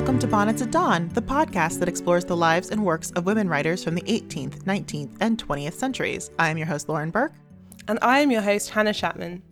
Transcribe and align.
welcome 0.00 0.18
to 0.18 0.26
Bonnets 0.26 0.62
at 0.62 0.70
Dawn, 0.70 1.10
the 1.10 1.20
podcast 1.20 1.78
that 1.78 1.86
explores 1.86 2.24
the 2.24 2.34
lives 2.34 2.70
and 2.70 2.82
works 2.82 3.10
of 3.10 3.26
women 3.26 3.50
writers 3.50 3.84
from 3.84 3.94
the 3.94 4.00
18th, 4.04 4.62
19th, 4.62 5.14
and 5.20 5.36
20th 5.36 5.74
centuries. 5.74 6.30
I 6.38 6.48
am 6.48 6.56
your 6.56 6.68
host, 6.68 6.88
Lauren 6.88 7.10
Burke. 7.10 7.34
And 7.86 7.98
I 8.00 8.20
am 8.20 8.30
your 8.30 8.40
host, 8.40 8.70
Hannah 8.70 8.94
Chapman. 8.94 9.42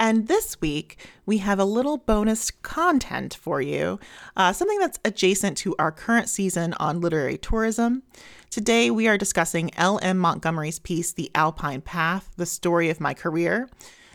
And 0.00 0.26
this 0.26 0.60
week, 0.60 1.06
we 1.24 1.38
have 1.38 1.60
a 1.60 1.64
little 1.64 1.98
bonus 1.98 2.50
content 2.50 3.32
for 3.32 3.62
you, 3.62 4.00
uh, 4.36 4.52
something 4.52 4.80
that's 4.80 4.98
adjacent 5.04 5.56
to 5.58 5.76
our 5.78 5.92
current 5.92 6.28
season 6.28 6.74
on 6.80 7.00
literary 7.00 7.38
tourism. 7.38 8.02
Today, 8.50 8.90
we 8.90 9.06
are 9.06 9.16
discussing 9.16 9.72
L.M. 9.76 10.18
Montgomery's 10.18 10.80
piece, 10.80 11.12
The 11.12 11.30
Alpine 11.36 11.80
Path 11.80 12.32
The 12.36 12.44
Story 12.44 12.90
of 12.90 13.00
My 13.00 13.14
Career. 13.14 13.70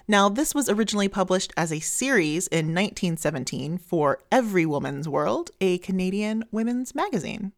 Now, 0.07 0.27
this 0.27 0.53
was 0.53 0.70
originally 0.70 1.07
published 1.07 1.53
as 1.55 1.71
a 1.71 1.80
series 1.80 2.48
in 2.48 2.67
1917 2.67 3.77
for 3.77 4.20
Everywoman's 4.31 5.07
World, 5.07 5.52
a 5.62 5.77
Canadian 5.77 6.43
women's 6.52 6.93
magazine. 6.93 7.53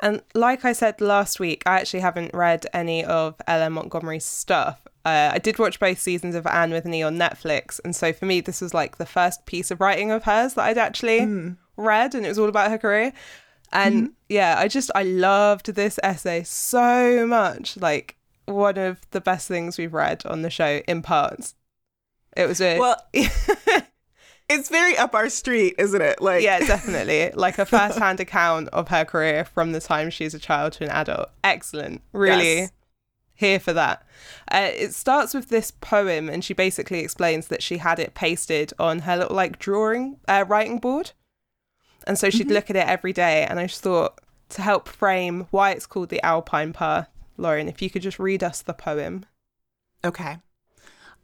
And 0.00 0.22
like 0.34 0.64
I 0.64 0.72
said 0.72 1.00
last 1.00 1.40
week, 1.40 1.62
I 1.66 1.80
actually 1.80 2.00
haven't 2.00 2.34
read 2.34 2.66
any 2.72 3.04
of 3.04 3.34
L.M. 3.46 3.74
Montgomery's 3.74 4.24
stuff. 4.24 4.86
Uh, 5.04 5.30
I 5.34 5.38
did 5.38 5.58
watch 5.58 5.78
both 5.78 5.98
seasons 5.98 6.34
of 6.34 6.46
Anne 6.46 6.70
with 6.70 6.84
an 6.84 6.94
E 6.94 7.02
on 7.02 7.16
Netflix. 7.16 7.80
And 7.84 7.94
so 7.94 8.12
for 8.12 8.26
me, 8.26 8.40
this 8.40 8.60
was 8.60 8.74
like 8.74 8.96
the 8.96 9.06
first 9.06 9.46
piece 9.46 9.70
of 9.70 9.80
writing 9.80 10.10
of 10.10 10.24
hers 10.24 10.54
that 10.54 10.64
I'd 10.64 10.78
actually 10.78 11.20
mm. 11.20 11.56
read, 11.76 12.14
and 12.14 12.26
it 12.26 12.28
was 12.28 12.38
all 12.38 12.48
about 12.48 12.70
her 12.70 12.78
career. 12.78 13.12
And 13.72 13.94
mm-hmm. 13.94 14.12
yeah, 14.28 14.56
I 14.58 14.68
just, 14.68 14.90
I 14.94 15.02
loved 15.02 15.74
this 15.74 15.98
essay 16.02 16.42
so 16.42 17.26
much. 17.26 17.76
Like, 17.76 18.16
one 18.46 18.78
of 18.78 18.98
the 19.10 19.20
best 19.20 19.48
things 19.48 19.76
we've 19.76 19.92
read 19.92 20.24
on 20.24 20.42
the 20.42 20.50
show 20.50 20.80
in 20.86 21.02
parts. 21.02 21.54
It 22.36 22.46
was 22.46 22.60
a 22.60 22.78
well. 22.78 23.02
it's 24.48 24.68
very 24.68 24.96
up 24.96 25.14
our 25.14 25.28
street, 25.28 25.74
isn't 25.78 26.00
it? 26.00 26.20
Like 26.20 26.42
yeah, 26.42 26.58
definitely. 26.66 27.30
Like 27.32 27.58
a 27.58 27.66
first-hand 27.66 28.20
account 28.20 28.68
of 28.68 28.88
her 28.88 29.04
career 29.04 29.44
from 29.44 29.72
the 29.72 29.80
time 29.80 30.10
she's 30.10 30.34
a 30.34 30.38
child 30.38 30.74
to 30.74 30.84
an 30.84 30.90
adult. 30.90 31.30
Excellent. 31.42 32.02
Really. 32.12 32.56
Yes. 32.56 32.72
Here 33.34 33.60
for 33.60 33.74
that. 33.74 34.02
Uh, 34.50 34.70
it 34.72 34.94
starts 34.94 35.34
with 35.34 35.50
this 35.50 35.70
poem, 35.70 36.30
and 36.30 36.42
she 36.42 36.54
basically 36.54 37.00
explains 37.00 37.48
that 37.48 37.62
she 37.62 37.78
had 37.78 37.98
it 37.98 38.14
pasted 38.14 38.72
on 38.78 39.00
her 39.00 39.16
little 39.16 39.36
like 39.36 39.58
drawing 39.58 40.18
uh, 40.26 40.44
writing 40.48 40.78
board, 40.78 41.12
and 42.06 42.18
so 42.18 42.30
she'd 42.30 42.46
mm-hmm. 42.46 42.54
look 42.54 42.70
at 42.70 42.76
it 42.76 42.86
every 42.86 43.12
day. 43.12 43.44
And 43.44 43.58
I 43.58 43.66
just 43.66 43.82
thought 43.82 44.20
to 44.50 44.62
help 44.62 44.88
frame 44.88 45.48
why 45.50 45.72
it's 45.72 45.86
called 45.86 46.08
the 46.08 46.24
Alpine 46.24 46.72
Path, 46.72 47.08
Lauren, 47.36 47.68
if 47.68 47.82
you 47.82 47.90
could 47.90 48.02
just 48.02 48.18
read 48.18 48.42
us 48.42 48.62
the 48.62 48.72
poem. 48.72 49.26
Okay. 50.02 50.38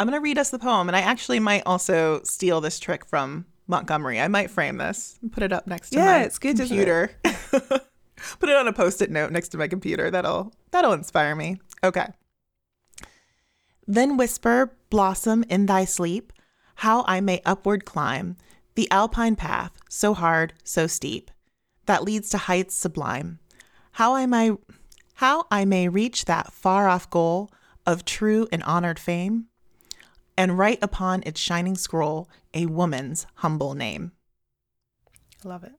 I'm 0.02 0.08
going 0.08 0.18
to 0.18 0.24
read 0.24 0.36
us 0.36 0.50
the 0.50 0.58
poem, 0.58 0.88
and 0.88 0.96
I 0.96 1.00
actually 1.02 1.38
might 1.38 1.62
also 1.64 2.22
steal 2.24 2.60
this 2.60 2.80
trick 2.80 3.06
from 3.06 3.46
Montgomery. 3.68 4.20
I 4.20 4.26
might 4.26 4.50
frame 4.50 4.78
this 4.78 5.16
and 5.22 5.30
put 5.30 5.44
it 5.44 5.52
up 5.52 5.68
next 5.68 5.90
to 5.90 5.98
yeah, 5.98 6.06
my 6.06 6.22
it's 6.24 6.40
good, 6.40 6.56
computer. 6.56 7.12
It? 7.24 7.36
put 8.40 8.48
it 8.48 8.56
on 8.56 8.66
a 8.66 8.72
post-it 8.72 9.12
note 9.12 9.30
next 9.30 9.50
to 9.50 9.58
my 9.58 9.68
computer. 9.68 10.10
That'll 10.10 10.52
that'll 10.72 10.92
inspire 10.92 11.36
me. 11.36 11.60
Okay. 11.84 12.08
Then 13.86 14.16
whisper, 14.16 14.76
blossom 14.90 15.44
in 15.48 15.66
thy 15.66 15.84
sleep, 15.84 16.32
how 16.74 17.04
I 17.06 17.20
may 17.20 17.40
upward 17.46 17.84
climb 17.84 18.36
the 18.74 18.90
alpine 18.90 19.36
path, 19.36 19.70
so 19.88 20.14
hard, 20.14 20.52
so 20.64 20.88
steep, 20.88 21.30
that 21.86 22.02
leads 22.02 22.28
to 22.30 22.38
heights 22.38 22.74
sublime. 22.74 23.38
How 23.92 24.16
I 24.16 24.26
may 24.26 24.50
how 25.14 25.46
I 25.48 25.64
may 25.64 25.88
reach 25.88 26.24
that 26.24 26.52
far 26.52 26.88
off 26.88 27.08
goal 27.08 27.52
of 27.86 28.04
true 28.04 28.48
and 28.50 28.64
honored 28.64 28.98
fame, 28.98 29.46
and 30.42 30.58
write 30.58 30.80
upon 30.82 31.22
its 31.24 31.40
shining 31.40 31.76
scroll 31.76 32.28
a 32.52 32.66
woman's 32.66 33.28
humble 33.36 33.74
name. 33.74 34.10
I 35.44 35.48
love 35.48 35.62
it. 35.62 35.74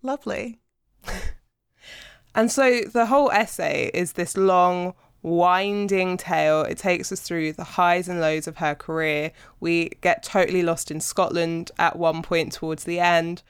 Lovely. 0.00 0.60
and 2.36 2.52
so 2.52 2.82
the 2.82 3.06
whole 3.06 3.32
essay 3.32 3.90
is 3.92 4.12
this 4.12 4.36
long, 4.36 4.94
winding 5.22 6.16
tale. 6.18 6.62
It 6.62 6.78
takes 6.78 7.10
us 7.10 7.20
through 7.20 7.54
the 7.54 7.64
highs 7.64 8.08
and 8.08 8.20
lows 8.20 8.46
of 8.46 8.58
her 8.58 8.76
career. 8.76 9.32
We 9.58 9.88
get 10.02 10.22
totally 10.22 10.62
lost 10.62 10.92
in 10.92 11.00
Scotland 11.00 11.72
at 11.76 11.98
one 11.98 12.22
point 12.22 12.52
towards 12.52 12.84
the 12.84 13.00
end, 13.00 13.42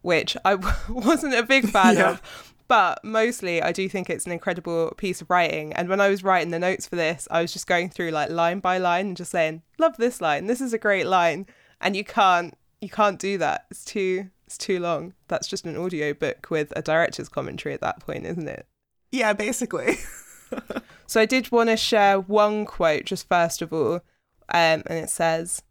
which 0.00 0.38
I 0.42 0.54
wasn't 0.88 1.34
a 1.34 1.42
big 1.42 1.68
fan 1.68 1.96
yeah. 1.96 2.12
of. 2.12 2.51
But 2.72 3.04
mostly, 3.04 3.60
I 3.60 3.70
do 3.70 3.86
think 3.86 4.08
it's 4.08 4.24
an 4.24 4.32
incredible 4.32 4.94
piece 4.96 5.20
of 5.20 5.28
writing. 5.28 5.74
And 5.74 5.90
when 5.90 6.00
I 6.00 6.08
was 6.08 6.24
writing 6.24 6.52
the 6.52 6.58
notes 6.58 6.86
for 6.86 6.96
this, 6.96 7.28
I 7.30 7.42
was 7.42 7.52
just 7.52 7.66
going 7.66 7.90
through 7.90 8.12
like 8.12 8.30
line 8.30 8.60
by 8.60 8.78
line 8.78 9.08
and 9.08 9.16
just 9.16 9.30
saying, 9.30 9.60
"Love 9.76 9.98
this 9.98 10.22
line. 10.22 10.46
This 10.46 10.62
is 10.62 10.72
a 10.72 10.78
great 10.78 11.06
line." 11.06 11.44
And 11.82 11.94
you 11.94 12.02
can't, 12.02 12.56
you 12.80 12.88
can't 12.88 13.18
do 13.18 13.36
that. 13.36 13.66
It's 13.70 13.84
too, 13.84 14.30
it's 14.46 14.56
too 14.56 14.80
long. 14.80 15.12
That's 15.28 15.48
just 15.48 15.66
an 15.66 15.76
audio 15.76 16.14
book 16.14 16.46
with 16.48 16.72
a 16.74 16.80
director's 16.80 17.28
commentary 17.28 17.74
at 17.74 17.82
that 17.82 18.00
point, 18.00 18.24
isn't 18.24 18.48
it? 18.48 18.66
Yeah, 19.10 19.34
basically. 19.34 19.98
so 21.06 21.20
I 21.20 21.26
did 21.26 21.52
want 21.52 21.68
to 21.68 21.76
share 21.76 22.20
one 22.20 22.64
quote 22.64 23.04
just 23.04 23.28
first 23.28 23.60
of 23.60 23.74
all, 23.74 23.96
um, 24.48 24.82
and 24.86 24.98
it 24.98 25.10
says, 25.10 25.62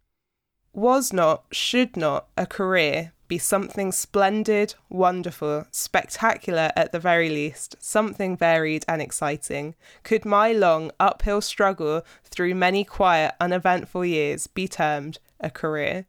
"Was 0.71 1.11
not, 1.11 1.45
should 1.51 1.97
not, 1.97 2.27
a 2.37 2.45
career 2.45 3.13
be 3.31 3.37
something 3.37 3.93
splendid, 3.93 4.75
wonderful, 4.89 5.65
spectacular 5.71 6.69
at 6.75 6.91
the 6.91 6.99
very 6.99 7.29
least, 7.29 7.77
something 7.79 8.35
varied 8.35 8.83
and 8.89 9.01
exciting. 9.01 9.73
Could 10.03 10.25
my 10.25 10.51
long 10.51 10.91
uphill 10.99 11.39
struggle 11.39 12.01
through 12.25 12.55
many 12.55 12.83
quiet, 12.83 13.33
uneventful 13.39 14.03
years 14.03 14.47
be 14.47 14.67
termed 14.67 15.19
a 15.39 15.49
career? 15.49 16.07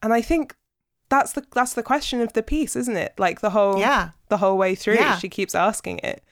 And 0.00 0.12
I 0.12 0.22
think 0.22 0.54
that's 1.08 1.32
the 1.32 1.44
that's 1.52 1.72
the 1.72 1.82
question 1.82 2.20
of 2.20 2.32
the 2.34 2.44
piece, 2.44 2.76
isn't 2.76 2.96
it? 2.96 3.14
Like 3.18 3.40
the 3.40 3.50
whole 3.50 3.80
yeah. 3.80 4.10
the 4.28 4.36
whole 4.36 4.56
way 4.56 4.76
through, 4.76 4.94
yeah. 4.94 5.18
she 5.18 5.28
keeps 5.28 5.56
asking 5.56 5.98
it. 6.04 6.22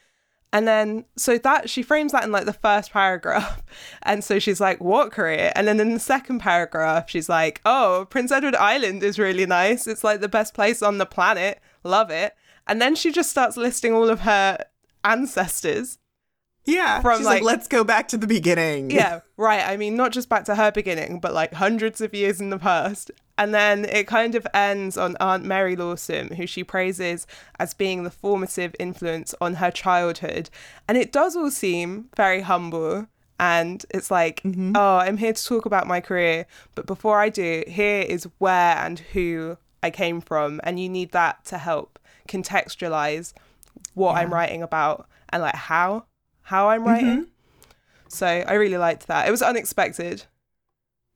And 0.54 0.69
then, 0.69 1.04
so 1.16 1.37
that 1.37 1.69
she 1.69 1.82
frames 1.82 2.12
that 2.12 2.22
in 2.22 2.31
like 2.31 2.44
the 2.47 2.53
first 2.53 2.92
paragraph. 2.92 3.60
And 4.04 4.22
so 4.22 4.38
she's 4.38 4.60
like, 4.60 4.81
What 4.81 5.10
career? 5.10 5.53
And 5.56 5.66
then 5.66 5.81
in 5.81 5.92
the 5.92 5.98
second 5.98 6.38
paragraph, 6.38 7.10
she's 7.10 7.28
like, 7.28 7.60
Oh, 7.66 8.06
Prince 8.09 8.31
Edward 8.31 8.54
Island 8.54 9.03
is 9.03 9.19
really 9.19 9.47
nice. 9.47 9.88
It's 9.88 10.04
like 10.04 10.20
the 10.20 10.28
best 10.28 10.54
place 10.54 10.81
on 10.81 10.98
the 10.98 11.06
planet. 11.06 11.60
Love 11.82 12.09
it. 12.10 12.37
And 12.69 12.81
then 12.81 12.94
she 12.94 13.10
just 13.10 13.31
starts 13.31 13.56
listing 13.56 13.93
all 13.93 14.09
of 14.09 14.20
her 14.20 14.64
ancestors. 15.03 15.98
Yeah. 16.64 17.00
From 17.00 17.25
like, 17.25 17.34
like, 17.34 17.43
let's 17.43 17.66
go 17.66 17.82
back 17.82 18.06
to 18.09 18.16
the 18.16 18.28
beginning. 18.28 18.93
Yeah, 18.93 19.20
right. 19.37 19.66
I 19.66 19.76
mean, 19.76 19.97
not 19.97 20.12
just 20.12 20.28
back 20.28 20.44
to 20.44 20.54
her 20.54 20.70
beginning, 20.70 21.19
but 21.19 21.34
like 21.34 21.53
hundreds 21.54 22.00
of 22.00 22.14
years 22.14 22.41
in 22.41 22.50
the 22.50 22.59
past. 22.59 23.10
And 23.36 23.52
then 23.52 23.84
it 23.84 24.06
kind 24.06 24.34
of 24.34 24.46
ends 24.54 24.96
on 24.96 25.16
Aunt 25.18 25.44
Mary 25.44 25.74
Lawson, 25.74 26.34
who 26.34 26.46
she 26.46 26.62
praises 26.62 27.26
as 27.58 27.74
being 27.74 28.04
the 28.04 28.10
formative 28.10 28.76
influence 28.78 29.34
on 29.40 29.54
her 29.54 29.70
childhood. 29.70 30.50
And 30.88 30.96
it 30.96 31.10
does 31.10 31.34
all 31.34 31.50
seem 31.50 32.10
very 32.16 32.42
humble. 32.42 33.08
And 33.40 33.84
it's 33.90 34.10
like, 34.10 34.40
mm-hmm. 34.42 34.72
oh, 34.76 34.98
I'm 34.98 35.16
here 35.16 35.32
to 35.32 35.44
talk 35.44 35.66
about 35.66 35.88
my 35.88 36.00
career. 36.00 36.46
But 36.76 36.86
before 36.86 37.20
I 37.20 37.28
do, 37.28 37.64
here 37.66 38.02
is 38.02 38.28
where 38.38 38.76
and 38.76 39.00
who 39.00 39.58
I 39.82 39.90
came 39.90 40.20
from. 40.20 40.60
And 40.62 40.78
you 40.78 40.88
need 40.88 41.10
that 41.10 41.44
to 41.46 41.58
help 41.58 41.98
contextualize 42.28 43.32
what 43.94 44.12
yeah. 44.12 44.20
I'm 44.20 44.32
writing 44.32 44.62
about 44.62 45.08
and 45.30 45.42
like 45.42 45.54
how 45.54 46.04
how 46.42 46.68
I'm 46.68 46.84
writing. 46.84 47.08
Mm-hmm. 47.08 47.30
So 48.08 48.26
I 48.26 48.52
really 48.54 48.78
liked 48.78 49.08
that. 49.08 49.26
It 49.26 49.30
was 49.32 49.42
unexpected 49.42 50.24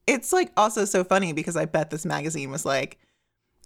it's 0.08 0.32
like 0.32 0.50
also 0.56 0.84
so 0.84 1.04
funny 1.04 1.32
because 1.32 1.56
I 1.56 1.66
bet 1.66 1.90
this 1.90 2.06
magazine 2.06 2.50
was 2.50 2.64
like, 2.64 2.98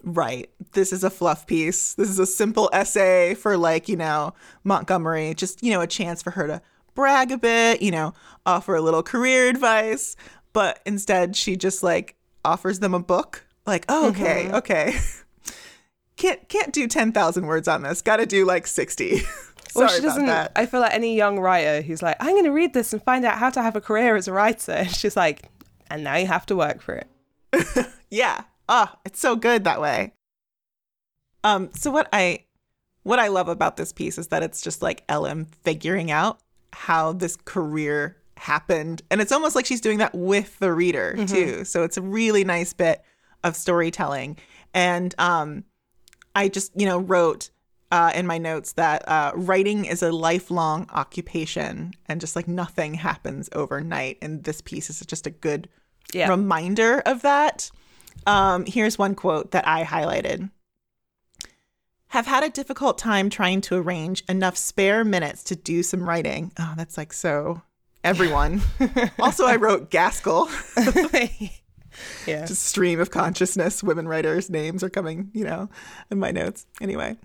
right, 0.03 0.50
this 0.72 0.92
is 0.92 1.04
a 1.04 1.10
fluff 1.10 1.47
piece. 1.47 1.94
This 1.94 2.10
is 2.10 2.19
a 2.19 2.26
simple 2.26 2.69
essay 2.72 3.34
for 3.34 3.56
like, 3.56 3.88
you 3.88 3.96
know, 3.96 4.34
Montgomery, 4.64 5.34
just, 5.34 5.62
you 5.62 5.70
know, 5.70 5.81
a 5.81 5.87
chance 5.87 6.20
for 6.22 6.32
her 6.32 6.49
to 6.49 6.62
brag 6.94 7.31
a 7.31 7.38
bit, 7.38 7.81
you 7.81 7.93
know, 7.93 8.12
offer 8.44 8.75
a 8.75 8.81
little 8.81 9.02
career 9.02 9.49
advice. 9.49 10.17
But 10.52 10.81
instead, 10.84 11.37
she 11.37 11.56
just 11.56 11.82
like 11.82 12.17
offers 12.44 12.81
them 12.81 12.93
a 12.93 13.00
book. 13.00 13.46
Like, 13.64 13.84
oh, 13.88 14.08
okay, 14.08 14.46
mm-hmm. 14.46 14.55
okay. 14.56 14.99
can't 16.17 16.49
can't 16.49 16.72
do 16.72 16.88
10,000 16.88 17.46
words 17.46 17.69
on 17.69 17.82
this. 17.82 18.02
Got 18.02 18.17
to 18.17 18.26
do 18.26 18.44
like 18.44 18.67
60. 18.67 19.19
Sorry 19.19 19.26
well, 19.76 19.88
she 19.88 20.02
doesn't. 20.02 20.26
That. 20.26 20.50
I 20.56 20.67
feel 20.67 20.81
like 20.81 20.93
any 20.93 21.17
young 21.17 21.38
writer 21.38 21.82
who's 21.82 22.02
like, 22.02 22.17
I'm 22.19 22.32
going 22.32 22.44
to 22.44 22.52
read 22.52 22.75
this 22.75 22.93
and 22.93 23.00
find 23.00 23.25
out 23.25 23.38
how 23.38 23.50
to 23.50 23.62
have 23.62 23.76
a 23.76 23.81
career 23.81 24.17
as 24.17 24.26
a 24.26 24.32
writer. 24.32 24.84
She's 24.88 25.17
like, 25.17 25.49
and 25.93 26.03
now 26.03 26.17
you 26.17 26.27
have 26.27 26.47
to 26.47 26.56
work 26.56 26.81
for 26.81 26.94
it. 26.94 27.87
yeah. 28.11 28.44
Ah, 28.69 28.93
oh, 28.94 28.99
it's 29.05 29.21
so 29.21 29.37
good 29.37 29.65
that 29.65 29.81
way. 29.81 30.15
Um, 31.44 31.71
so 31.75 31.91
what 31.91 32.09
I 32.12 32.44
what 33.03 33.19
I 33.19 33.29
love 33.29 33.49
about 33.49 33.77
this 33.77 33.93
piece 33.93 34.17
is 34.17 34.29
that 34.29 34.43
it's 34.43 34.62
just 34.62 34.81
like 34.81 35.05
LM 35.12 35.44
figuring 35.44 36.11
out 36.11 36.41
how 36.73 37.12
this 37.12 37.37
career 37.37 38.17
happened. 38.39 39.03
And 39.11 39.21
it's 39.21 39.33
almost 39.33 39.55
like 39.55 39.67
she's 39.67 39.81
doing 39.81 39.99
that 39.99 40.15
with 40.15 40.59
the 40.61 40.73
reader 40.73 41.15
mm-hmm. 41.17 41.27
too. 41.27 41.65
So 41.65 41.83
it's 41.83 41.97
a 41.97 42.03
really 42.03 42.44
nice 42.44 42.73
bit 42.73 43.03
of 43.44 43.55
storytelling. 43.55 44.39
And 44.73 45.15
um 45.19 45.65
I 46.35 46.49
just, 46.49 46.73
you 46.75 46.87
know, 46.87 46.99
wrote 46.99 47.50
uh, 47.91 48.11
in 48.15 48.27
my 48.27 48.39
notes 48.39 48.73
that 48.73 49.06
uh, 49.06 49.33
writing 49.35 49.85
is 49.85 50.03
a 50.03 50.11
lifelong 50.11 50.89
occupation 50.94 51.93
and 52.06 52.23
just 52.23 52.35
like 52.35 52.49
nothing 52.49 52.94
happens 52.94 53.50
overnight. 53.53 54.17
And 54.23 54.44
this 54.44 54.62
piece 54.62 54.89
is 54.89 55.05
just 55.05 55.27
a 55.27 55.31
good 55.31 55.69
yeah. 56.12 56.29
reminder 56.29 57.00
of 57.00 57.23
that. 57.23 57.70
Um, 58.26 58.64
here's 58.67 58.99
one 58.99 59.14
quote 59.14 59.50
that 59.50 59.67
I 59.67 59.85
highlighted 59.85 60.50
Have 62.09 62.26
had 62.26 62.44
a 62.44 62.50
difficult 62.50 62.99
time 62.99 63.31
trying 63.31 63.61
to 63.62 63.76
arrange 63.76 64.23
enough 64.29 64.56
spare 64.56 65.05
minutes 65.05 65.43
to 65.44 65.56
do 65.56 65.82
some 65.82 66.09
writing. 66.09 66.53
Oh, 66.59 66.75
that's 66.76 66.97
like 66.97 67.12
so 67.12 67.62
everyone. 68.05 68.62
also, 69.19 69.47
I 69.47 69.56
wrote 69.56 69.91
Gaskell. 69.91 70.49
yeah. 72.26 72.47
Just 72.47 72.65
stream 72.65 73.00
of 73.00 73.11
consciousness. 73.11 73.82
Women 73.82 74.08
writers' 74.08 74.50
names 74.50 74.82
are 74.82 74.91
coming, 74.91 75.31
you 75.32 75.44
know, 75.44 75.69
in 76.11 76.19
my 76.19 76.31
notes. 76.31 76.67
Anyway, 76.81 77.17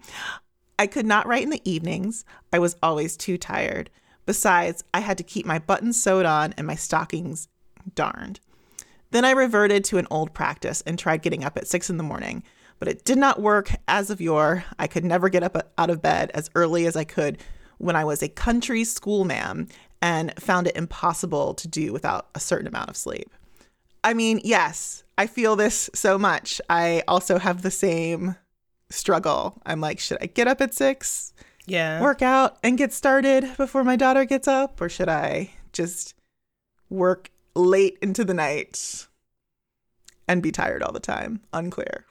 I 0.79 0.87
could 0.87 1.05
not 1.05 1.27
write 1.27 1.43
in 1.43 1.49
the 1.49 1.69
evenings. 1.69 2.25
I 2.51 2.59
was 2.59 2.75
always 2.81 3.17
too 3.17 3.37
tired. 3.37 3.89
Besides, 4.25 4.83
I 4.93 4.99
had 4.99 5.17
to 5.17 5.23
keep 5.23 5.45
my 5.45 5.59
buttons 5.59 6.01
sewed 6.01 6.25
on 6.25 6.53
and 6.57 6.67
my 6.67 6.75
stockings 6.75 7.47
darned. 7.95 8.39
Then 9.11 9.25
I 9.25 9.31
reverted 9.31 9.83
to 9.85 9.97
an 9.97 10.07
old 10.11 10.33
practice 10.33 10.81
and 10.85 10.97
tried 10.99 11.21
getting 11.21 11.43
up 11.43 11.57
at 11.57 11.67
six 11.67 11.89
in 11.89 11.97
the 11.97 12.03
morning, 12.03 12.43
but 12.79 12.87
it 12.87 13.05
did 13.05 13.17
not 13.17 13.41
work 13.41 13.71
as 13.87 14.09
of 14.09 14.21
yore. 14.21 14.65
I 14.77 14.87
could 14.87 15.05
never 15.05 15.29
get 15.29 15.43
up 15.43 15.55
uh, 15.55 15.61
out 15.77 15.89
of 15.89 16.01
bed 16.01 16.31
as 16.33 16.49
early 16.55 16.85
as 16.85 16.95
I 16.95 17.03
could 17.03 17.37
when 17.77 17.95
I 17.95 18.03
was 18.03 18.21
a 18.21 18.27
country 18.29 18.83
schoolma'am 18.83 19.69
and 20.01 20.33
found 20.39 20.67
it 20.67 20.75
impossible 20.75 21.53
to 21.55 21.67
do 21.67 21.93
without 21.93 22.27
a 22.35 22.39
certain 22.39 22.67
amount 22.67 22.89
of 22.89 22.97
sleep. 22.97 23.29
I 24.03 24.13
mean, 24.13 24.41
yes, 24.43 25.03
I 25.17 25.27
feel 25.27 25.55
this 25.55 25.89
so 25.93 26.17
much. 26.17 26.61
I 26.69 27.03
also 27.07 27.39
have 27.39 27.61
the 27.61 27.71
same 27.71 28.35
struggle. 28.89 29.59
I'm 29.65 29.81
like, 29.81 29.99
should 29.99 30.17
I 30.21 30.27
get 30.27 30.47
up 30.47 30.61
at 30.61 30.73
six, 30.73 31.33
Yeah. 31.65 32.01
work 32.01 32.21
out, 32.21 32.57
and 32.63 32.77
get 32.77 32.93
started 32.93 33.57
before 33.57 33.83
my 33.83 33.95
daughter 33.95 34.23
gets 34.25 34.47
up? 34.47 34.79
Or 34.79 34.87
should 34.89 35.09
I 35.09 35.51
just 35.73 36.13
work 36.89 37.31
late 37.57 37.97
into 38.01 38.23
the 38.23 38.33
night 38.33 39.07
and 40.27 40.41
be 40.43 40.51
tired 40.51 40.83
all 40.83 40.91
the 40.93 40.99
time? 40.99 41.41
Unclear. 41.53 42.05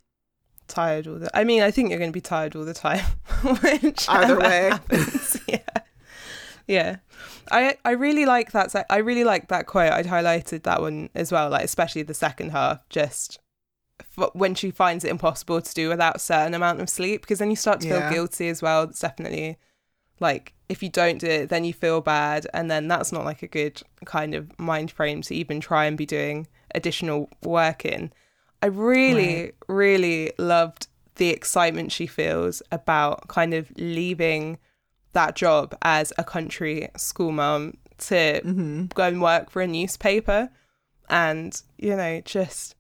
tired 0.68 1.06
all 1.06 1.14
the 1.18 1.30
I 1.36 1.44
mean, 1.44 1.62
I 1.62 1.70
think 1.70 1.90
you're 1.90 1.98
going 1.98 2.10
to 2.10 2.14
be 2.16 2.20
tired 2.20 2.56
all 2.56 2.64
the 2.64 2.74
time. 2.74 3.04
Either 4.08 4.38
way. 4.38 4.68
happens. 4.70 5.38
yeah. 5.48 5.58
Yeah. 6.66 6.96
I 7.50 7.76
I 7.84 7.92
really 7.92 8.26
like 8.26 8.50
that 8.52 8.74
I 8.90 8.96
really 8.98 9.22
like 9.24 9.48
that 9.48 9.66
quote. 9.66 9.92
I'd 9.92 10.06
highlighted 10.06 10.64
that 10.64 10.80
one 10.80 11.10
as 11.14 11.30
well, 11.30 11.48
like 11.50 11.64
especially 11.64 12.02
the 12.02 12.14
second 12.14 12.50
half 12.50 12.86
just 12.88 13.38
when 14.34 14.54
she 14.54 14.70
finds 14.70 15.04
it 15.04 15.10
impossible 15.10 15.60
to 15.62 15.74
do 15.74 15.88
without 15.88 16.16
a 16.16 16.18
certain 16.18 16.54
amount 16.54 16.80
of 16.80 16.88
sleep 16.90 17.20
because 17.22 17.38
then 17.38 17.50
you 17.50 17.56
start 17.56 17.80
to 17.80 17.88
Yeah. 17.88 18.08
feel 18.10 18.10
guilty 18.16 18.48
as 18.48 18.60
well. 18.62 18.82
It's 18.84 18.98
definitely 19.00 19.58
like 20.20 20.54
if 20.68 20.82
you 20.82 20.88
don't 20.88 21.18
do 21.18 21.26
it 21.26 21.48
then 21.48 21.64
you 21.64 21.72
feel 21.72 22.00
bad 22.00 22.46
and 22.52 22.70
then 22.70 22.88
that's 22.88 23.12
not 23.12 23.24
like 23.24 23.42
a 23.42 23.46
good 23.46 23.80
kind 24.04 24.34
of 24.34 24.58
mind 24.58 24.90
frame 24.90 25.22
to 25.22 25.34
even 25.34 25.60
try 25.60 25.84
and 25.84 25.96
be 25.96 26.06
doing 26.06 26.46
additional 26.74 27.28
work 27.42 27.84
in. 27.84 28.12
I 28.62 28.66
really, 28.66 29.42
Right. 29.44 29.54
really 29.68 30.32
loved 30.38 30.88
the 31.16 31.28
excitement 31.30 31.92
she 31.92 32.06
feels 32.06 32.62
about 32.72 33.28
kind 33.28 33.54
of 33.54 33.70
leaving 33.76 34.58
that 35.12 35.36
job 35.36 35.76
as 35.82 36.12
a 36.18 36.24
country 36.24 36.88
school 36.96 37.32
mum 37.32 37.76
to 37.98 38.40
hmm 38.42 38.86
go 38.94 39.04
and 39.04 39.22
work 39.22 39.50
for 39.50 39.62
a 39.62 39.66
newspaper. 39.66 40.50
And, 41.08 41.60
you 41.78 41.94
know, 41.96 42.20
just 42.22 42.74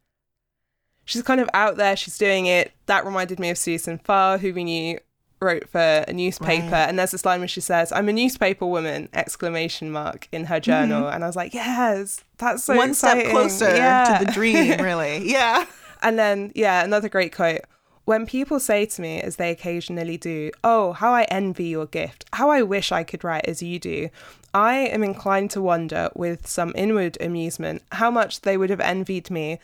she's 1.04 1.22
kind 1.22 1.40
of 1.40 1.48
out 1.54 1.76
there, 1.76 1.96
she's 1.96 2.18
doing 2.18 2.46
it. 2.46 2.72
That 2.86 3.06
reminded 3.06 3.38
me 3.38 3.50
of 3.50 3.58
Susan 3.58 3.98
Farr, 3.98 4.38
who 4.38 4.52
we 4.52 4.64
knew 4.64 4.98
wrote 5.40 5.68
for 5.68 5.78
a 6.08 6.12
newspaper. 6.12 6.70
Right. 6.70 6.88
And 6.88 6.98
there's 6.98 7.10
this 7.10 7.24
line 7.24 7.40
where 7.40 7.48
she 7.48 7.60
says, 7.60 7.92
I'm 7.92 8.08
a 8.08 8.12
newspaper 8.12 8.66
woman, 8.66 9.08
exclamation 9.12 9.90
mark, 9.90 10.28
in 10.32 10.44
her 10.46 10.60
journal. 10.60 11.08
And 11.08 11.22
I 11.22 11.26
was 11.26 11.36
like, 11.36 11.52
yes, 11.54 12.22
that's 12.38 12.64
so 12.64 12.72
Mm-hmm. 12.72 12.78
One 12.78 12.94
step 12.94 13.30
closer 13.30 13.76
Yeah. 13.76 14.18
to 14.18 14.24
the 14.24 14.32
dream, 14.32 14.80
really. 14.82 15.30
Yeah. 15.30 15.66
And 16.02 16.18
then, 16.18 16.52
yeah, 16.54 16.84
another 16.84 17.08
great 17.08 17.34
quote. 17.34 17.60
When 18.06 18.24
people 18.24 18.60
say 18.60 18.86
to 18.86 19.02
me, 19.02 19.20
as 19.20 19.34
they 19.36 19.50
occasionally 19.50 20.16
do, 20.16 20.52
Oh, 20.62 20.92
how 20.92 21.12
I 21.12 21.24
envy 21.24 21.64
your 21.64 21.86
gift, 21.86 22.24
how 22.34 22.50
I 22.50 22.62
wish 22.62 22.92
I 22.92 23.02
could 23.02 23.24
write 23.24 23.46
as 23.46 23.62
you 23.62 23.78
do, 23.80 24.10
I 24.54 24.74
am 24.76 25.02
inclined 25.02 25.50
to 25.52 25.60
wonder, 25.60 26.10
with 26.14 26.46
some 26.46 26.72
inward 26.76 27.18
amusement, 27.20 27.82
how 27.92 28.10
much 28.10 28.42
they 28.42 28.56
would 28.56 28.70
have 28.70 28.80
envied 28.80 29.28
me 29.30 29.58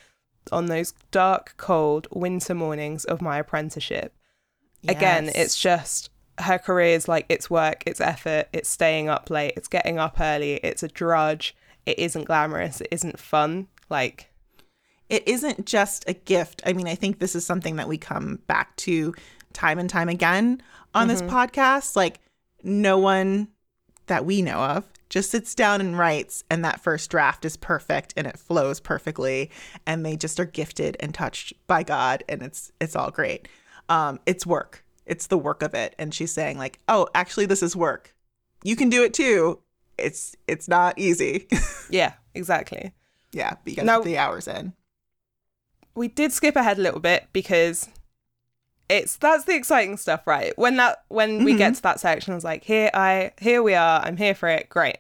on 0.51 0.67
those 0.67 0.93
dark, 1.13 1.55
cold 1.57 2.09
winter 2.11 2.53
mornings 2.55 3.05
of 3.05 3.23
my 3.23 3.39
apprenticeship. 3.39 4.13
Again, 4.89 5.31
it's 5.35 5.59
just 5.59 6.11
her 6.39 6.59
career 6.59 6.97
is 6.97 7.09
like 7.09 7.27
it's 7.29 7.49
work, 7.51 7.85
it's 7.87 8.01
effort, 8.01 8.49
it's 8.53 8.69
staying 8.69 9.09
up 9.09 9.31
late, 9.31 9.55
it's 9.57 9.69
getting 9.69 9.99
up 9.99 10.21
early, 10.21 10.55
it's 10.55 10.83
a 10.83 10.89
drudge, 10.89 11.55
it 11.87 11.99
isn't 11.99 12.25
glamorous, 12.25 12.81
it 12.81 12.89
isn't 12.91 13.19
fun. 13.19 13.69
Like, 13.89 14.31
it 15.09 15.27
isn't 15.29 15.67
just 15.67 16.09
a 16.09 16.15
gift. 16.15 16.63
I 16.65 16.73
mean, 16.73 16.89
I 16.89 16.95
think 16.95 17.19
this 17.19 17.35
is 17.35 17.45
something 17.45 17.77
that 17.77 17.89
we 17.89 17.99
come 17.99 18.41
back 18.47 18.75
to 18.77 19.15
time 19.53 19.79
and 19.79 19.91
time 19.91 20.09
again 20.09 20.63
on 20.95 21.09
this 21.09 21.21
mm-hmm. 21.21 21.37
podcast. 21.37 21.97
Like, 21.97 22.21
no 22.63 22.99
one 22.99 23.49
that 24.07 24.25
we 24.25 24.43
know 24.43 24.59
of 24.59 24.89
just 25.11 25.31
sits 25.31 25.55
down 25.55 25.81
and 25.83 25.99
writes, 25.99 26.43
and 26.51 26.65
that 26.65 26.81
first 26.81 27.11
draft 27.11 27.45
is 27.45 27.57
perfect 27.59 28.15
and 28.17 28.27
it 28.27 28.39
flows 28.39 28.81
perfectly, 28.81 29.51
and 29.87 30.07
they 30.07 30.17
just 30.17 30.41
are 30.41 30.47
gifted 30.47 30.97
and 31.01 31.13
touched 31.13 31.53
by 31.67 31.83
God, 31.83 32.25
and 32.29 32.43
it's 32.43 32.73
it's 32.81 32.97
all 32.97 33.11
great. 33.11 33.47
Um, 33.93 34.21
it's 34.27 34.47
work. 34.47 34.85
It's 35.07 35.27
the 35.27 35.37
work 35.39 35.63
of 35.63 35.75
it. 35.75 35.95
And 35.99 36.15
she's 36.15 36.33
saying 36.33 36.57
like, 36.59 36.79
oh, 36.89 37.09
actually, 37.15 37.47
this 37.47 37.63
is 37.63 37.77
work. 37.77 38.15
You 38.65 38.77
can 38.77 38.89
do 38.89 39.03
it 39.05 39.13
too. 39.13 39.59
It's 39.99 40.35
it's 40.49 40.69
not 40.69 40.99
easy. 40.99 41.47
yeah, 41.91 42.15
exactly. 42.35 42.93
yeah, 43.33 43.57
but 43.63 43.71
you 43.71 43.77
got 43.77 43.85
Now- 43.85 44.01
the 44.01 44.19
hours 44.19 44.49
in. 44.49 44.73
we 45.95 46.09
did 46.09 46.33
skip 46.33 46.57
ahead 46.57 46.79
a 46.79 46.83
little 46.83 47.01
bit 47.01 47.29
because 47.33 47.89
it's 48.89 49.17
that's 49.17 49.45
the 49.45 49.55
exciting 49.55 49.97
stuff, 49.97 50.27
right? 50.27 50.57
When 50.57 50.77
that 50.77 51.05
when 51.09 51.45
we 51.45 51.55
get 51.55 51.75
to 51.75 51.83
that 51.83 52.01
section, 52.01 52.33
I 52.33 52.35
was 52.37 52.45
like, 52.45 52.65
here 52.65 52.91
I 52.95 53.33
here 53.41 53.63
we 53.63 53.75
are, 53.75 54.01
I'm 54.01 54.17
here 54.17 54.35
for 54.35 54.49
it, 54.49 54.69
great. 54.69 54.99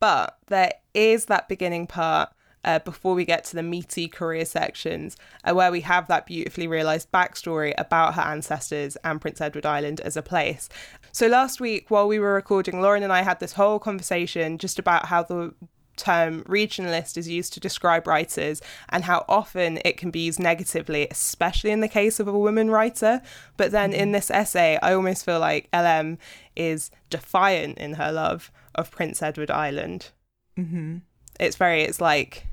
But 0.00 0.36
there 0.48 0.72
is 0.92 1.26
that 1.26 1.48
beginning 1.48 1.86
part 1.86 2.30
uh, 2.66 2.80
before 2.80 3.14
we 3.14 3.24
get 3.24 3.44
to 3.44 3.56
the 3.56 3.62
meaty 3.62 4.08
career 4.08 4.44
sections, 4.44 5.16
uh, 5.44 5.54
where 5.54 5.72
we 5.72 5.80
have 5.82 6.08
that 6.08 6.26
beautifully 6.26 6.66
realized 6.66 7.10
backstory 7.12 7.72
about 7.78 8.14
her 8.14 8.22
ancestors 8.22 8.96
and 9.04 9.20
Prince 9.20 9.40
Edward 9.40 9.64
Island 9.64 10.00
as 10.00 10.16
a 10.16 10.22
place. 10.22 10.68
So 11.12 11.28
last 11.28 11.60
week, 11.60 11.90
while 11.90 12.08
we 12.08 12.18
were 12.18 12.34
recording, 12.34 12.82
Lauren 12.82 13.02
and 13.02 13.12
I 13.12 13.22
had 13.22 13.40
this 13.40 13.54
whole 13.54 13.78
conversation 13.78 14.58
just 14.58 14.78
about 14.78 15.06
how 15.06 15.22
the 15.22 15.54
term 15.96 16.42
regionalist 16.44 17.16
is 17.16 17.28
used 17.28 17.52
to 17.54 17.60
describe 17.60 18.06
writers 18.06 18.60
and 18.90 19.04
how 19.04 19.24
often 19.28 19.78
it 19.84 19.96
can 19.96 20.10
be 20.10 20.26
used 20.26 20.38
negatively, 20.38 21.08
especially 21.10 21.70
in 21.70 21.80
the 21.80 21.88
case 21.88 22.20
of 22.20 22.28
a 22.28 22.38
woman 22.38 22.70
writer. 22.70 23.22
But 23.56 23.70
then 23.70 23.92
in 23.92 24.12
this 24.12 24.30
essay, 24.30 24.78
I 24.82 24.92
almost 24.92 25.24
feel 25.24 25.40
like 25.40 25.68
LM 25.72 26.18
is 26.54 26.90
defiant 27.08 27.78
in 27.78 27.94
her 27.94 28.12
love 28.12 28.50
of 28.74 28.90
Prince 28.90 29.22
Edward 29.22 29.50
Island. 29.50 30.10
Mm-hmm. 30.58 30.98
It's 31.40 31.56
very, 31.56 31.82
it's 31.82 32.00
like, 32.00 32.46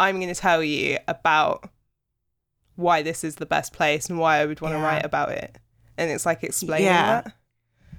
I'm 0.00 0.16
going 0.16 0.32
to 0.34 0.40
tell 0.40 0.62
you 0.64 0.98
about 1.06 1.68
why 2.76 3.02
this 3.02 3.22
is 3.24 3.36
the 3.36 3.46
best 3.46 3.72
place 3.72 4.08
and 4.08 4.18
why 4.18 4.38
I 4.38 4.46
would 4.46 4.60
want 4.60 4.72
to 4.74 4.78
Yeah. 4.78 4.84
write 4.84 5.04
about 5.04 5.30
it. 5.30 5.58
And 5.98 6.10
it's 6.10 6.24
like 6.26 6.42
explaining 6.42 6.86
Yeah. 6.86 7.22
that. 7.22 7.32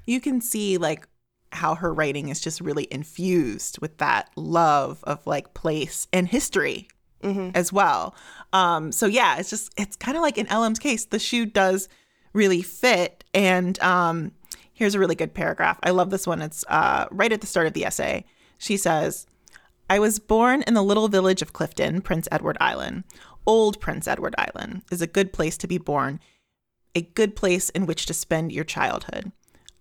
you 0.08 0.20
can 0.20 0.41
see 0.41 0.77
like 0.77 1.08
how 1.51 1.75
her 1.75 1.93
writing 1.93 2.29
is 2.29 2.39
just 2.41 2.60
really 2.60 2.88
infused 2.91 3.79
with 3.81 3.98
that 4.00 4.29
love 4.36 5.03
of 5.03 5.25
like 5.27 5.53
place 5.53 6.08
and 6.12 6.27
history 6.27 6.88
Mm-hmm. 7.24 7.51
as 7.53 7.72
well. 7.72 8.15
Um, 8.51 8.91
so 8.91 9.05
yeah, 9.05 9.38
it's 9.38 9.51
just 9.51 9.72
it's 9.77 9.96
kind 9.96 10.17
of 10.17 10.24
like 10.24 10.39
in 10.39 10.48
LM's 10.48 10.79
case, 10.79 11.05
the 11.05 11.20
shoe 11.20 11.46
does 11.46 11.88
really 12.34 12.63
fit. 12.63 13.24
And 13.36 13.79
um, 13.81 14.31
here's 14.74 14.96
a 14.96 15.00
really 15.00 15.13
good 15.13 15.36
paragraph. 15.36 15.77
I 15.84 15.91
love 15.91 16.10
this 16.10 16.25
one. 16.25 16.41
It's 16.41 16.65
uh, 16.67 17.05
right 17.12 17.31
at 17.31 17.41
the 17.41 17.48
start 17.48 17.67
of 17.67 17.74
the 17.74 17.86
essay. 17.86 18.25
She 18.58 18.75
says, 18.75 19.27
I 19.91 20.00
was 20.00 20.19
born 20.19 20.63
in 20.65 20.74
the 20.74 20.83
little 20.83 21.10
village 21.10 21.41
of 21.41 21.51
Clifton, 21.51 22.00
Prince 22.00 22.25
Edward 22.31 22.57
Island. 22.62 23.03
Old 23.45 23.81
Prince 23.81 24.07
Edward 24.07 24.33
Island 24.38 24.83
is 24.89 25.01
a 25.01 25.05
good 25.05 25.33
place 25.33 25.57
to 25.57 25.67
be 25.67 25.77
born, 25.77 26.21
a 26.95 27.01
good 27.01 27.36
place 27.36 27.69
in 27.71 27.86
which 27.86 28.05
to 28.05 28.13
spend 28.13 28.53
your 28.53 28.63
childhood. 28.63 29.33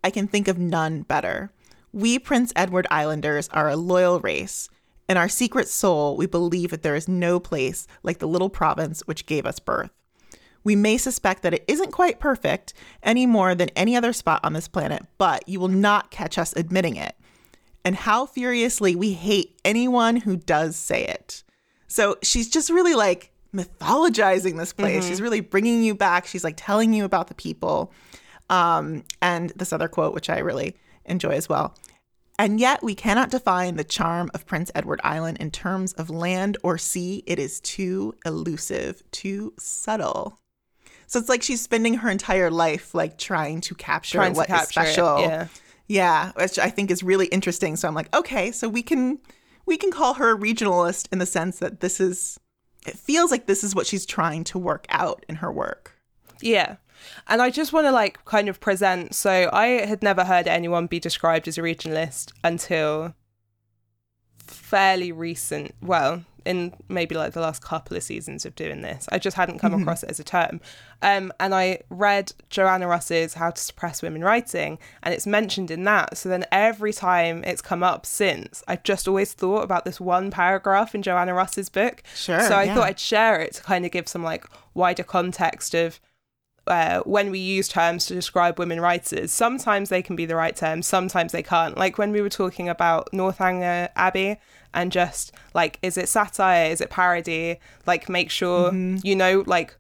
I 0.02 0.10
can 0.10 0.26
think 0.26 0.48
of 0.48 0.58
none 0.58 1.02
better. 1.02 1.52
We 1.92 2.18
Prince 2.18 2.52
Edward 2.56 2.88
Islanders 2.90 3.48
are 3.50 3.68
a 3.68 3.76
loyal 3.76 4.18
race. 4.18 4.68
In 5.08 5.16
our 5.16 5.28
secret 5.28 5.68
soul, 5.68 6.16
we 6.16 6.26
believe 6.26 6.70
that 6.70 6.82
there 6.82 6.96
is 6.96 7.06
no 7.06 7.38
place 7.38 7.86
like 8.02 8.18
the 8.18 8.26
little 8.26 8.50
province 8.50 9.06
which 9.06 9.26
gave 9.26 9.46
us 9.46 9.60
birth. 9.60 9.92
We 10.64 10.74
may 10.74 10.98
suspect 10.98 11.44
that 11.44 11.54
it 11.54 11.64
isn't 11.68 11.92
quite 11.92 12.18
perfect 12.18 12.74
any 13.04 13.26
more 13.26 13.54
than 13.54 13.68
any 13.76 13.94
other 13.94 14.12
spot 14.12 14.40
on 14.42 14.54
this 14.54 14.66
planet, 14.66 15.06
but 15.18 15.48
you 15.48 15.60
will 15.60 15.68
not 15.68 16.10
catch 16.10 16.36
us 16.36 16.52
admitting 16.56 16.96
it. 16.96 17.14
And 17.84 17.96
how 17.96 18.26
furiously 18.26 18.94
we 18.94 19.12
hate 19.12 19.58
anyone 19.64 20.16
who 20.16 20.36
does 20.36 20.76
say 20.76 21.06
it. 21.06 21.42
So 21.88 22.16
she's 22.22 22.48
just 22.50 22.70
really 22.70 22.94
like 22.94 23.32
mythologizing 23.54 24.58
this 24.58 24.72
place. 24.72 25.06
She's 25.06 25.20
really 25.20 25.40
bringing 25.40 25.82
you 25.82 25.94
back. 25.94 26.26
She's 26.26 26.44
like 26.44 26.54
telling 26.56 26.92
you 26.92 27.04
about 27.04 27.28
the 27.28 27.34
people. 27.34 27.92
Um, 28.48 29.04
and 29.22 29.50
this 29.56 29.72
other 29.72 29.88
quote, 29.88 30.12
which 30.14 30.28
I 30.28 30.38
really 30.38 30.76
enjoy 31.04 31.30
as 31.30 31.48
well. 31.48 31.74
And 32.38 32.58
yet, 32.58 32.82
we 32.82 32.94
cannot 32.94 33.30
define 33.30 33.76
the 33.76 33.84
charm 33.84 34.30
of 34.32 34.46
Prince 34.46 34.70
Edward 34.74 35.00
Island 35.04 35.36
in 35.40 35.50
terms 35.50 35.92
of 35.94 36.08
land 36.08 36.56
or 36.62 36.78
sea. 36.78 37.22
It 37.26 37.38
is 37.38 37.60
too 37.60 38.14
elusive, 38.24 39.02
too 39.10 39.52
subtle. 39.58 40.38
So 41.06 41.18
it's 41.18 41.28
like 41.28 41.42
she's 41.42 41.60
spending 41.60 41.94
her 41.94 42.08
entire 42.08 42.50
life 42.50 42.94
like 42.94 43.18
trying 43.18 43.60
to 43.62 43.74
capture 43.74 44.18
Trying 44.18 44.32
to 44.32 44.38
what 44.38 44.48
is 44.48 44.54
capture 44.54 44.80
it, 44.80 44.86
special. 44.86 45.20
yeah. 45.20 45.48
Yeah, 45.90 46.30
which 46.36 46.56
I 46.56 46.70
think 46.70 46.88
is 46.88 47.02
really 47.02 47.26
interesting. 47.26 47.74
So 47.74 47.88
I'm 47.88 47.96
like, 47.96 48.14
okay, 48.14 48.52
so 48.52 48.68
we 48.68 48.80
can 48.80 49.18
we 49.66 49.76
can 49.76 49.90
call 49.90 50.14
her 50.14 50.30
a 50.30 50.38
regionalist 50.38 51.08
in 51.10 51.18
the 51.18 51.26
sense 51.26 51.58
that 51.58 51.80
this 51.80 51.98
is 51.98 52.38
it 52.86 52.96
feels 52.96 53.32
like 53.32 53.46
this 53.46 53.64
is 53.64 53.74
what 53.74 53.88
she's 53.88 54.06
trying 54.06 54.44
to 54.44 54.58
work 54.58 54.86
out 54.90 55.26
in 55.28 55.34
her 55.36 55.50
work. 55.50 55.96
Yeah. 56.40 56.76
And 57.26 57.42
I 57.42 57.50
just 57.50 57.72
want 57.72 57.88
to 57.88 57.90
like 57.90 58.24
kind 58.24 58.48
of 58.48 58.60
present. 58.60 59.16
So 59.16 59.50
I 59.52 59.84
had 59.84 60.00
never 60.00 60.22
heard 60.22 60.46
anyone 60.46 60.86
be 60.86 61.00
described 61.00 61.48
as 61.48 61.58
a 61.58 61.62
regionalist 61.62 62.30
until 62.44 63.16
fairly 64.46 65.10
recent. 65.10 65.74
Well, 65.82 66.24
in 66.44 66.74
maybe 66.88 67.14
like 67.14 67.32
the 67.32 67.40
last 67.40 67.62
couple 67.62 67.96
of 67.96 68.02
seasons 68.02 68.44
of 68.44 68.54
doing 68.54 68.82
this, 68.82 69.08
I 69.10 69.18
just 69.18 69.36
hadn't 69.36 69.58
come 69.58 69.74
across 69.74 70.02
it 70.02 70.10
as 70.10 70.20
a 70.20 70.24
term. 70.24 70.60
Um, 71.02 71.32
and 71.40 71.54
I 71.54 71.80
read 71.88 72.32
Joanna 72.50 72.86
Russ's 72.86 73.34
How 73.34 73.50
to 73.50 73.60
Suppress 73.60 74.02
Women 74.02 74.22
Writing, 74.22 74.78
and 75.02 75.14
it's 75.14 75.26
mentioned 75.26 75.70
in 75.70 75.84
that. 75.84 76.16
So 76.16 76.28
then 76.28 76.44
every 76.52 76.92
time 76.92 77.42
it's 77.44 77.62
come 77.62 77.82
up 77.82 78.04
since, 78.04 78.62
I've 78.68 78.82
just 78.82 79.08
always 79.08 79.32
thought 79.32 79.62
about 79.62 79.84
this 79.84 80.00
one 80.00 80.30
paragraph 80.30 80.94
in 80.94 81.02
Joanna 81.02 81.34
Russ's 81.34 81.68
book. 81.68 82.02
Sure, 82.14 82.40
So 82.42 82.54
I 82.54 82.64
yeah. 82.64 82.74
thought 82.74 82.84
I'd 82.84 83.00
share 83.00 83.40
it 83.40 83.54
to 83.54 83.62
kind 83.62 83.84
of 83.84 83.92
give 83.92 84.08
some 84.08 84.22
like 84.22 84.44
wider 84.74 85.02
context 85.02 85.74
of 85.74 86.00
uh, 86.70 87.00
when 87.00 87.30
we 87.30 87.38
use 87.38 87.68
terms 87.68 88.06
to 88.06 88.14
describe 88.14 88.58
women 88.58 88.80
writers, 88.80 89.30
sometimes 89.32 89.88
they 89.88 90.02
can 90.02 90.16
be 90.16 90.24
the 90.26 90.36
right 90.36 90.54
terms, 90.56 90.86
sometimes 90.86 91.32
they 91.32 91.42
can't. 91.42 91.76
Like 91.76 91.98
when 91.98 92.12
we 92.12 92.22
were 92.22 92.28
talking 92.30 92.68
about 92.68 93.10
Northanger 93.12 93.88
Abbey 93.96 94.36
and 94.72 94.92
just 94.92 95.32
like, 95.52 95.78
is 95.82 95.96
it 95.98 96.08
satire? 96.08 96.70
Is 96.70 96.80
it 96.80 96.88
parody? 96.90 97.58
Like, 97.86 98.08
make 98.08 98.30
sure 98.30 98.70
Mm-hmm. 98.70 98.98
you 99.02 99.16
know, 99.16 99.42
like, 99.46 99.76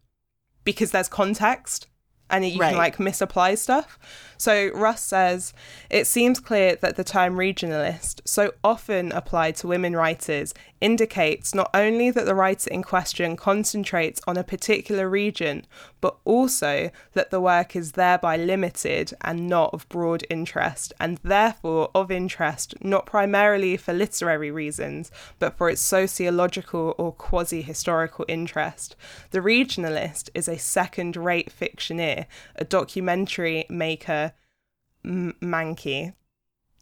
because 0.64 0.90
there's 0.90 1.08
context 1.08 1.86
and 2.28 2.44
you 2.46 2.60
Right. 2.60 2.70
can 2.70 2.78
like 2.78 2.98
misapply 3.00 3.54
stuff. 3.54 3.98
So 4.40 4.70
Russ 4.72 5.02
says 5.02 5.52
it 5.90 6.06
seems 6.06 6.40
clear 6.40 6.74
that 6.76 6.96
the 6.96 7.04
term 7.04 7.36
regionalist, 7.36 8.22
so 8.24 8.54
often 8.64 9.12
applied 9.12 9.56
to 9.56 9.68
women 9.68 9.94
writers, 9.94 10.54
indicates 10.80 11.54
not 11.54 11.68
only 11.74 12.10
that 12.10 12.24
the 12.24 12.34
writer 12.34 12.70
in 12.70 12.82
question 12.82 13.36
concentrates 13.36 14.22
on 14.26 14.38
a 14.38 14.42
particular 14.42 15.10
region, 15.10 15.66
but 16.00 16.16
also 16.24 16.90
that 17.12 17.30
the 17.30 17.38
work 17.38 17.76
is 17.76 17.92
thereby 17.92 18.38
limited 18.38 19.12
and 19.20 19.46
not 19.46 19.74
of 19.74 19.86
broad 19.90 20.24
interest, 20.30 20.94
and 20.98 21.18
therefore 21.18 21.90
of 21.94 22.10
interest 22.10 22.74
not 22.80 23.04
primarily 23.04 23.76
for 23.76 23.92
literary 23.92 24.50
reasons, 24.50 25.10
but 25.38 25.54
for 25.58 25.68
its 25.68 25.82
sociological 25.82 26.94
or 26.96 27.12
quasi 27.12 27.60
historical 27.60 28.24
interest. 28.26 28.96
The 29.32 29.40
regionalist 29.40 30.30
is 30.32 30.48
a 30.48 30.56
second 30.56 31.14
rate 31.14 31.52
fictioneer, 31.52 32.24
a 32.56 32.64
documentary 32.64 33.66
maker, 33.68 34.29
m- 35.04 35.34
manky. 35.40 36.14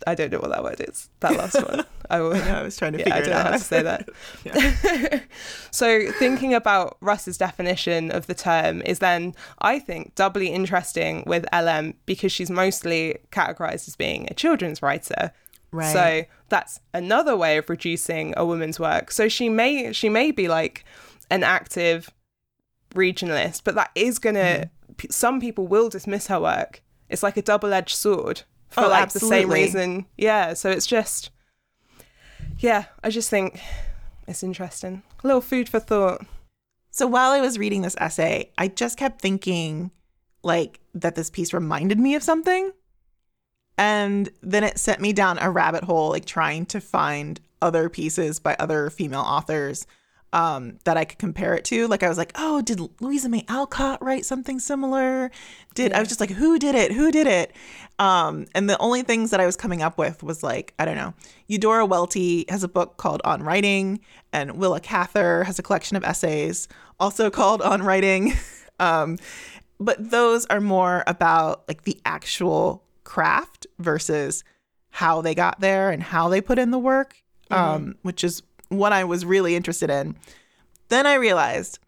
I 0.07 0.15
don't 0.15 0.31
know 0.31 0.39
what 0.39 0.51
that 0.53 0.63
word 0.63 0.81
is. 0.89 1.09
That 1.21 1.37
last 1.37 1.55
one. 1.69 1.85
I 2.09 2.21
will. 2.21 2.35
I 2.35 2.63
was 2.63 2.77
trying 2.77 2.93
to 2.93 2.99
Yeah, 3.01 3.05
figure 3.05 3.17
I 3.17 3.21
don't 3.21 3.29
it 3.29 3.31
know 3.33 3.37
out. 3.39 3.47
how 3.47 3.53
to 3.53 3.59
say 3.59 3.83
that. 3.83 5.25
so, 5.73 6.13
thinking 6.13 6.55
about 6.55 6.97
Russ's 7.01 7.37
definition 7.37 8.11
of 8.13 8.27
the 8.29 8.35
term 8.35 8.81
is 8.83 9.01
then, 9.01 9.35
I 9.61 9.79
think, 9.81 10.15
doubly 10.15 10.49
interesting 10.49 11.25
with 11.27 11.45
LM 11.53 11.95
because 12.07 12.31
she's 12.33 12.51
mostly 12.51 13.19
categorized 13.33 13.89
as 13.89 13.97
being 13.97 14.29
a 14.31 14.35
children's 14.35 14.83
writer. 14.83 15.33
Right. 15.73 15.93
So 15.93 16.23
that's 16.49 16.81
another 16.95 17.37
way 17.37 17.59
of 17.59 17.69
reducing 17.69 18.33
a 18.37 18.47
woman's 18.47 18.81
work. 18.81 19.11
So 19.11 19.29
she 19.29 19.49
may 19.49 19.93
she 19.93 20.09
may 20.09 20.31
be 20.31 20.49
like 20.49 20.85
an 21.31 21.43
active 21.43 22.09
regionalist, 22.95 23.63
but 23.65 23.75
that 23.75 23.91
is 23.95 24.19
gonna. 24.19 24.39
Mm-hmm. 24.39 24.93
p 24.97 25.09
Some 25.11 25.41
people 25.41 25.67
will 25.67 25.89
dismiss 25.89 26.29
her 26.29 26.41
work. 26.41 26.83
It's 27.09 27.23
like 27.23 27.37
a 27.37 27.43
double 27.43 27.73
edged 27.73 27.95
sword 27.95 28.43
for 28.69 28.85
Oh, 28.85 28.89
like 28.89 29.11
the 29.11 29.21
same 29.21 29.51
reason. 29.51 30.07
Yeah. 30.17 30.55
So 30.55 30.71
it's 30.71 30.87
just. 30.87 31.31
Yeah, 32.59 32.87
I 33.05 33.11
just 33.11 33.31
think 33.31 33.61
it's 34.27 34.43
interesting. 34.43 35.03
A 35.23 35.27
little 35.27 35.41
food 35.41 35.69
for 35.69 35.79
thought. 35.79 36.25
So 36.91 37.07
while 37.07 37.31
I 37.31 37.41
was 37.41 37.59
reading 37.59 37.83
this 37.83 37.97
essay, 37.99 38.51
I 38.59 38.69
just 38.69 38.99
kept 38.99 39.21
thinking 39.21 39.91
like 40.43 40.81
that 40.95 41.15
this 41.15 41.31
piece 41.31 41.53
reminded 41.53 41.99
me 41.99 42.15
of 42.15 42.23
something. 42.23 42.73
And 43.77 44.29
then 44.43 44.65
it 44.65 44.79
sent 44.79 45.01
me 45.01 45.13
down 45.13 45.39
a 45.39 45.51
rabbit 45.51 45.85
hole, 45.85 46.11
like 46.11 46.25
trying 46.25 46.67
to 46.67 46.81
find 46.81 47.41
other 47.63 47.89
pieces 47.89 48.41
by 48.41 48.57
other 48.59 48.91
female 48.91 49.21
authors 49.21 49.87
um, 50.33 50.79
that 50.85 50.97
I 50.97 51.05
could 51.05 51.19
compare 51.19 51.55
it 51.55 51.65
to. 51.67 51.87
Like 51.89 52.03
I 52.03 52.09
was 52.09 52.19
like, 52.19 52.33
oh, 52.35 52.61
did 52.61 52.81
Louisa 53.01 53.29
May 53.29 53.45
Alcott 53.49 54.03
write 54.03 54.25
something 54.25 54.61
similar? 54.61 55.31
Did 55.75 55.93
I 55.93 56.01
was 56.01 56.09
just 56.09 56.21
like, 56.21 56.31
who 56.31 56.59
did 56.59 56.75
it? 56.75 56.93
Who 56.93 57.11
did 57.11 57.27
it? 57.27 57.53
Um, 57.99 58.47
and 58.55 58.69
the 58.69 58.79
only 58.79 59.03
things 59.03 59.31
that 59.31 59.41
I 59.41 59.47
was 59.47 59.57
coming 59.57 59.83
up 59.83 59.99
with 59.99 60.23
was 60.23 60.43
like, 60.43 60.75
I 60.79 60.85
don't 60.85 60.97
know. 60.97 61.15
Eudora 61.47 61.87
Welty 61.87 62.45
has 62.49 62.63
a 62.63 62.69
book 62.69 62.97
called 62.97 63.21
On 63.25 63.43
Writing, 63.43 64.01
and 64.33 64.59
Willa 64.59 64.81
Cather 64.81 65.45
has 65.45 65.59
a 65.59 65.63
collection 65.63 65.97
of 65.97 66.05
essays 66.05 66.69
also 67.01 67.31
called 67.31 67.63
On 67.63 67.83
Writing. 67.83 68.35
um, 68.81 69.19
but 69.81 70.11
those 70.11 70.45
are 70.47 70.61
more 70.61 71.05
about 71.07 71.67
like 71.69 71.85
the 71.85 72.01
actual 72.05 72.85
craft 73.05 73.67
versus 73.79 74.45
how 74.91 75.23
they 75.23 75.35
got 75.35 75.61
there 75.61 75.91
and 75.91 76.03
how 76.03 76.29
they 76.29 76.41
put 76.41 76.59
in 76.59 76.71
the 76.71 76.79
work, 76.79 77.23
um, 77.51 77.95
which 78.03 78.25
is 78.25 78.43
what 78.69 78.93
I 78.93 79.05
was 79.05 79.25
really 79.25 79.57
interested 79.57 79.91
in. 79.91 80.17
Then 80.89 81.07
I 81.07 81.15
realized 81.15 81.79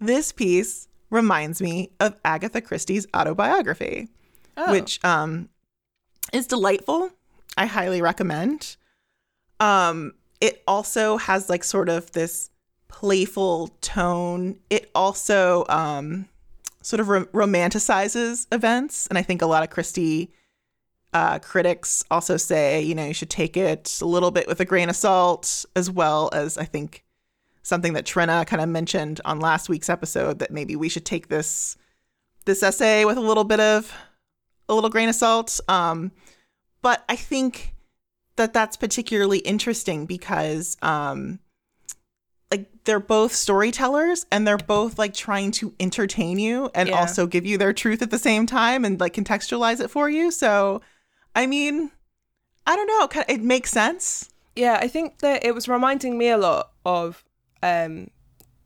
this 0.00 0.32
piece 0.32 0.88
reminds 1.10 1.60
me 1.62 1.90
of 2.00 2.16
Agatha 2.24 2.60
Christie's 2.60 3.06
autobiography, 3.14 4.08
Oh. 4.56 4.70
which 4.72 5.04
um, 5.04 5.48
is 6.32 6.46
delightful. 6.46 7.10
I 7.56 7.66
highly 7.66 8.00
recommend. 8.02 8.76
Um, 9.60 10.14
it 10.40 10.62
also 10.66 11.16
has 11.16 11.48
like 11.48 11.64
sort 11.64 11.88
of 11.88 12.10
this 12.12 12.50
playful 12.88 13.68
tone. 13.80 14.58
It 14.70 14.90
also 14.94 15.64
um, 15.68 16.28
sort 16.82 17.00
of 17.00 17.08
rom- 17.08 17.26
romanticizes 17.26 18.46
events, 18.52 19.06
and 19.08 19.18
I 19.18 19.22
think 19.22 19.42
a 19.42 19.46
lot 19.46 19.62
of 19.62 19.70
Christie 19.70 20.30
uh, 21.16 21.38
critics 21.38 22.04
also 22.10 22.36
say, 22.36 22.82
you 22.82 22.94
know, 22.94 23.06
you 23.06 23.14
should 23.14 23.30
take 23.30 23.56
it 23.56 23.98
a 24.02 24.04
little 24.04 24.30
bit 24.30 24.46
with 24.46 24.60
a 24.60 24.66
grain 24.66 24.90
of 24.90 24.96
salt, 24.96 25.64
as 25.74 25.90
well 25.90 26.28
as 26.34 26.58
I 26.58 26.64
think 26.64 27.04
something 27.62 27.94
that 27.94 28.04
Trina 28.04 28.44
kind 28.44 28.60
of 28.60 28.68
mentioned 28.68 29.22
on 29.24 29.40
last 29.40 29.70
week's 29.70 29.88
episode 29.88 30.38
that 30.40 30.50
maybe 30.50 30.76
we 30.76 30.90
should 30.90 31.06
take 31.06 31.28
this 31.28 31.76
this 32.44 32.62
essay 32.62 33.06
with 33.06 33.16
a 33.16 33.20
little 33.30 33.44
bit 33.44 33.60
of 33.60 33.90
a 34.68 34.74
little 34.74 34.90
grain 34.90 35.08
of 35.08 35.14
salt. 35.14 35.58
Um, 35.68 36.12
but 36.82 37.02
I 37.08 37.16
think 37.16 37.74
that 38.36 38.52
that's 38.52 38.76
particularly 38.76 39.38
interesting 39.38 40.04
because 40.04 40.76
um, 40.82 41.38
like 42.50 42.68
they're 42.84 43.00
both 43.00 43.32
storytellers 43.32 44.26
and 44.30 44.46
they're 44.46 44.58
both 44.58 44.98
like 44.98 45.14
trying 45.14 45.50
to 45.52 45.74
entertain 45.80 46.38
you 46.38 46.70
and 46.74 46.90
Yeah. 46.90 46.96
also 47.00 47.26
give 47.26 47.46
you 47.46 47.56
their 47.56 47.72
truth 47.72 48.02
at 48.02 48.10
the 48.10 48.18
same 48.18 48.44
time 48.46 48.84
and 48.84 49.00
like 49.00 49.14
contextualize 49.14 49.80
it 49.80 49.88
for 49.88 50.10
you. 50.10 50.30
So, 50.30 50.82
I 51.36 51.46
mean, 51.46 51.92
I 52.66 52.74
don't 52.74 52.86
know, 53.14 53.22
it 53.28 53.42
makes 53.42 53.70
sense. 53.70 54.30
Yeah, 54.56 54.78
I 54.80 54.88
think 54.88 55.18
that 55.18 55.44
it 55.44 55.54
was 55.54 55.68
reminding 55.68 56.16
me 56.18 56.30
a 56.30 56.38
lot 56.38 56.72
of 56.84 57.22
um, 57.62 58.08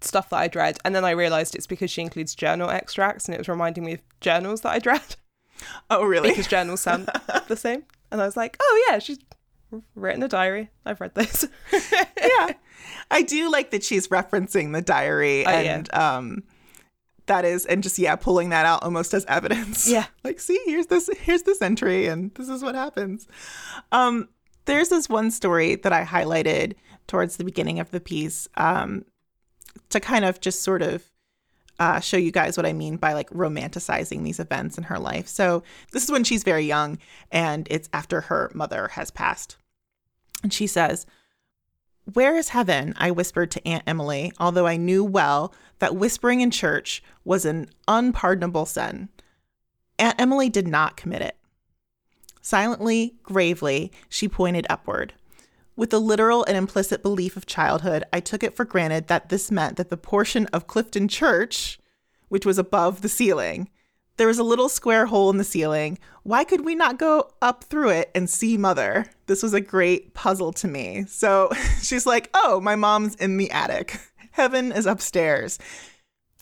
stuff 0.01 0.31
that 0.31 0.37
I'd 0.39 0.57
read, 0.57 0.79
and 0.85 0.95
then 0.95 1.05
I 1.05 1.11
realised 1.11 1.55
it's 1.55 1.67
because 1.67 1.91
she 1.91 2.01
includes 2.01 2.35
journal 2.35 2.71
extracts, 2.71 3.27
and 3.27 3.35
it 3.35 3.39
was 3.39 3.49
reminding 3.49 3.85
me 3.85 3.95
of 3.95 4.01
journals 4.21 4.61
that 4.63 4.71
I'd 4.73 4.87
read 4.87 5.17
Oh, 5.91 6.05
really? 6.05 6.31
because 6.31 6.47
journals 6.47 6.81
sound 6.81 7.11
the 7.49 7.57
same. 7.57 7.83
And 8.11 8.23
I 8.23 8.25
was 8.25 8.37
like, 8.37 8.57
oh 8.63 8.87
yeah, 8.89 8.99
she's 8.99 9.19
written 9.95 10.23
a 10.23 10.29
diary. 10.29 10.71
I've 10.87 11.01
read 11.01 11.15
this. 11.15 11.45
yeah. 11.73 12.53
I 13.11 13.23
do 13.23 13.51
like 13.51 13.71
that 13.73 13.85
she's 13.85 14.09
referencing 14.09 14.73
the 14.73 14.81
diary 14.83 15.45
Oh, 15.45 15.51
yeah. 15.51 15.75
and 15.77 15.95
um 15.95 16.43
that 17.27 17.45
is 17.45 17.67
and 17.67 17.83
just 17.83 17.99
yeah, 17.99 18.17
pulling 18.17 18.51
that 18.51 18.67
out 18.67 18.83
almost 18.83 19.15
as 19.15 19.25
evidence. 19.27 19.89
Yeah. 19.91 20.07
Like, 20.25 20.39
see, 20.39 20.61
here's 20.67 20.87
this 20.87 21.09
here's 21.21 21.43
this 21.43 21.63
entry 21.63 22.07
and 22.07 22.33
this 22.35 22.49
is 22.49 22.63
what 22.63 22.75
happens. 22.75 23.27
Um 23.91 24.29
there's 24.67 24.91
this 24.91 25.09
one 25.09 25.31
story 25.31 25.77
that 25.77 25.93
I 25.93 26.05
highlighted 26.05 26.75
towards 27.07 27.37
the 27.37 27.45
beginning 27.45 27.81
of 27.81 27.91
the 27.91 28.01
piece 28.01 28.49
um 28.57 29.05
to 29.89 30.01
kind 30.01 30.25
of 30.25 30.41
just 30.41 30.63
sort 30.63 30.83
of 30.83 31.11
uh, 31.81 31.99
show 31.99 32.19
you 32.19 32.31
guys 32.31 32.59
what 32.59 32.67
I 32.67 32.75
mean 32.75 32.99
by 32.99 33.15
like 33.15 33.31
romanticizing 33.31 34.23
these 34.23 34.39
events 34.39 34.77
in 34.77 34.85
her 34.85 34.99
life. 34.99 35.27
So, 35.27 35.63
this 35.93 36.05
is 36.05 36.11
when 36.11 36.25
she's 36.25 36.45
very 36.45 36.67
young 36.67 36.99
and 37.33 37.67
it's 37.71 37.89
after 37.95 38.21
her 38.21 38.51
mother 38.55 38.89
has 38.89 39.11
passed. 39.11 39.57
And 40.43 40.53
she 40.53 40.67
says, 40.67 41.07
Where 42.05 42.37
is 42.37 42.51
heaven? 42.51 42.95
I 42.97 43.11
whispered 43.11 43.51
to 43.53 43.67
Aunt 43.67 43.85
Emily, 43.87 44.33
although 44.39 44.67
I 44.67 44.77
knew 44.77 45.05
well 45.05 45.55
that 45.79 45.97
whispering 45.97 46.41
in 46.41 46.51
church 46.51 47.03
was 47.25 47.45
an 47.45 47.71
unpardonable 47.87 48.67
sin. 48.67 49.09
Aunt 49.99 50.21
Emily 50.21 50.49
did 50.49 50.67
not 50.67 50.97
commit 50.97 51.23
it. 51.23 51.37
Silently, 52.41 53.15
gravely, 53.23 53.93
she 54.09 54.29
pointed 54.29 54.67
upward. 54.71 55.15
With 55.77 55.91
the 55.91 56.01
literal 56.01 56.45
and 56.45 56.57
implicit 56.57 57.03
belief 57.03 57.37
of 57.37 57.47
childhood, 57.47 58.05
I 58.13 58.21
took 58.21 58.43
it 58.43 58.57
for 58.57 58.65
granted 58.65 59.09
that 59.09 59.29
this 59.29 59.51
meant 59.51 59.77
that 59.77 59.91
the 59.91 59.97
portion 59.97 60.47
of 60.47 60.67
Clifton 60.67 61.07
Church 61.07 61.79
which 62.31 62.47
was 62.47 62.59
above 62.59 63.03
the 63.03 63.09
ceiling. 63.11 63.69
There 64.21 64.29
was 64.29 64.39
a 64.39 64.45
little 64.45 64.69
square 64.69 65.07
hole 65.07 65.31
in 65.31 65.39
the 65.39 65.45
ceiling. 65.45 65.99
Why 66.25 66.45
could 66.45 66.63
we 66.63 66.75
not 66.75 66.99
go 66.99 67.31
up 67.41 67.65
through 67.65 67.89
it 67.89 68.11
and 68.15 68.29
see 68.29 68.59
mother? 68.59 69.07
This 69.25 69.43
was 69.43 69.55
a 69.55 69.63
great 69.63 70.13
puzzle 70.13 70.53
to 70.53 70.69
me. 70.69 71.07
So 71.09 71.51
she's 71.83 72.05
like, 72.05 72.29
Oh, 72.35 72.61
my 72.61 72.77
mom's 72.77 73.15
in 73.15 73.39
the 73.39 73.51
attic. 73.51 73.99
Heaven 74.33 74.73
is 74.73 74.85
upstairs. 74.85 75.59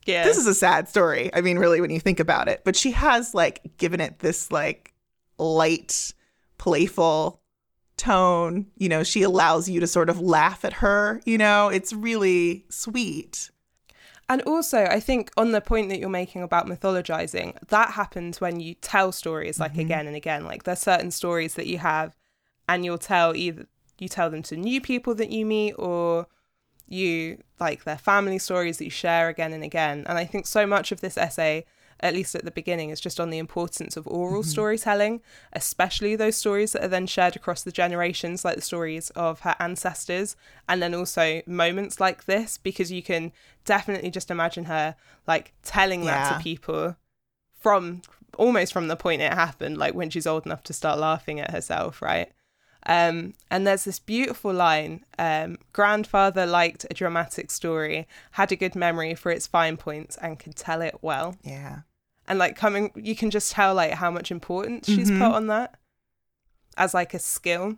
Yeah. 0.07 0.25
This 0.25 0.39
is 0.39 0.49
a 0.49 0.57
sad 0.57 0.89
story. 0.89 1.31
I 1.33 1.41
mean, 1.41 1.57
really, 1.57 1.81
when 1.81 1.91
you 1.91 2.01
think 2.01 2.19
about 2.19 2.49
it. 2.49 2.63
But 2.65 2.75
she 2.75 2.91
has 2.91 3.33
like 3.33 3.77
given 3.77 4.01
it 4.01 4.19
this 4.19 4.51
like 4.51 4.93
light, 5.39 6.13
playful 6.59 7.41
tone. 7.97 8.67
You 8.77 8.89
know, 8.89 9.05
she 9.05 9.23
allows 9.23 9.69
you 9.69 9.79
to 9.79 9.87
sort 9.87 10.11
of 10.11 10.21
laugh 10.21 10.65
at 10.65 10.73
her. 10.73 11.21
You 11.25 11.39
know, 11.39 11.69
it's 11.69 11.93
really 11.93 12.65
sweet. 12.71 13.53
And 14.29 14.43
also, 14.43 14.85
I 14.85 15.01
think 15.01 15.31
on 15.39 15.53
the 15.53 15.61
point 15.61 15.89
that 15.89 15.99
you're 15.99 16.11
making 16.11 16.43
about 16.43 16.67
mythologizing, 16.67 17.57
that 17.69 17.93
happens 17.93 18.41
when 18.41 18.61
you 18.61 18.75
tell 18.75 19.11
stories 19.11 19.59
like 19.59 19.73
mm-hmm. 19.73 19.81
again 19.81 20.07
and 20.07 20.15
again. 20.15 20.45
Like 20.45 20.65
there's 20.65 20.81
certain 20.81 21.11
stories 21.11 21.55
that 21.55 21.67
you 21.67 21.79
have, 21.79 22.15
and 22.69 22.85
you'll 22.85 22.99
tell 22.99 23.35
either 23.35 23.67
you 23.99 24.09
tell 24.09 24.31
them 24.31 24.43
to 24.45 24.57
new 24.57 24.81
people 24.81 25.15
that 25.15 25.31
you 25.31 25.47
meet, 25.47 25.73
or 25.73 26.27
you 26.87 27.43
like 27.59 27.85
their 27.85 27.99
family 27.99 28.39
stories 28.39 28.79
that 28.79 28.85
you 28.85 28.91
share 28.91 29.29
again 29.29 29.53
and 29.53 29.65
again. 29.65 30.05
And 30.07 30.19
I 30.19 30.25
think 30.25 30.47
so 30.47 30.67
much 30.67 30.93
of 30.93 31.01
this 31.01 31.17
essay, 31.17 31.65
at 32.01 32.15
least 32.15 32.35
at 32.35 32.45
the 32.45 32.51
beginning, 32.51 32.91
is 32.91 33.01
just 33.01 33.21
on 33.21 33.31
the 33.31 33.39
importance 33.39 33.97
of 33.97 34.07
oral 34.07 34.43
storytelling, 34.43 35.21
especially 35.53 36.17
those 36.17 36.37
stories 36.37 36.73
that 36.73 36.85
are 36.85 36.89
then 36.89 37.07
shared 37.07 37.37
across 37.37 37.63
the 37.63 37.73
generations, 37.73 38.45
like 38.45 38.57
the 38.57 38.63
stories 38.63 39.11
of 39.11 39.41
her 39.41 39.57
ancestors, 39.59 40.37
and 40.69 40.83
then 40.83 40.95
also 40.95 41.43
moments 41.47 42.01
like 42.01 42.25
this, 42.25 42.59
because 42.59 42.93
you 42.93 43.03
can 43.03 43.33
definitely 43.65 44.11
just 44.11 44.31
imagine 44.31 44.65
her 44.65 44.97
like 45.27 45.53
telling 45.63 46.05
that 46.05 46.39
to 46.39 46.43
people 46.43 46.97
from 47.59 48.03
almost 48.37 48.73
from 48.73 48.89
the 48.89 48.97
point 48.97 49.23
it 49.23 49.33
happened, 49.33 49.77
like 49.77 49.95
when 49.95 50.11
she's 50.11 50.27
old 50.27 50.47
enough 50.47 50.63
to 50.65 50.73
start 50.73 50.99
laughing 50.99 51.41
at 51.41 51.51
herself, 51.51 52.01
right? 52.01 52.31
Um, 52.87 53.35
and 53.51 53.67
there's 53.67 53.85
this 53.85 53.99
beautiful 53.99 54.53
line 54.53 55.05
um, 55.19 55.59
Grandfather 55.73 56.47
liked 56.47 56.87
a 56.91 56.95
dramatic 56.95 57.51
story, 57.51 58.07
had 58.33 58.53
a 58.53 58.57
good 58.57 58.75
memory 58.75 59.15
for 59.15 59.31
its 59.31 59.47
fine 59.47 59.77
points, 59.77 60.17
and 60.17 60.39
could 60.39 60.57
tell 60.57 60.81
it 60.81 60.99
well. 61.03 61.37
Yeah. 61.43 61.81
And 62.29 62.39
like 62.39 62.57
coming, 62.57 62.93
you 62.95 63.17
can 63.17 63.31
just 63.31 63.53
tell 63.53 63.75
like 63.75 63.93
how 63.93 64.11
much 64.11 64.31
importance 64.31 64.87
she's 64.87 65.11
put 65.11 65.17
mm-hmm. 65.17 65.35
on 65.35 65.47
that 65.49 65.79
as 66.77 66.95
like 66.95 67.15
a 67.15 67.19
skill. 67.19 67.77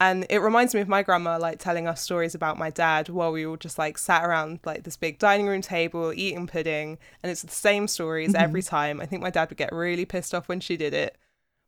And 0.00 0.26
it 0.30 0.38
reminds 0.38 0.74
me 0.74 0.80
of 0.80 0.88
my 0.88 1.02
grandma 1.02 1.38
like 1.38 1.60
telling 1.60 1.86
us 1.86 2.00
stories 2.00 2.34
about 2.34 2.58
my 2.58 2.70
dad 2.70 3.08
while 3.08 3.30
we 3.30 3.46
all 3.46 3.56
just 3.56 3.78
like 3.78 3.98
sat 3.98 4.24
around 4.24 4.58
like 4.64 4.82
this 4.82 4.96
big 4.96 5.20
dining 5.20 5.46
room 5.46 5.60
table 5.60 6.12
eating 6.12 6.48
pudding. 6.48 6.98
And 7.22 7.30
it's 7.30 7.42
the 7.42 7.52
same 7.52 7.86
stories 7.86 8.32
mm-hmm. 8.32 8.42
every 8.42 8.62
time. 8.62 9.00
I 9.00 9.06
think 9.06 9.22
my 9.22 9.30
dad 9.30 9.50
would 9.50 9.58
get 9.58 9.72
really 9.72 10.04
pissed 10.04 10.34
off 10.34 10.48
when 10.48 10.58
she 10.58 10.76
did 10.76 10.92
it. 10.92 11.16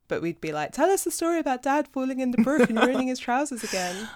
But 0.08 0.20
we'd 0.20 0.40
be 0.40 0.52
like, 0.52 0.72
tell 0.72 0.90
us 0.90 1.04
the 1.04 1.10
story 1.10 1.38
about 1.38 1.62
dad 1.62 1.88
falling 1.88 2.20
in 2.20 2.30
the 2.30 2.42
brook 2.42 2.68
and 2.68 2.78
ruining 2.78 3.08
his 3.08 3.18
trousers 3.20 3.62
again. 3.62 4.08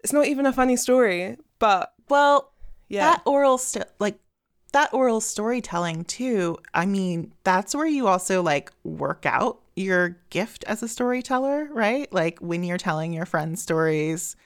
It's 0.00 0.12
not 0.12 0.26
even 0.26 0.46
a 0.46 0.52
funny 0.52 0.76
story, 0.76 1.36
but 1.58 1.92
Well, 2.08 2.52
yeah. 2.88 3.12
that 3.12 3.22
oral 3.24 3.58
st- 3.58 3.86
like 3.98 4.18
that 4.72 4.92
oral 4.92 5.20
storytelling 5.20 6.04
too. 6.04 6.58
I 6.74 6.86
mean, 6.86 7.32
that's 7.44 7.74
where 7.74 7.86
you 7.86 8.06
also 8.06 8.42
like 8.42 8.72
work 8.84 9.24
out 9.24 9.60
your 9.76 10.18
gift 10.30 10.64
as 10.64 10.82
a 10.82 10.88
storyteller, 10.88 11.68
right? 11.72 12.12
Like 12.12 12.38
when 12.40 12.64
you're 12.64 12.78
telling 12.78 13.12
your 13.12 13.26
friends 13.26 13.62
stories 13.62 14.36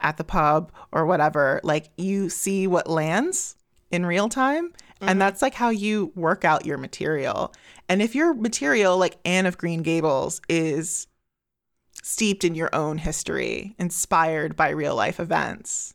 at 0.00 0.16
the 0.16 0.24
pub 0.24 0.72
or 0.92 1.06
whatever, 1.06 1.60
like 1.62 1.90
you 1.96 2.28
see 2.28 2.66
what 2.66 2.88
lands 2.88 3.56
in 3.90 4.06
real 4.06 4.28
time. 4.28 4.72
And 5.00 5.10
mm-hmm. 5.10 5.18
that's 5.18 5.42
like 5.42 5.54
how 5.54 5.70
you 5.70 6.12
work 6.14 6.44
out 6.44 6.66
your 6.66 6.78
material. 6.78 7.54
And 7.88 8.02
if 8.02 8.14
your 8.14 8.34
material, 8.34 8.98
like 8.98 9.18
Anne 9.24 9.46
of 9.46 9.58
Green 9.58 9.82
Gables, 9.82 10.40
is 10.48 11.06
steeped 12.02 12.44
in 12.44 12.54
your 12.54 12.74
own 12.74 12.98
history, 12.98 13.74
inspired 13.78 14.56
by 14.56 14.70
real 14.70 14.94
life 14.94 15.20
events, 15.20 15.94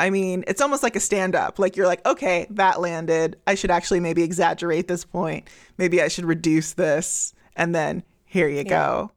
I 0.00 0.10
mean, 0.10 0.44
it's 0.46 0.60
almost 0.60 0.82
like 0.82 0.94
a 0.96 1.00
stand 1.00 1.34
up. 1.34 1.58
Like 1.58 1.76
you're 1.76 1.86
like, 1.86 2.06
okay, 2.06 2.46
that 2.50 2.80
landed. 2.80 3.36
I 3.46 3.54
should 3.56 3.70
actually 3.70 4.00
maybe 4.00 4.22
exaggerate 4.22 4.86
this 4.88 5.04
point. 5.04 5.48
Maybe 5.76 6.00
I 6.00 6.08
should 6.08 6.24
reduce 6.24 6.74
this. 6.74 7.34
And 7.56 7.74
then 7.74 8.04
here 8.24 8.48
you 8.48 8.62
go. 8.64 9.10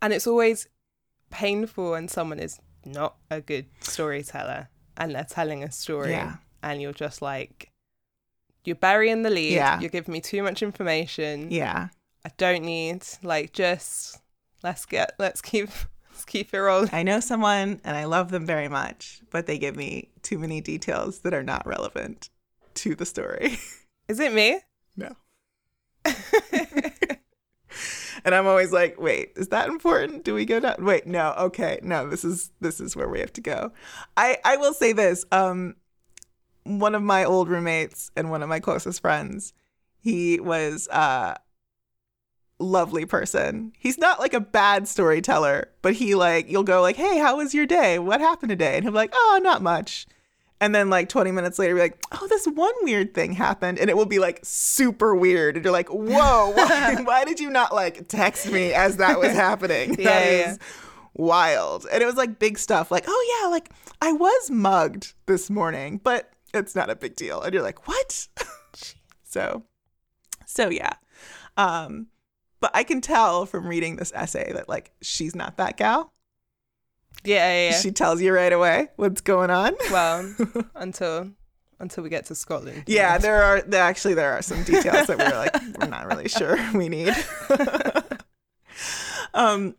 And 0.00 0.12
it's 0.12 0.26
always 0.26 0.66
painful 1.30 1.90
when 1.92 2.08
someone 2.08 2.38
is 2.40 2.58
not 2.84 3.16
a 3.30 3.40
good 3.42 3.66
storyteller 3.80 4.68
and 4.96 5.14
they're 5.14 5.24
telling 5.24 5.62
a 5.62 5.70
story 5.70 6.12
Yeah. 6.12 6.36
and 6.62 6.80
you're 6.80 6.92
just 6.94 7.20
like, 7.20 7.70
you're 8.64 8.76
burying 8.76 9.22
the 9.22 9.30
lead. 9.30 9.52
Yeah. 9.52 9.78
You're 9.80 9.90
giving 9.90 10.12
me 10.12 10.20
too 10.22 10.42
much 10.42 10.62
information. 10.62 11.50
Yeah. 11.50 11.88
I 12.24 12.30
don't 12.36 12.62
need 12.64 13.02
like 13.22 13.52
just 13.52 14.20
let's 14.62 14.84
get 14.86 15.14
let's 15.18 15.40
keep 15.40 15.70
keep 16.26 16.52
it 16.54 16.58
rolling. 16.58 16.90
I 16.92 17.02
know 17.02 17.20
someone 17.20 17.80
and 17.84 17.96
I 17.96 18.04
love 18.04 18.30
them 18.30 18.46
very 18.46 18.68
much, 18.68 19.20
but 19.30 19.46
they 19.46 19.58
give 19.58 19.76
me 19.76 20.10
too 20.22 20.38
many 20.38 20.60
details 20.60 21.20
that 21.20 21.34
are 21.34 21.42
not 21.42 21.66
relevant 21.66 22.30
to 22.74 22.94
the 22.94 23.06
story. 23.06 23.58
Is 24.08 24.20
it 24.20 24.32
me? 24.32 24.60
no. 24.96 25.14
and 28.24 28.34
I'm 28.34 28.46
always 28.46 28.72
like, 28.72 29.00
wait, 29.00 29.32
is 29.36 29.48
that 29.48 29.68
important? 29.68 30.24
Do 30.24 30.34
we 30.34 30.44
go 30.44 30.60
down? 30.60 30.76
Wait, 30.84 31.06
no, 31.06 31.34
okay, 31.38 31.78
no, 31.82 32.08
this 32.08 32.24
is 32.24 32.50
this 32.60 32.80
is 32.80 32.96
where 32.96 33.08
we 33.08 33.20
have 33.20 33.32
to 33.34 33.40
go. 33.40 33.72
I 34.16 34.38
I 34.44 34.56
will 34.56 34.72
say 34.72 34.92
this. 34.92 35.26
Um, 35.30 35.76
one 36.64 36.94
of 36.94 37.02
my 37.02 37.24
old 37.24 37.48
roommates 37.48 38.10
and 38.16 38.30
one 38.30 38.42
of 38.42 38.48
my 38.48 38.60
closest 38.60 39.00
friends, 39.00 39.52
he 40.00 40.40
was 40.40 40.88
uh 40.88 41.34
lovely 42.60 43.06
person. 43.06 43.72
He's 43.78 43.98
not 43.98 44.20
like 44.20 44.34
a 44.34 44.40
bad 44.40 44.86
storyteller, 44.86 45.70
but 45.82 45.94
he 45.94 46.14
like 46.14 46.50
you'll 46.50 46.62
go 46.62 46.80
like, 46.82 46.96
"Hey, 46.96 47.18
how 47.18 47.36
was 47.38 47.54
your 47.54 47.66
day? 47.66 47.98
What 47.98 48.20
happened 48.20 48.50
today?" 48.50 48.74
And 48.76 48.84
he'll 48.84 48.92
be 48.92 48.96
like, 48.98 49.12
"Oh, 49.14 49.40
not 49.42 49.62
much." 49.62 50.06
And 50.62 50.74
then 50.74 50.90
like 50.90 51.08
20 51.08 51.32
minutes 51.32 51.58
later, 51.58 51.74
be 51.74 51.80
like, 51.80 51.98
"Oh, 52.12 52.26
this 52.28 52.46
one 52.46 52.74
weird 52.82 53.14
thing 53.14 53.32
happened," 53.32 53.78
and 53.78 53.88
it 53.88 53.96
will 53.96 54.04
be 54.06 54.18
like 54.18 54.40
super 54.42 55.14
weird, 55.14 55.56
and 55.56 55.64
you're 55.64 55.72
like, 55.72 55.88
"Whoa, 55.88 56.50
why, 56.54 56.96
why 57.02 57.24
did 57.24 57.40
you 57.40 57.48
not 57.50 57.74
like 57.74 58.08
text 58.08 58.50
me 58.50 58.72
as 58.74 58.98
that 58.98 59.18
was 59.18 59.32
happening?" 59.32 59.94
Yeah, 59.98 60.04
That 60.04 60.24
yeah, 60.26 60.52
is 60.52 60.58
wild. 61.14 61.86
And 61.90 62.02
it 62.02 62.06
was 62.06 62.16
like 62.16 62.38
big 62.38 62.58
stuff, 62.58 62.90
like, 62.90 63.04
"Oh 63.08 63.40
yeah, 63.42 63.48
like 63.48 63.70
I 64.02 64.12
was 64.12 64.50
mugged 64.50 65.14
this 65.26 65.48
morning, 65.48 65.98
but 66.04 66.30
it's 66.52 66.74
not 66.74 66.90
a 66.90 66.94
big 66.96 67.16
deal." 67.16 67.40
And 67.40 67.54
you're 67.54 67.62
like, 67.62 67.88
"What?" 67.88 68.28
so, 69.24 69.64
so 70.44 70.68
yeah. 70.68 70.92
Um, 71.56 72.08
but 72.60 72.70
I 72.74 72.84
can 72.84 73.00
tell 73.00 73.46
from 73.46 73.66
reading 73.66 73.96
this 73.96 74.12
essay 74.14 74.52
that 74.52 74.68
like 74.68 74.92
she's 75.02 75.34
not 75.34 75.56
that 75.56 75.76
gal. 75.76 76.12
Yeah, 77.24 77.52
yeah, 77.52 77.70
yeah. 77.70 77.76
She 77.78 77.90
tells 77.90 78.22
you 78.22 78.32
right 78.32 78.52
away 78.52 78.88
what's 78.96 79.20
going 79.20 79.50
on. 79.50 79.74
well, 79.90 80.34
until 80.74 81.30
until 81.78 82.04
we 82.04 82.10
get 82.10 82.26
to 82.26 82.34
Scotland. 82.34 82.84
Yeah, 82.86 83.18
there 83.18 83.42
are 83.42 83.62
there, 83.62 83.82
actually 83.82 84.14
there 84.14 84.32
are 84.32 84.42
some 84.42 84.62
details 84.64 85.06
that 85.06 85.18
we're 85.18 85.38
like 85.38 85.78
we're 85.78 85.88
not 85.88 86.06
really 86.06 86.28
sure 86.28 86.58
we 86.74 86.88
need. 86.88 87.14
um 89.34 89.74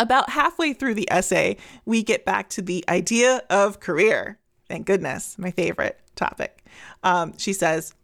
about 0.00 0.30
halfway 0.30 0.72
through 0.72 0.94
the 0.94 1.08
essay, 1.10 1.56
we 1.84 2.02
get 2.02 2.24
back 2.24 2.48
to 2.50 2.62
the 2.62 2.84
idea 2.88 3.42
of 3.48 3.80
career. 3.80 4.38
Thank 4.68 4.86
goodness, 4.86 5.38
my 5.38 5.50
favorite 5.50 6.00
topic. 6.16 6.64
Um, 7.02 7.36
she 7.38 7.52
says, 7.52 7.94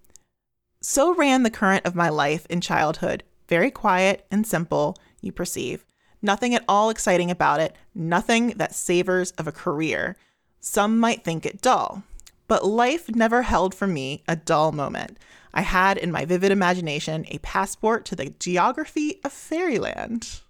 So 0.81 1.15
ran 1.15 1.43
the 1.43 1.51
current 1.51 1.87
of 1.87 1.95
my 1.95 2.09
life 2.09 2.47
in 2.49 2.61
childhood, 2.61 3.25
very 3.51 3.71
quiet 3.71 4.25
and 4.31 4.47
simple, 4.47 4.97
you 5.21 5.33
perceive. 5.33 5.85
Nothing 6.23 6.55
at 6.55 6.65
all 6.69 6.89
exciting 6.89 7.31
about 7.31 7.61
it, 7.61 7.75
nothing 7.95 8.51
that 8.57 8.75
savors 8.75 9.33
of 9.33 9.47
a 9.49 9.53
career. 9.53 10.17
Some 10.61 10.99
might 10.99 11.25
think 11.25 11.45
it 11.45 11.61
dull, 11.61 12.05
but 12.47 12.65
life 12.65 13.11
never 13.11 13.43
held 13.43 13.75
for 13.75 13.87
me 13.87 14.23
a 14.29 14.37
dull 14.37 14.71
moment. 14.71 15.19
I 15.53 15.63
had 15.63 15.99
in 15.99 16.13
my 16.13 16.25
vivid 16.25 16.53
imagination 16.53 17.27
a 17.29 17.39
passport 17.39 18.05
to 18.07 18.17
the 18.17 18.33
geography 18.39 19.21
of 19.25 19.33
fairyland. 19.33 20.41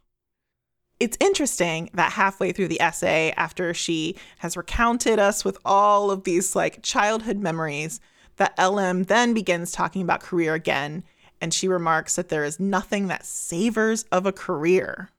It's 0.99 1.17
interesting 1.21 1.89
that 1.95 2.13
halfway 2.13 2.53
through 2.53 2.69
the 2.69 2.83
essay, 2.83 3.33
after 3.37 3.73
she 3.73 4.17
has 4.39 4.59
recounted 4.59 5.19
us 5.19 5.43
with 5.43 5.57
all 5.65 6.11
of 6.11 6.25
these 6.25 6.55
like 6.55 6.83
childhood 6.83 7.39
memories, 7.39 8.01
that 8.37 8.59
LM 8.59 9.05
then 9.05 9.33
begins 9.33 9.73
talking 9.73 10.03
about 10.03 10.21
career 10.21 10.53
again, 10.53 11.05
and 11.41 11.53
she 11.55 11.69
remarks 11.69 12.17
that 12.17 12.29
there 12.29 12.45
is 12.45 12.61
nothing 12.61 13.09
that 13.09 13.25
savors 13.25 14.05
of 14.13 14.27
a 14.27 14.33
career. 14.33 15.11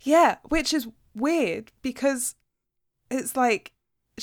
Yeah, 0.00 0.36
which 0.48 0.72
is 0.74 0.88
weird 1.14 1.72
because 1.82 2.34
it's 3.10 3.36
like 3.36 3.72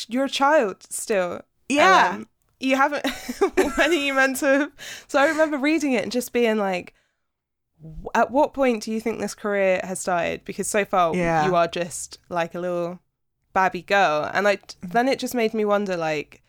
you're 0.07 0.25
a 0.25 0.29
child 0.29 0.83
still. 0.89 1.41
Yeah. 1.69 2.11
Um, 2.15 2.27
you 2.59 2.75
haven't. 2.75 3.07
when 3.55 3.71
are 3.79 3.93
you 3.93 4.13
meant 4.13 4.37
to? 4.37 4.71
So 5.07 5.19
I 5.19 5.27
remember 5.27 5.57
reading 5.57 5.93
it 5.93 6.03
and 6.03 6.11
just 6.11 6.31
being 6.33 6.57
like, 6.57 6.93
at 8.13 8.29
what 8.29 8.53
point 8.53 8.83
do 8.83 8.91
you 8.91 9.01
think 9.01 9.19
this 9.19 9.33
career 9.33 9.81
has 9.83 9.99
started? 9.99 10.45
Because 10.45 10.67
so 10.67 10.85
far 10.85 11.15
Yeah. 11.15 11.45
you 11.47 11.55
are 11.55 11.67
just 11.67 12.19
like 12.29 12.53
a 12.53 12.59
little 12.59 12.99
babby 13.53 13.81
girl, 13.81 14.29
and 14.31 14.43
like 14.45 14.75
then 14.81 15.07
it 15.07 15.19
just 15.19 15.33
made 15.35 15.53
me 15.53 15.65
wonder 15.65 15.97
like. 15.97 16.40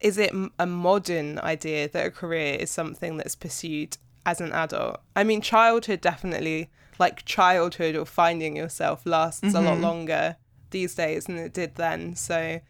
Is 0.00 0.18
it 0.18 0.32
a 0.58 0.66
modern 0.66 1.38
idea 1.40 1.88
that 1.88 2.06
a 2.06 2.10
career 2.10 2.54
is 2.54 2.70
something 2.70 3.16
that's 3.16 3.34
pursued 3.34 3.96
as 4.26 4.40
an 4.40 4.52
adult? 4.52 5.00
I 5.14 5.24
mean, 5.24 5.40
childhood 5.40 6.00
definitely, 6.00 6.70
like 6.98 7.24
childhood 7.24 7.96
or 7.96 8.04
finding 8.06 8.56
yourself 8.56 9.04
lasts 9.06 9.54
a 9.54 9.60
lot 9.60 9.78
Mhm. 9.78 9.82
longer 9.82 10.36
these 10.70 10.94
days 10.94 11.24
than 11.26 11.36
it 11.38 11.52
did 11.52 11.74
then. 11.76 12.14
So, 12.16 12.60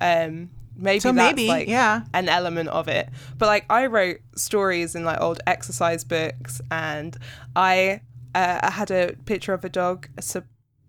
um, 0.00 0.50
maybe 0.76 1.00
So 1.00 1.12
that's 1.12 1.36
maybe, 1.36 1.48
like 1.48 1.68
yeah. 1.68 2.02
an 2.14 2.28
element 2.28 2.68
of 2.68 2.88
it. 2.88 3.08
But 3.38 3.46
like 3.46 3.64
I 3.70 3.86
wrote 3.86 4.18
stories 4.36 4.94
in 4.94 5.04
like 5.04 5.20
old 5.20 5.40
exercise 5.46 6.04
books, 6.04 6.60
and 6.70 7.16
I 7.56 8.02
uh, 8.34 8.60
I 8.62 8.70
had 8.70 8.90
a 8.90 9.14
picture 9.24 9.54
of 9.54 9.64
a 9.64 9.68
dog 9.68 10.08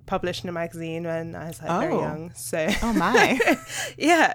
published 0.10 0.43
in 0.43 0.50
a 0.50 0.52
magazine 0.54 1.04
when 1.04 1.36
I 1.36 1.48
was 1.48 1.62
like 1.62 1.80
very 1.82 1.93
Oh. 1.93 2.02
young. 2.02 2.34
So 2.34 2.67
Oh 2.82 2.93
my. 2.93 3.39
yeah, 3.98 4.34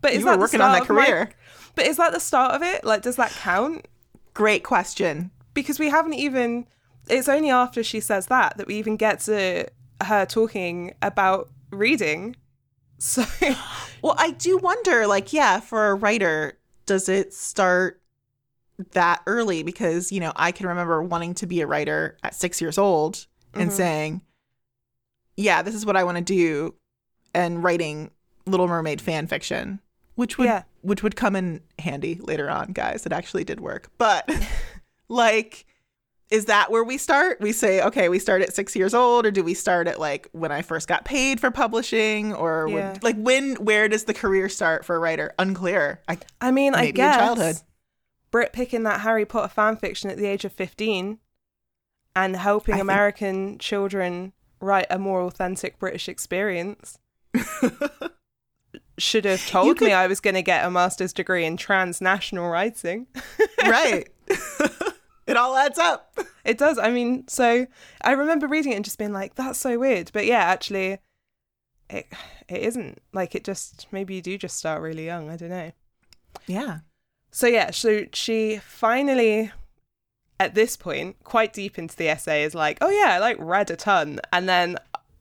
but 0.00 0.12
is 0.12 0.18
you 0.20 0.24
that 0.26 0.30
were 0.32 0.36
the 0.36 0.40
working 0.40 0.60
on 0.60 0.70
start 0.74 0.86
that 0.86 0.90
of 0.90 0.96
my- 0.96 1.04
career. 1.06 1.30
but 1.74 1.86
is 1.86 1.96
that 1.96 2.12
the 2.12 2.20
start 2.20 2.54
of 2.54 2.62
it? 2.62 2.84
Like, 2.84 3.02
does 3.02 3.16
that 3.16 3.30
count? 3.32 3.88
Great 4.34 4.62
question. 4.64 5.30
Because 5.54 5.78
we 5.78 5.88
haven't 5.90 6.14
even. 6.14 6.66
It's 7.08 7.28
only 7.28 7.50
after 7.50 7.82
she 7.82 8.00
says 8.00 8.26
that 8.26 8.56
that 8.58 8.66
we 8.66 8.76
even 8.76 8.96
get 8.96 9.20
to 9.20 9.66
her 10.02 10.26
talking 10.26 10.94
about 11.02 11.48
reading. 11.70 12.36
So 12.98 13.24
Well, 14.02 14.14
I 14.16 14.30
do 14.30 14.56
wonder, 14.58 15.06
like, 15.06 15.32
yeah, 15.32 15.58
for 15.60 15.88
a 15.88 15.94
writer, 15.94 16.58
does 16.86 17.08
it 17.08 17.34
start 17.34 18.00
that 18.92 19.20
early? 19.26 19.62
Because, 19.62 20.10
you 20.12 20.20
know, 20.20 20.32
I 20.36 20.52
can 20.52 20.66
remember 20.68 21.02
wanting 21.02 21.34
to 21.34 21.46
be 21.46 21.60
a 21.60 21.66
writer 21.66 22.16
at 22.22 22.34
six 22.34 22.60
years 22.60 22.78
old 22.78 23.26
and 23.52 23.70
Mhm. 23.70 23.74
saying, 23.74 24.22
yeah, 25.36 25.62
this 25.62 25.74
is 25.74 25.84
what 25.86 25.96
I 25.96 26.04
want 26.04 26.16
to 26.18 26.22
do, 26.24 26.74
and 27.34 27.62
writing 27.64 28.10
Little 28.46 28.68
Mermaid 28.68 29.00
fan 29.00 29.26
fiction, 29.26 29.80
which 30.14 30.38
would 30.38 30.46
Yeah. 30.46 30.62
which 30.82 31.02
would 31.02 31.16
come 31.16 31.34
in 31.36 31.62
handy 31.78 32.16
later 32.22 32.48
on, 32.50 32.72
guys. 32.72 33.06
It 33.06 33.12
actually 33.12 33.44
did 33.44 33.60
work. 33.60 33.90
But 33.98 34.30
like 35.08 35.66
is 36.30 36.46
that 36.46 36.70
where 36.70 36.82
we 36.82 36.96
start? 36.96 37.38
We 37.40 37.52
say, 37.52 37.82
okay, 37.82 38.08
we 38.08 38.18
start 38.18 38.40
at 38.42 38.54
six 38.54 38.74
years 38.74 38.94
old, 38.94 39.26
or 39.26 39.30
do 39.30 39.44
we 39.44 39.52
start 39.54 39.86
at 39.86 40.00
like 40.00 40.26
when 40.32 40.50
I 40.50 40.62
first 40.62 40.88
got 40.88 41.04
paid 41.04 41.38
for 41.38 41.50
publishing, 41.50 42.32
or 42.34 42.66
when- 42.66 42.98
like 43.02 43.16
when? 43.16 43.54
Where 43.56 43.88
does 43.88 44.04
the 44.04 44.14
career 44.14 44.48
start 44.48 44.84
for 44.84 44.96
a 44.96 44.98
writer? 44.98 45.32
Unclear. 45.38 46.00
I, 46.08 46.18
I 46.40 46.50
mean, 46.50 46.74
I 46.74 46.90
guess 46.92 47.16
childhood. 47.16 47.56
Brit 48.30 48.52
picking 48.52 48.82
that 48.84 49.02
Harry 49.02 49.24
Potter 49.26 49.48
fan 49.48 49.76
fiction 49.76 50.10
at 50.10 50.16
the 50.16 50.26
age 50.26 50.44
of 50.44 50.52
fifteen, 50.52 51.18
and 52.16 52.34
helping 52.34 52.74
I 52.74 52.78
think- 52.78 52.82
American 52.84 53.58
children 53.58 54.32
write 54.64 54.86
a 54.90 54.98
more 54.98 55.22
authentic 55.22 55.78
British 55.78 56.08
experience. 56.08 56.98
Should 58.98 59.24
have 59.24 59.46
told 59.48 59.78
could- 59.78 59.86
me 59.86 59.92
I 59.92 60.06
was 60.06 60.20
going 60.20 60.34
to 60.34 60.42
get 60.42 60.64
a 60.64 60.70
master's 60.70 61.12
degree 61.12 61.44
in 61.44 61.56
transnational 61.56 62.48
writing. 62.48 63.06
right. 63.64 64.08
it 65.26 65.36
all 65.36 65.56
adds 65.56 65.78
up. 65.78 66.18
It 66.44 66.58
does. 66.58 66.78
I 66.78 66.90
mean, 66.90 67.26
so 67.28 67.66
I 68.02 68.12
remember 68.12 68.46
reading 68.46 68.72
it 68.72 68.76
and 68.76 68.84
just 68.84 68.98
being 68.98 69.12
like, 69.12 69.34
"That's 69.34 69.58
so 69.58 69.78
weird." 69.78 70.10
But 70.12 70.26
yeah, 70.26 70.40
actually, 70.44 70.98
it 71.90 72.06
it 72.48 72.62
isn't. 72.62 73.00
Like, 73.12 73.34
it 73.34 73.44
just 73.44 73.86
maybe 73.90 74.14
you 74.14 74.22
do 74.22 74.38
just 74.38 74.56
start 74.56 74.80
really 74.82 75.06
young. 75.06 75.30
I 75.30 75.36
don't 75.36 75.50
know. 75.50 75.72
Yeah. 76.46 76.78
So 77.30 77.46
yeah, 77.48 77.70
so 77.72 78.04
she 78.12 78.60
finally, 78.64 79.50
at 80.40 80.54
this 80.54 80.76
point, 80.76 81.16
quite 81.24 81.52
deep 81.52 81.78
into 81.78 81.96
the 81.96 82.08
essay, 82.08 82.42
is 82.42 82.54
like, 82.54 82.78
"Oh 82.80 82.90
yeah, 82.90 83.12
I 83.14 83.18
like 83.18 83.36
read 83.38 83.70
a 83.70 83.76
ton," 83.76 84.20
and 84.32 84.48
then. 84.48 84.76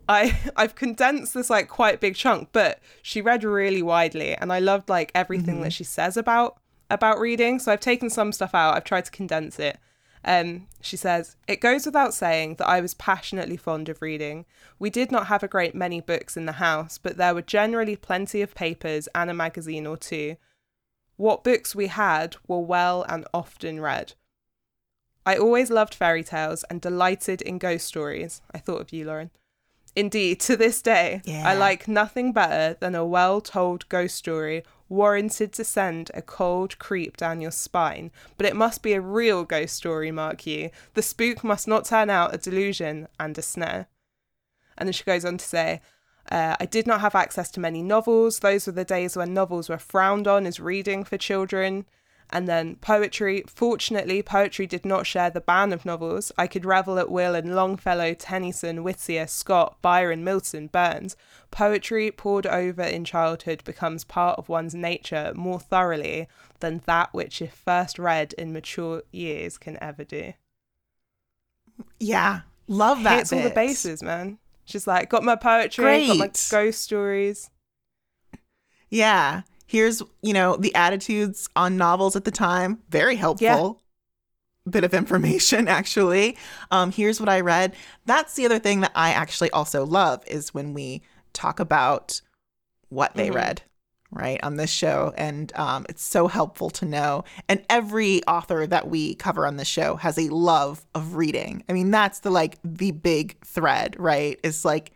I 0.10 0.38
I've 0.58 0.76
condensed 0.76 1.34
this 1.34 1.50
like 1.50 1.70
quite 1.70 2.02
big 2.02 2.16
chunk, 2.16 2.50
but 2.52 2.82
she 3.02 3.22
read 3.22 3.46
really 3.46 3.82
widely, 3.82 4.36
and 4.36 4.52
I 4.52 4.60
loved 4.60 4.90
like 4.90 5.14
everything 5.16 5.62
that 5.62 5.72
she 5.72 5.86
says 5.86 6.18
about 6.18 6.58
about 6.90 7.20
reading. 7.20 7.58
So 7.58 7.72
I've 7.72 7.80
taken 7.80 8.10
some 8.10 8.34
stuff 8.34 8.54
out. 8.54 8.76
I've 8.76 8.84
tried 8.84 9.06
to 9.06 9.12
condense 9.12 9.60
it. 9.60 9.80
Um, 10.26 10.68
she 10.82 10.96
says, 10.96 11.36
It 11.48 11.60
goes 11.60 11.86
without 11.86 12.14
saying 12.14 12.56
that 12.56 12.68
I 12.68 12.80
was 12.80 12.94
passionately 12.94 13.58
fond 13.58 13.90
of 13.90 14.02
reading. 14.02 14.46
We 14.80 14.90
did 14.90 15.12
not 15.12 15.28
have 15.28 15.44
a 15.44 15.48
great 15.48 15.76
many 15.76 16.00
books 16.02 16.38
in 16.38 16.46
the 16.46 16.54
house, 16.54 16.98
but 16.98 17.18
there 17.18 17.34
were 17.34 17.42
generally 17.42 17.96
plenty 17.96 18.42
of 18.42 18.56
papers 18.56 19.08
and 19.14 19.30
a 19.30 19.34
magazine 19.34 19.86
or 19.86 19.98
two. 19.98 20.38
What 21.18 21.44
books 21.44 21.76
we 21.76 21.88
had 21.88 22.38
were 22.48 22.60
well 22.60 23.06
and 23.08 23.26
often 23.34 23.82
read. 23.82 24.14
I 25.26 25.38
always 25.38 25.70
loved 25.70 25.96
fairy 25.96 26.24
tales 26.24 26.64
and 26.70 26.82
delighted 26.82 27.42
in 27.42 27.58
ghost 27.58 27.88
stories. 27.88 28.42
I 28.54 28.58
thought 28.58 28.82
of 28.82 28.92
you, 28.92 29.06
Lauren. 29.06 29.32
Indeed, 29.96 30.40
to 30.42 30.58
this 30.58 30.82
day, 30.82 31.22
I 31.28 31.56
like 31.56 31.88
nothing 31.88 32.34
better 32.34 32.78
than 32.80 32.96
a 32.96 33.06
well 33.06 33.42
told 33.42 33.88
ghost 33.90 34.16
story 34.16 34.64
warranted 34.90 35.52
to 35.54 35.64
send 35.64 36.12
a 36.14 36.22
cold 36.22 36.78
creep 36.78 37.18
down 37.18 37.42
your 37.42 37.52
spine. 37.52 38.12
But 38.38 38.46
it 38.46 38.56
must 38.56 38.84
be 38.84 38.94
a 38.94 39.02
real 39.02 39.44
ghost 39.44 39.76
story, 39.76 40.12
mark 40.12 40.46
you. 40.46 40.70
The 40.94 41.02
spook 41.02 41.44
must 41.44 41.68
not 41.68 41.86
turn 41.86 42.10
out 42.10 42.34
a 42.34 42.38
delusion 42.38 43.08
and 43.20 43.38
a 43.38 43.42
snare. 43.42 43.88
And 44.78 44.88
then 44.88 44.94
she 44.94 45.04
goes 45.04 45.26
on 45.26 45.38
to 45.38 45.46
say, 45.46 45.82
uh, 46.32 46.56
I 46.60 46.66
did 46.66 46.88
not 46.88 47.02
have 47.02 47.16
access 47.16 47.52
to 47.52 47.60
many 47.60 47.82
novels. 47.82 48.40
Those 48.40 48.66
were 48.66 48.74
the 48.74 48.86
days 48.86 49.16
when 49.16 49.34
novels 49.34 49.70
were 49.70 49.78
frowned 49.78 50.28
on 50.28 50.46
as 50.46 50.60
reading 50.60 51.04
for 51.04 51.18
children. 51.18 51.86
And 52.36 52.48
then 52.48 52.78
poetry. 52.78 53.44
Fortunately, 53.46 54.24
poetry 54.24 54.66
did 54.66 54.86
not 54.86 55.06
share 55.06 55.30
the 55.30 55.40
ban 55.40 55.72
of 55.72 55.86
novels. 55.86 56.32
I 56.36 56.48
could 56.48 56.66
revel 56.66 56.98
at 56.98 57.12
will 57.12 57.36
in 57.36 57.54
Longfellow, 57.54 58.16
Tennyson, 58.16 58.84
Whittier, 58.84 59.28
Scott, 59.28 59.78
Byron, 59.84 60.24
Milton, 60.24 60.66
Burns. 60.66 61.16
Poetry 61.52 62.10
poured 62.10 62.48
over 62.48 62.82
in 62.82 63.06
childhood 63.06 63.64
becomes 63.64 64.04
part 64.04 64.40
of 64.40 64.50
one's 64.50 64.74
nature 64.74 65.32
more 65.36 65.60
thoroughly 65.60 66.28
than 66.60 66.82
that 66.86 67.14
which, 67.14 67.40
if 67.40 67.54
first 67.54 68.00
read 68.00 68.34
in 68.34 68.52
mature 68.52 69.04
years, 69.12 69.60
can 69.60 69.78
ever 69.80 70.04
do. 70.04 70.34
Yeah. 72.00 72.42
Love 72.68 73.04
that. 73.04 73.20
Hits 73.20 73.34
all 73.34 73.44
the 73.44 73.52
bases, 73.52 74.02
man. 74.02 74.40
She's 74.66 74.88
like, 74.88 75.08
got 75.08 75.24
my 75.24 75.36
poetry, 75.36 76.08
got 76.08 76.18
my 76.18 76.32
ghost 76.50 76.82
stories. 76.82 77.52
Yeah. 78.90 79.44
Here's, 79.74 80.04
you 80.22 80.34
know, 80.34 80.56
the 80.56 80.74
attitudes 80.76 81.50
on 81.56 81.78
novels 81.78 82.16
at 82.16 82.26
the 82.26 82.32
time. 82.32 82.78
Very 82.90 83.16
helpful. 83.16 83.82
Yeah. 84.68 84.70
Bit 84.72 84.84
of 84.84 84.94
information, 84.94 85.68
actually. 85.80 86.38
Um, 86.70 86.92
here's 86.92 87.20
what 87.20 87.28
I 87.28 87.40
read. 87.42 87.76
That's 88.06 88.36
the 88.36 88.46
other 88.46 88.60
thing 88.60 88.82
that 88.82 88.92
I 88.94 89.10
actually 89.14 89.50
also 89.50 89.84
love 89.84 90.24
is 90.28 90.54
when 90.54 90.76
we 90.76 91.02
talk 91.34 91.60
about 91.60 92.22
what 92.90 93.16
they 93.16 93.30
Mhm. 93.30 93.34
read, 93.34 93.62
right, 94.12 94.40
on 94.44 94.58
this 94.58 94.70
show. 94.70 95.12
And 95.18 95.52
um, 95.56 95.88
it's 95.90 96.04
so 96.04 96.28
helpful 96.28 96.70
to 96.70 96.86
know. 96.86 97.24
And 97.50 97.66
every 97.68 98.24
author 98.26 98.68
that 98.68 98.88
we 98.90 99.16
cover 99.16 99.48
on 99.48 99.58
this 99.58 99.68
show 99.68 99.96
has 99.96 100.20
a 100.20 100.30
love 100.30 100.86
of 100.94 101.16
reading. 101.16 101.64
I 101.68 101.74
mean, 101.74 101.90
that's 101.90 102.20
the 102.20 102.30
like 102.30 102.60
the 102.64 102.92
big 102.92 103.44
thread, 103.44 103.96
right? 103.98 104.40
It's 104.44 104.64
like 104.64 104.92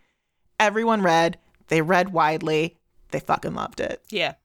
everyone 0.60 1.02
read, 1.02 1.40
they 1.70 1.82
read 1.82 2.14
widely, 2.14 2.78
they 3.10 3.20
fucking 3.22 3.56
loved 3.56 3.80
it. 3.80 4.04
Yeah. 4.12 4.36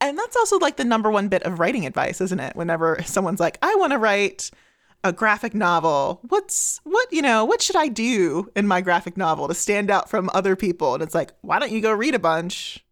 And 0.00 0.18
that's 0.18 0.36
also 0.36 0.58
like 0.58 0.76
the 0.76 0.84
number 0.84 1.10
one 1.10 1.28
bit 1.28 1.42
of 1.44 1.58
writing 1.58 1.86
advice, 1.86 2.20
isn't 2.20 2.40
it? 2.40 2.54
Whenever 2.54 3.02
someone's 3.04 3.40
like, 3.40 3.58
I 3.62 3.74
want 3.76 3.92
to 3.92 3.98
write 3.98 4.50
a 5.04 5.12
graphic 5.12 5.54
novel, 5.54 6.20
what's 6.28 6.80
what, 6.84 7.10
you 7.12 7.22
know, 7.22 7.44
what 7.44 7.62
should 7.62 7.76
I 7.76 7.88
do 7.88 8.50
in 8.56 8.66
my 8.66 8.80
graphic 8.80 9.16
novel 9.16 9.48
to 9.48 9.54
stand 9.54 9.90
out 9.90 10.10
from 10.10 10.28
other 10.34 10.54
people? 10.56 10.94
And 10.94 11.02
it's 11.02 11.14
like, 11.14 11.32
why 11.42 11.58
don't 11.58 11.72
you 11.72 11.80
go 11.80 11.92
read 11.92 12.14
a 12.14 12.18
bunch? 12.18 12.84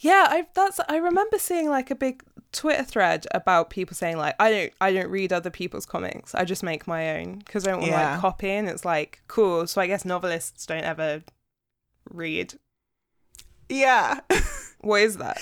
Yeah, 0.00 0.26
I 0.28 0.46
that's 0.54 0.80
I 0.88 0.96
remember 0.96 1.38
seeing 1.38 1.68
like 1.68 1.90
a 1.92 1.94
big 1.94 2.24
Twitter 2.50 2.82
thread 2.82 3.26
about 3.32 3.70
people 3.70 3.94
saying 3.94 4.16
like 4.16 4.34
I 4.40 4.50
don't 4.50 4.72
I 4.80 4.92
don't 4.92 5.10
read 5.10 5.32
other 5.32 5.50
people's 5.50 5.86
comics. 5.86 6.34
I 6.34 6.44
just 6.44 6.64
make 6.64 6.88
my 6.88 7.18
own 7.20 7.38
because 7.38 7.68
I 7.68 7.70
don't 7.70 7.80
want 7.80 7.92
to 7.92 7.96
Yeah. 7.98 8.10
like 8.12 8.20
copy. 8.20 8.50
And 8.50 8.68
it's 8.68 8.84
like 8.84 9.22
cool. 9.28 9.66
So 9.68 9.80
I 9.80 9.86
guess 9.86 10.04
novelists 10.04 10.66
don't 10.66 10.82
ever 10.82 11.22
read. 12.10 12.54
Yeah. 13.68 14.20
What 14.80 15.02
is 15.02 15.18
that? 15.18 15.40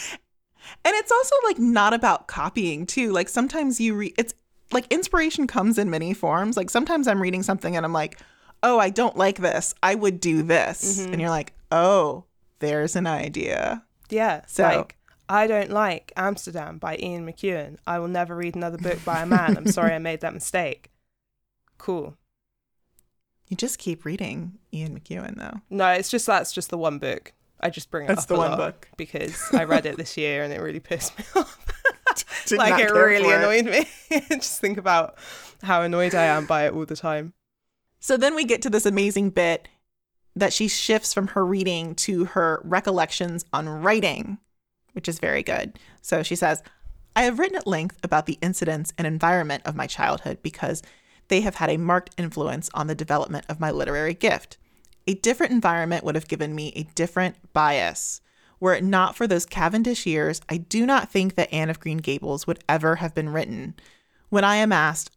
And 0.84 0.94
it's 0.96 1.10
also 1.10 1.34
like 1.44 1.58
not 1.58 1.92
about 1.94 2.26
copying 2.28 2.86
too. 2.86 3.12
Like 3.12 3.28
sometimes 3.28 3.80
you 3.80 3.94
read 3.94 4.14
it's 4.18 4.34
like 4.72 4.86
inspiration 4.92 5.46
comes 5.46 5.78
in 5.78 5.90
many 5.90 6.14
forms. 6.14 6.56
Like 6.56 6.70
sometimes 6.70 7.08
I'm 7.08 7.20
reading 7.20 7.42
something 7.42 7.76
and 7.76 7.84
I'm 7.84 7.92
like, 7.92 8.18
"Oh, 8.62 8.78
I 8.78 8.90
don't 8.90 9.16
like 9.16 9.38
this. 9.38 9.74
I 9.82 9.94
would 9.94 10.20
do 10.20 10.42
this." 10.42 10.98
Mhm. 11.00 11.12
And 11.12 11.20
you're 11.20 11.30
like, 11.30 11.52
"Oh, 11.72 12.24
there's 12.60 12.94
an 12.96 13.06
idea." 13.06 13.84
Yeah. 14.10 14.42
So- 14.46 14.62
like 14.64 14.96
I 15.28 15.46
don't 15.46 15.70
like 15.70 16.12
Amsterdam 16.16 16.78
by 16.78 16.96
Ian 16.96 17.24
McEwan. 17.24 17.76
I 17.86 18.00
will 18.00 18.08
never 18.08 18.34
read 18.34 18.56
another 18.56 18.78
book 18.78 19.04
by 19.04 19.22
a 19.22 19.26
man. 19.26 19.56
I'm 19.56 19.66
sorry 19.70 19.92
I 19.94 19.98
made 19.98 20.20
that 20.22 20.34
mistake. 20.34 20.90
Cool. 21.78 22.16
You 23.48 23.56
just 23.56 23.78
keep 23.78 24.04
reading 24.04 24.58
Ian 24.72 24.98
McEwan 24.98 25.36
though. 25.36 25.60
No, 25.70 25.88
it's 25.90 26.08
just 26.10 26.26
that's 26.26 26.52
just 26.52 26.70
the 26.70 26.78
one 26.78 26.98
book. 26.98 27.32
I 27.62 27.70
just 27.70 27.90
bring 27.90 28.04
it 28.04 28.08
That's 28.08 28.22
up 28.22 28.28
the 28.28 28.34
a 28.34 28.38
one 28.38 28.50
lot 28.50 28.58
book. 28.58 28.88
because 28.96 29.42
I 29.52 29.64
read 29.64 29.86
it 29.86 29.96
this 29.96 30.16
year 30.16 30.42
and 30.42 30.52
it 30.52 30.60
really 30.60 30.80
pissed 30.80 31.18
me 31.18 31.24
off. 31.36 31.58
Like 32.50 32.80
it 32.80 32.90
really 32.90 33.24
for 33.24 33.34
it. 33.34 33.38
annoyed 33.38 33.66
me. 34.10 34.20
just 34.30 34.60
think 34.60 34.78
about 34.78 35.16
how 35.62 35.82
annoyed 35.82 36.14
I 36.14 36.24
am 36.24 36.46
by 36.46 36.66
it 36.66 36.72
all 36.72 36.84
the 36.84 36.96
time. 36.96 37.32
So 38.00 38.16
then 38.16 38.34
we 38.34 38.44
get 38.44 38.62
to 38.62 38.70
this 38.70 38.84
amazing 38.86 39.30
bit 39.30 39.68
that 40.34 40.52
she 40.52 40.66
shifts 40.66 41.14
from 41.14 41.28
her 41.28 41.44
reading 41.46 41.94
to 41.96 42.24
her 42.24 42.60
recollections 42.64 43.44
on 43.52 43.68
writing, 43.68 44.38
which 44.92 45.08
is 45.08 45.20
very 45.20 45.42
good. 45.44 45.78
So 46.02 46.22
she 46.24 46.34
says, 46.34 46.62
I 47.14 47.22
have 47.22 47.38
written 47.38 47.56
at 47.56 47.66
length 47.66 47.98
about 48.02 48.26
the 48.26 48.38
incidents 48.42 48.92
and 48.98 49.06
environment 49.06 49.62
of 49.64 49.76
my 49.76 49.86
childhood 49.86 50.38
because 50.42 50.82
they 51.28 51.42
have 51.42 51.56
had 51.56 51.70
a 51.70 51.76
marked 51.78 52.14
influence 52.18 52.70
on 52.74 52.86
the 52.88 52.94
development 52.96 53.46
of 53.48 53.60
my 53.60 53.70
literary 53.70 54.14
gift. 54.14 54.56
A 55.06 55.14
different 55.14 55.52
environment 55.52 56.04
would 56.04 56.14
have 56.14 56.28
given 56.28 56.54
me 56.54 56.72
a 56.74 56.84
different 56.94 57.52
bias. 57.52 58.20
Were 58.60 58.74
it 58.74 58.84
not 58.84 59.16
for 59.16 59.26
those 59.26 59.46
Cavendish 59.46 60.06
years, 60.06 60.40
I 60.48 60.58
do 60.58 60.84
not 60.84 61.10
think 61.10 61.34
that 61.34 61.52
Anne 61.52 61.70
of 61.70 61.80
Green 61.80 61.98
Gables 61.98 62.46
would 62.46 62.62
ever 62.68 62.96
have 62.96 63.14
been 63.14 63.30
written. 63.30 63.74
When 64.28 64.44
I 64.44 64.56
am 64.56 64.72
asked, 64.72 65.16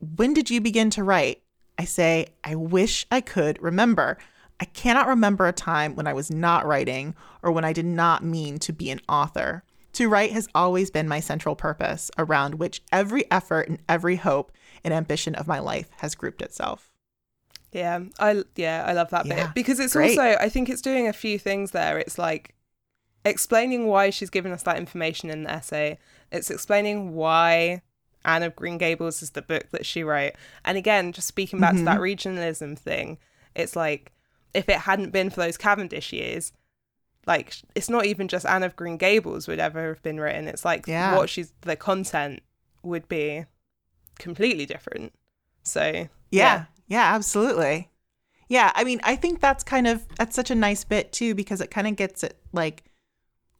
When 0.00 0.32
did 0.32 0.48
you 0.50 0.60
begin 0.60 0.88
to 0.90 1.04
write? 1.04 1.42
I 1.78 1.84
say, 1.84 2.28
I 2.42 2.54
wish 2.54 3.06
I 3.10 3.20
could 3.20 3.62
remember. 3.62 4.18
I 4.58 4.64
cannot 4.64 5.06
remember 5.06 5.46
a 5.46 5.52
time 5.52 5.94
when 5.94 6.06
I 6.06 6.12
was 6.12 6.30
not 6.30 6.66
writing 6.66 7.14
or 7.42 7.52
when 7.52 7.64
I 7.64 7.72
did 7.72 7.84
not 7.84 8.24
mean 8.24 8.58
to 8.60 8.72
be 8.72 8.90
an 8.90 9.00
author. 9.08 9.62
To 9.92 10.08
write 10.08 10.32
has 10.32 10.48
always 10.54 10.90
been 10.90 11.08
my 11.08 11.20
central 11.20 11.54
purpose, 11.54 12.10
around 12.18 12.54
which 12.54 12.82
every 12.90 13.30
effort 13.30 13.68
and 13.68 13.78
every 13.88 14.16
hope 14.16 14.52
and 14.82 14.92
ambition 14.92 15.34
of 15.34 15.46
my 15.46 15.58
life 15.58 15.88
has 15.98 16.14
grouped 16.14 16.42
itself. 16.42 16.87
Yeah, 17.72 18.00
I 18.18 18.44
yeah, 18.56 18.84
I 18.86 18.92
love 18.92 19.10
that 19.10 19.26
Yeah, 19.26 19.46
bit 19.46 19.54
because 19.54 19.78
it's 19.78 19.92
great. 19.92 20.18
also 20.18 20.36
I 20.40 20.48
think 20.48 20.68
it's 20.68 20.82
doing 20.82 21.06
a 21.06 21.12
few 21.12 21.38
things 21.38 21.72
there. 21.72 21.98
It's 21.98 22.18
like 22.18 22.54
explaining 23.24 23.86
why 23.86 24.10
she's 24.10 24.30
given 24.30 24.52
us 24.52 24.62
that 24.62 24.78
information 24.78 25.30
in 25.30 25.44
the 25.44 25.50
essay. 25.50 25.98
It's 26.32 26.50
explaining 26.50 27.14
why 27.14 27.82
Anne 28.24 28.42
of 28.42 28.56
Green 28.56 28.78
Gables 28.78 29.22
is 29.22 29.30
the 29.30 29.42
book 29.42 29.70
that 29.70 29.86
she 29.86 30.02
wrote. 30.02 30.32
And 30.64 30.78
again, 30.78 31.12
just 31.12 31.28
speaking 31.28 31.60
back 31.60 31.76
to 31.76 31.82
that 31.84 32.00
mm-hmm. 32.00 32.28
regionalism 32.28 32.78
thing, 32.78 33.18
it's 33.54 33.76
like 33.76 34.12
if 34.54 34.68
it 34.68 34.80
hadn't 34.80 35.10
been 35.10 35.30
for 35.30 35.40
those 35.40 35.56
Cavendish 35.56 36.12
years, 36.12 36.52
like 37.26 37.54
it's 37.74 37.90
not 37.90 38.06
even 38.06 38.28
just 38.28 38.46
Anne 38.46 38.62
of 38.62 38.76
Green 38.76 38.96
Gables 38.96 39.46
would 39.46 39.58
ever 39.58 39.88
have 39.88 40.02
been 40.02 40.18
written. 40.18 40.48
It's 40.48 40.64
like 40.64 40.86
Yeah. 40.86 41.16
what 41.16 41.28
she's 41.28 41.52
the 41.60 41.76
content 41.76 42.42
would 42.82 43.08
be 43.08 43.44
completely 44.18 44.66
different. 44.66 45.12
So 45.62 45.82
Yeah, 45.82 46.08
yeah, 46.30 46.64
absolutely. 46.96 47.90
Yeah, 48.48 48.72
I 48.74 48.84
mean, 48.84 49.00
I 49.04 49.14
think 49.16 49.40
that's 49.40 49.62
kind 49.62 49.86
of 49.86 50.06
that's 50.16 50.34
such 50.34 50.50
a 50.50 50.54
nice 50.54 50.84
bit 50.84 51.12
too 51.12 51.34
because 51.34 51.60
it 51.60 51.70
kind 51.70 51.86
of 51.86 51.96
gets 51.96 52.24
it 52.24 52.38
like 52.52 52.84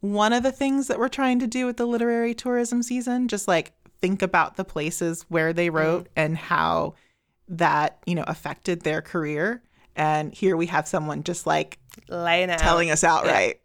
one 0.00 0.32
of 0.32 0.42
the 0.42 0.52
things 0.52 0.86
that 0.86 0.98
we're 0.98 1.08
trying 1.08 1.38
to 1.40 1.46
do 1.46 1.66
with 1.66 1.76
the 1.76 1.86
literary 1.86 2.34
tourism 2.34 2.82
season, 2.82 3.28
just 3.28 3.48
like 3.48 3.72
think 4.00 4.22
about 4.22 4.56
the 4.56 4.64
places 4.64 5.26
where 5.28 5.52
they 5.52 5.70
wrote 5.70 6.04
mm. 6.04 6.10
and 6.16 6.38
how 6.38 6.94
that, 7.48 7.98
you 8.06 8.14
know, 8.14 8.24
affected 8.26 8.82
their 8.82 9.02
career. 9.02 9.62
And 9.96 10.32
here 10.32 10.56
we 10.56 10.66
have 10.66 10.86
someone 10.86 11.24
just 11.24 11.46
like 11.46 11.78
laying 12.08 12.50
it 12.50 12.58
telling 12.58 12.90
us 12.90 13.02
outright. 13.02 13.60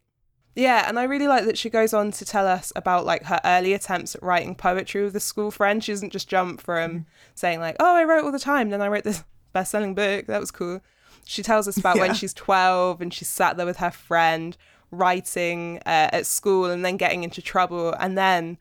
Yeah, 0.56 0.88
and 0.88 1.00
I 1.00 1.04
really 1.04 1.28
like 1.28 1.46
that 1.46 1.58
she 1.58 1.70
goes 1.70 1.94
on 1.94 2.12
to 2.12 2.26
tell 2.26 2.48
us 2.48 2.72
about 2.76 3.06
like 3.06 3.24
her 3.24 3.40
early 3.44 3.74
attempts 3.74 4.16
at 4.16 4.22
writing 4.22 4.56
poetry 4.56 5.04
with 5.04 5.16
a 5.16 5.20
school 5.20 5.50
friend. 5.52 5.84
She 5.84 5.92
doesn't 5.92 6.12
just 6.12 6.28
jump 6.28 6.62
from 6.62 6.92
mm-hmm. 6.92 7.02
saying 7.34 7.60
like, 7.60 7.76
"Oh, 7.80 7.96
I 7.96 8.04
wrote 8.04 8.24
all 8.24 8.32
the 8.32 8.40
time, 8.40 8.70
then 8.70 8.82
I 8.82 8.88
wrote 8.88 9.04
this 9.04 9.24
best-selling 9.54 9.96
book. 9.96 10.26
That 10.28 10.40
was 10.40 10.52
cool." 10.52 10.82
She 11.26 11.42
tells 11.44 11.68
us 11.68 11.78
about 11.82 11.96
Yeah. 11.96 12.02
when 12.04 12.14
she's 12.16 12.34
12 12.34 13.02
and 13.02 13.14
she 13.14 13.24
sat 13.26 13.56
there 13.58 13.66
with 13.66 13.78
her 13.78 13.92
friend 13.92 14.58
writing 14.92 15.78
uh, 15.86 16.10
at 16.12 16.26
school 16.26 16.66
and 16.66 16.84
then 16.86 16.98
getting 16.98 17.24
into 17.24 17.42
trouble 17.42 17.96
and 18.00 18.16
then 18.18 18.58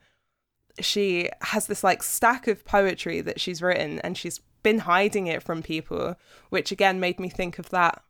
she 0.81 1.29
has 1.43 1.67
this 1.67 1.85
like 1.85 2.03
stack 2.03 2.47
of 2.49 2.65
poetry 2.65 3.21
that 3.21 3.39
she's 3.41 3.61
written 3.61 3.99
and 4.01 4.17
she's 4.17 4.41
been 4.63 4.81
hiding 4.81 5.27
it 5.27 5.43
from 5.43 5.63
people, 5.63 6.17
which 6.49 6.73
again 6.73 6.99
made 7.01 7.21
me 7.21 7.29
think 7.29 7.59
of 7.59 7.69
that. 7.71 8.03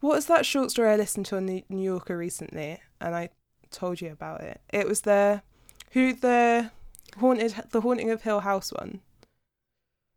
What 0.00 0.16
was 0.16 0.26
that 0.26 0.46
short 0.46 0.70
story 0.70 0.90
I 0.90 0.96
listened 0.96 1.26
to 1.26 1.36
on 1.36 1.46
the 1.46 1.64
New 1.68 1.82
Yorker 1.82 2.16
recently? 2.16 2.78
And 3.00 3.14
I 3.16 3.30
told 3.70 4.00
you 4.00 4.12
about 4.12 4.42
it. 4.42 4.60
It 4.70 4.86
was 4.86 5.00
the 5.00 5.42
who 5.92 6.12
the 6.12 6.70
haunted 7.18 7.54
the 7.70 7.80
haunting 7.80 8.10
of 8.10 8.22
Hill 8.22 8.40
House 8.40 8.70
one. 8.72 9.00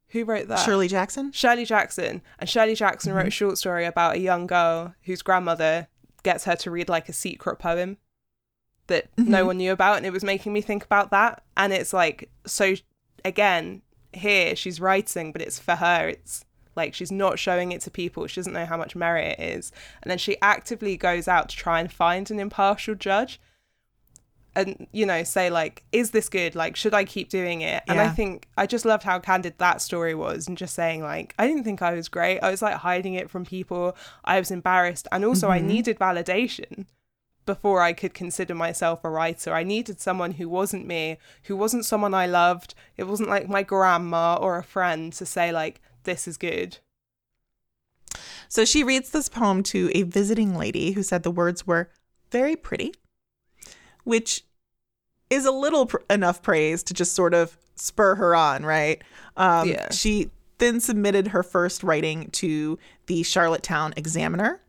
Who 0.10 0.24
wrote 0.24 0.48
that? 0.48 0.60
Shirley 0.60 0.88
Jackson? 0.88 1.32
Shirley 1.32 1.65
Jackson. 1.65 2.22
And 2.39 2.50
Shirley 2.50 2.76
Jackson 2.76 3.13
wrote 3.13 3.22
a 3.22 3.24
mm-hmm. 3.24 3.30
short 3.30 3.58
story 3.58 3.86
about 3.86 4.15
a 4.15 4.20
young 4.20 4.48
girl 4.48 4.96
whose 5.04 5.22
grandmother 5.22 5.88
gets 6.24 6.46
her 6.46 6.56
to 6.58 6.72
read 6.72 6.89
like 6.89 7.10
a 7.10 7.13
secret 7.13 7.58
poem 7.58 7.98
that 8.88 9.10
no 9.17 9.39
mm-hmm. 9.39 9.48
one 9.48 9.58
knew 9.58 9.72
about. 9.72 9.98
And 9.98 10.06
it 10.06 10.13
was 10.13 10.24
making 10.24 10.54
me 10.54 10.62
think 10.62 10.84
about 10.86 11.12
that. 11.12 11.43
And 11.58 11.74
it's 11.74 11.91
like, 11.91 12.30
so 12.46 12.76
again, 13.26 13.82
here 14.13 14.56
she's 14.56 14.80
writing, 14.80 15.32
but 15.32 15.41
it's 15.41 15.60
for 15.60 15.76
her. 15.76 16.10
It's 16.10 16.46
like 16.76 16.93
she's 16.93 17.12
not 17.12 17.39
showing 17.39 17.74
it 17.74 17.82
to 17.82 17.91
people. 17.91 18.28
She 18.28 18.39
doesn't 18.39 18.54
know 18.54 18.65
how 18.65 18.78
much 18.78 18.96
merit 18.96 19.38
it 19.38 19.43
is. 19.43 19.72
And 20.02 20.10
then 20.10 20.17
she 20.17 20.38
actively 20.41 20.96
goes 20.96 21.28
out 21.28 21.50
to 21.50 21.58
try 21.58 21.82
and 21.82 21.91
find 21.91 22.32
an 22.32 22.39
impartial 22.39 22.96
judge 22.96 23.41
and 24.58 24.88
you 24.91 25.06
know 25.06 25.24
say 25.24 25.50
like 25.50 25.84
is 25.91 26.12
this 26.12 26.28
good? 26.28 26.56
Like 26.56 26.76
should 26.76 26.93
i 26.93 27.06
keep 27.06 27.30
doing 27.30 27.62
it? 27.62 27.84
And 27.88 28.00
i 28.00 28.10
think 28.10 28.48
i 28.58 28.65
just 28.65 28.86
loved 28.86 29.04
how 29.04 29.20
candid 29.20 29.58
that 29.60 29.82
story 29.82 30.15
was 30.15 30.48
and 30.48 30.58
just 30.58 30.74
saying 30.74 31.04
like 31.04 31.36
i 31.38 31.48
didn't 31.48 31.63
think 31.63 31.82
i 31.82 31.93
was 31.93 32.10
great. 32.10 32.39
I 32.39 32.50
was 32.50 32.62
like 32.62 32.76
hiding 32.76 33.13
it 33.13 33.30
from 33.30 33.46
people. 33.46 33.96
I 34.26 34.39
was 34.39 34.52
embarrassed. 34.52 35.08
And 35.12 35.24
also 35.24 35.50
i 35.50 35.60
mm-hmm. 35.60 35.67
needed 35.67 36.00
validation 36.00 36.88
before 37.46 37.82
i 37.82 37.93
could 37.93 38.13
consider 38.13 38.56
myself 38.56 39.04
a 39.04 39.10
writer. 39.10 39.54
I 39.54 39.63
needed 39.63 40.02
someone 40.02 40.32
who 40.32 40.50
wasn't 40.50 40.88
me 40.88 41.17
who 41.43 41.56
wasn't 41.56 41.86
someone 41.86 42.15
i 42.15 42.26
loved. 42.26 42.74
It 42.98 43.06
wasn't 43.06 43.30
like 43.30 43.48
my 43.48 43.63
grandma 43.63 44.38
or 44.41 44.58
a 44.58 44.63
friend 44.63 45.13
to 45.13 45.26
say 45.26 45.52
like 45.52 45.80
this 46.04 46.28
is 46.28 46.38
good. 46.38 46.80
So 48.50 48.65
she 48.65 48.84
reads 48.84 49.12
this 49.12 49.30
poem 49.30 49.62
to 49.63 49.91
a 49.93 50.04
visiting 50.04 50.56
lady 50.56 50.93
who 50.93 51.04
said 51.04 51.24
the 51.24 51.32
words 51.32 51.67
were 51.67 51.89
very 52.32 52.56
pretty, 52.56 52.93
which 54.08 54.43
is 55.30 55.46
a 55.46 55.52
little 55.52 55.86
pr- 55.88 55.98
enough 56.10 56.41
praise 56.41 56.82
to 56.84 56.93
just 56.93 57.13
sort 57.13 57.34
of 57.34 57.58
spur 57.76 58.15
her 58.15 58.34
on, 58.36 58.65
right? 58.65 59.02
Um, 59.36 59.67
Yeah. 59.70 59.91
She 59.91 60.32
then 60.60 60.80
submitted 60.80 61.28
her 61.28 61.43
first 61.43 61.84
writing 61.84 62.30
to 62.32 62.80
the 63.08 63.22
Charlottetown 63.24 63.93
Examiner. 63.98 64.62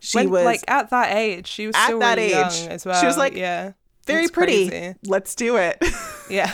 She 0.00 0.18
when, 0.18 0.30
was 0.30 0.44
like 0.44 0.62
at 0.68 0.90
that 0.90 1.14
age 1.16 1.46
she 1.46 1.66
was 1.66 1.74
At 1.76 1.98
that 1.98 2.16
really 2.18 2.28
age, 2.32 2.32
young 2.60 2.68
as 2.68 2.86
well 2.86 3.00
she 3.00 3.06
was, 3.06 3.16
like, 3.16 3.34
yeah 3.34 3.72
very 4.06 4.22
It's 4.22 4.30
pretty. 4.30 4.68
crazy. 4.68 4.94
Let's 5.04 5.34
do 5.34 5.56
it. 5.56 5.78
yeah 6.30 6.52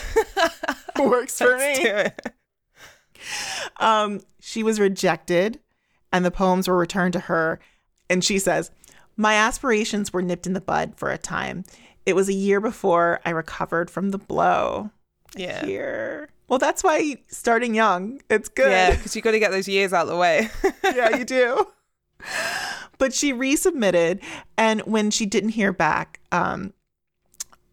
Works 0.98 1.36
for 1.38 1.56
Let's 1.56 1.78
me. 1.78 1.84
do 1.84 1.94
it. 1.96 2.32
Um, 3.80 4.20
she 4.40 4.62
was 4.62 4.80
rejected, 4.80 5.60
and 6.12 6.24
the 6.24 6.30
poems 6.30 6.66
were 6.68 6.76
returned 6.78 7.12
to 7.14 7.20
her. 7.20 7.60
And 8.08 8.24
she 8.24 8.38
says, 8.38 8.70
My 9.16 9.34
aspirations 9.34 10.12
were 10.12 10.22
nipped 10.22 10.46
in 10.46 10.52
the 10.54 10.60
bud 10.60 10.94
for 10.96 11.10
a 11.10 11.18
time. 11.18 11.64
It 12.06 12.14
was 12.14 12.28
a 12.28 12.32
year 12.32 12.60
before 12.60 13.20
I 13.24 13.30
recovered 13.30 13.90
from 13.90 14.10
the 14.10 14.18
blow. 14.18 14.90
yeah 15.36 15.64
Here. 15.64 16.28
Well, 16.48 16.58
that's 16.58 16.84
why 16.84 17.16
starting 17.28 17.74
young, 17.74 18.20
it's 18.28 18.48
good. 18.48 18.70
Yeah, 18.70 18.90
because 18.96 19.16
you 19.16 19.22
got 19.22 19.30
to 19.30 19.38
get 19.38 19.52
those 19.52 19.68
years 19.68 19.92
out 19.92 20.02
of 20.02 20.08
the 20.08 20.16
way. 20.16 20.50
yeah, 20.84 21.16
you 21.16 21.24
do. 21.24 21.66
But 22.98 23.14
she 23.14 23.32
resubmitted, 23.32 24.22
and 24.56 24.82
when 24.82 25.10
she 25.10 25.24
didn't 25.26 25.50
hear 25.50 25.72
back, 25.72 26.20
um, 26.30 26.72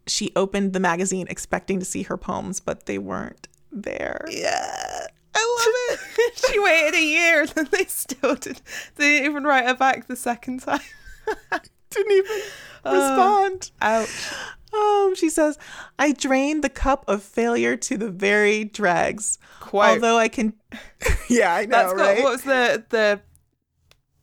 she 0.08 0.32
opened 0.36 0.74
the 0.74 0.80
magazine 0.80 1.28
expecting 1.30 1.78
to 1.80 1.86
see 1.86 2.04
her 2.04 2.18
poems, 2.18 2.60
but 2.60 2.86
they 2.86 2.98
weren't 2.98 3.48
there. 3.72 4.26
yeah. 4.30 5.08
I 5.36 5.58
love 5.60 6.00
it. 6.18 6.38
she 6.52 6.60
waited 6.60 6.96
a 6.96 7.04
year 7.04 7.42
and 7.42 7.50
then 7.52 7.68
they 7.72 7.86
still 7.86 8.36
did. 8.36 8.62
They 8.96 9.18
didn't 9.18 9.32
even 9.32 9.44
write 9.44 9.66
her 9.66 9.76
back 9.76 10.08
the 10.08 10.16
second 10.16 10.62
time. 10.62 10.80
Didn't 11.92 12.12
even 12.12 12.42
respond. 12.86 13.72
Ouch. 13.82 14.34
Um, 14.72 15.16
she 15.16 15.30
says, 15.30 15.58
I 15.98 16.12
drained 16.12 16.64
the 16.64 16.70
cup 16.70 17.04
of 17.08 17.24
failure 17.24 17.76
to 17.76 17.98
the 17.98 18.12
very 18.12 18.64
dregs. 18.66 19.40
Quote. 19.60 19.86
Although 19.90 20.18
I 20.18 20.28
can, 20.28 20.54
yeah, 21.30 21.56
I 21.56 21.66
know, 21.66 21.72
That's 21.72 21.94
got 21.94 22.00
right? 22.00 22.24
what 22.24 22.32
was 22.34 22.44
the 22.44 22.86
the 22.90 23.22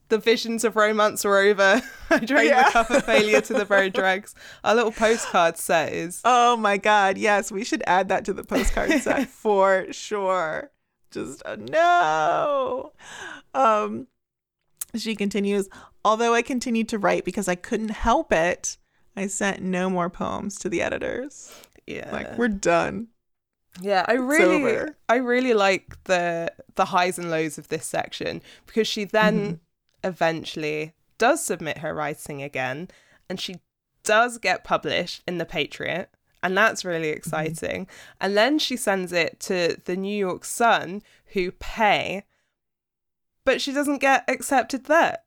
the 0.08 0.18
visions 0.18 0.62
of 0.62 0.76
romance 0.76 1.24
are 1.24 1.36
over. 1.36 1.82
I 2.10 2.18
drained 2.20 2.50
Yeah. 2.50 2.62
the 2.66 2.70
cup 2.70 2.90
of 2.90 3.04
failure 3.04 3.40
to 3.40 3.52
the 3.54 3.64
very 3.64 3.90
dregs. 4.00 4.36
Our 4.62 4.76
little 4.76 4.92
postcard 4.92 5.56
set 5.56 5.92
is 5.92 6.20
Oh 6.24 6.56
my 6.56 6.76
God. 6.76 7.18
Yes, 7.18 7.50
we 7.50 7.64
should 7.64 7.82
add 7.88 8.08
that 8.10 8.24
to 8.26 8.32
the 8.32 8.44
postcard 8.44 8.92
set 9.02 9.28
for 9.28 9.92
sure. 9.92 10.70
Just 11.10 11.42
uh, 11.44 11.56
no. 11.56 12.92
Um, 13.52 14.06
she 14.94 15.16
continues, 15.16 15.68
although 16.06 16.34
I 16.34 16.42
continued 16.42 16.88
to 16.90 16.98
write 16.98 17.24
because 17.24 17.48
I 17.48 17.54
couldn't 17.56 17.90
help 17.90 18.32
it, 18.32 18.76
I 19.16 19.26
sent 19.26 19.60
no 19.62 19.90
more 19.90 20.08
poems 20.10 20.58
to 20.60 20.68
the 20.68 20.80
editors. 20.82 21.52
yeah. 21.86 22.10
Like, 22.12 22.38
we're 22.38 22.48
done. 22.48 23.08
Yeah, 23.80 24.04
I 24.08 24.14
really. 24.14 24.90
I 25.08 25.16
really 25.16 25.52
like 25.52 26.02
the 26.04 26.50
the 26.76 26.86
highs 26.86 27.18
and 27.18 27.30
lows 27.30 27.58
of 27.58 27.68
this 27.68 27.84
section 27.86 28.40
because 28.66 28.88
she 28.88 29.04
then 29.04 29.34
Mm-hmm. 29.36 30.08
eventually 30.08 30.94
does 31.18 31.44
submit 31.44 31.78
her 31.78 31.92
writing 31.94 32.42
again, 32.42 32.88
and 33.28 33.38
she 33.40 33.56
does 34.04 34.38
get 34.38 34.64
published 34.64 35.22
in 35.28 35.36
the 35.38 35.44
Patriot, 35.44 36.08
and 36.42 36.56
that's 36.56 36.84
really 36.86 37.08
Mm-hmm. 37.08 37.18
exciting. 37.18 37.86
And 38.20 38.34
then 38.36 38.58
she 38.58 38.76
sends 38.78 39.12
it 39.12 39.40
to 39.40 39.76
the 39.84 39.96
New 39.96 40.16
York 40.16 40.44
Sun, 40.46 41.02
who 41.34 41.50
pay, 41.52 42.24
but 43.44 43.60
she 43.60 43.72
doesn't 43.72 43.98
get 44.00 44.24
accepted 44.28 44.84
there. 44.84 45.18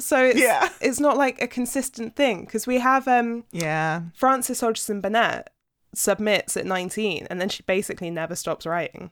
So 0.00 0.22
it's 0.24 0.38
Yeah. 0.40 0.68
it's 0.80 1.00
not 1.00 1.16
like 1.16 1.40
a 1.40 1.46
consistent 1.46 2.16
thing 2.16 2.44
because 2.44 2.66
we 2.66 2.78
have 2.78 3.08
um 3.08 3.44
Yeah. 3.50 4.02
Frances 4.14 4.60
Hodgson 4.60 5.00
Burnett 5.00 5.50
submits 5.94 6.56
at 6.56 6.66
19 6.66 7.26
and 7.30 7.40
then 7.40 7.48
she 7.48 7.62
basically 7.62 8.10
never 8.10 8.36
stops 8.36 8.66
writing 8.66 9.10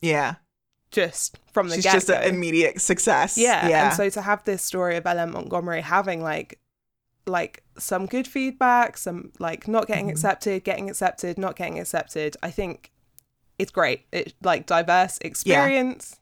Yeah. 0.00 0.34
just 0.90 1.38
from 1.52 1.68
the 1.68 1.76
She's 1.76 1.84
get 1.84 1.92
just 1.94 2.08
an 2.10 2.22
immediate 2.24 2.80
success. 2.80 3.38
yeah. 3.38 3.68
Yeah. 3.68 3.86
and 3.88 3.96
so 3.96 4.08
to 4.10 4.22
have 4.22 4.42
this 4.44 4.62
story 4.64 4.96
of 4.96 5.06
L.M. 5.06 5.32
Montgomery 5.32 5.80
having 5.82 6.22
like 6.22 6.58
like 7.26 7.62
some 7.78 8.06
good 8.06 8.26
feedback 8.26 8.98
some 8.98 9.30
like 9.38 9.68
not 9.68 9.86
getting 9.86 10.08
Mhm. 10.08 10.10
accepted 10.10 10.64
getting 10.64 10.90
accepted 10.90 11.38
not 11.38 11.54
getting 11.54 11.78
accepted 11.78 12.36
i 12.42 12.50
think 12.50 12.90
it's 13.60 13.70
great 13.70 14.06
it 14.10 14.34
like 14.42 14.66
diverse 14.66 15.18
experience 15.20 16.16
yeah, 16.16 16.18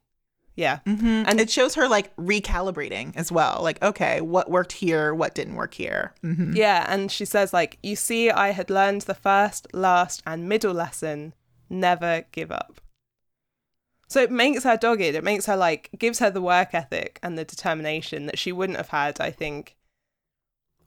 Mhm. 0.86 1.02
And- 1.04 1.28
and 1.28 1.40
it 1.40 1.50
shows 1.50 1.74
her 1.74 1.88
like 1.88 2.14
recalibrating 2.16 3.16
as 3.16 3.30
well. 3.32 3.60
Like, 3.62 3.82
okay, 3.82 4.20
what 4.20 4.50
worked 4.50 4.72
here, 4.72 5.14
what 5.14 5.34
didn't 5.34 5.56
work 5.56 5.74
here. 5.74 6.12
Mhm. 6.22 6.54
Yeah, 6.54 6.84
and 6.88 7.10
she 7.10 7.24
says 7.24 7.52
like, 7.52 7.78
"You 7.82 7.96
see, 7.96 8.30
I 8.30 8.50
had 8.50 8.70
learned 8.70 9.02
the 9.02 9.14
first, 9.14 9.66
last, 9.74 10.22
and 10.26 10.48
middle 10.48 10.72
lesson: 10.74 11.34
never 11.68 12.24
give 12.32 12.50
up." 12.52 12.80
So 14.08 14.20
it 14.20 14.30
makes 14.32 14.64
her 14.64 14.76
dogged. 14.76 15.00
It 15.02 15.22
makes 15.24 15.46
her 15.46 15.56
like 15.56 15.88
gives 15.98 16.18
her 16.18 16.30
the 16.30 16.40
work 16.42 16.74
ethic 16.74 17.18
and 17.22 17.38
the 17.38 17.44
determination 17.44 18.26
that 18.26 18.38
she 18.38 18.50
wouldn't 18.52 18.76
have 18.78 18.88
had. 18.88 19.20
I 19.20 19.30
think. 19.30 19.76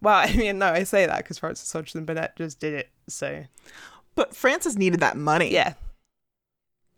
Well, 0.01 0.15
I 0.27 0.35
mean, 0.35 0.59
no, 0.59 0.67
I 0.73 0.83
say 0.83 1.05
that 1.05 1.17
because 1.19 1.39
Frances 1.39 1.71
Hodgson 1.71 2.03
Burnett 2.05 2.35
just 2.35 2.59
did 2.59 2.73
it. 2.73 2.89
So 3.07 3.45
But 4.15 4.35
Frances 4.35 4.77
needed 4.77 4.99
that 4.99 5.15
money. 5.17 5.51
yeah, 5.53 5.73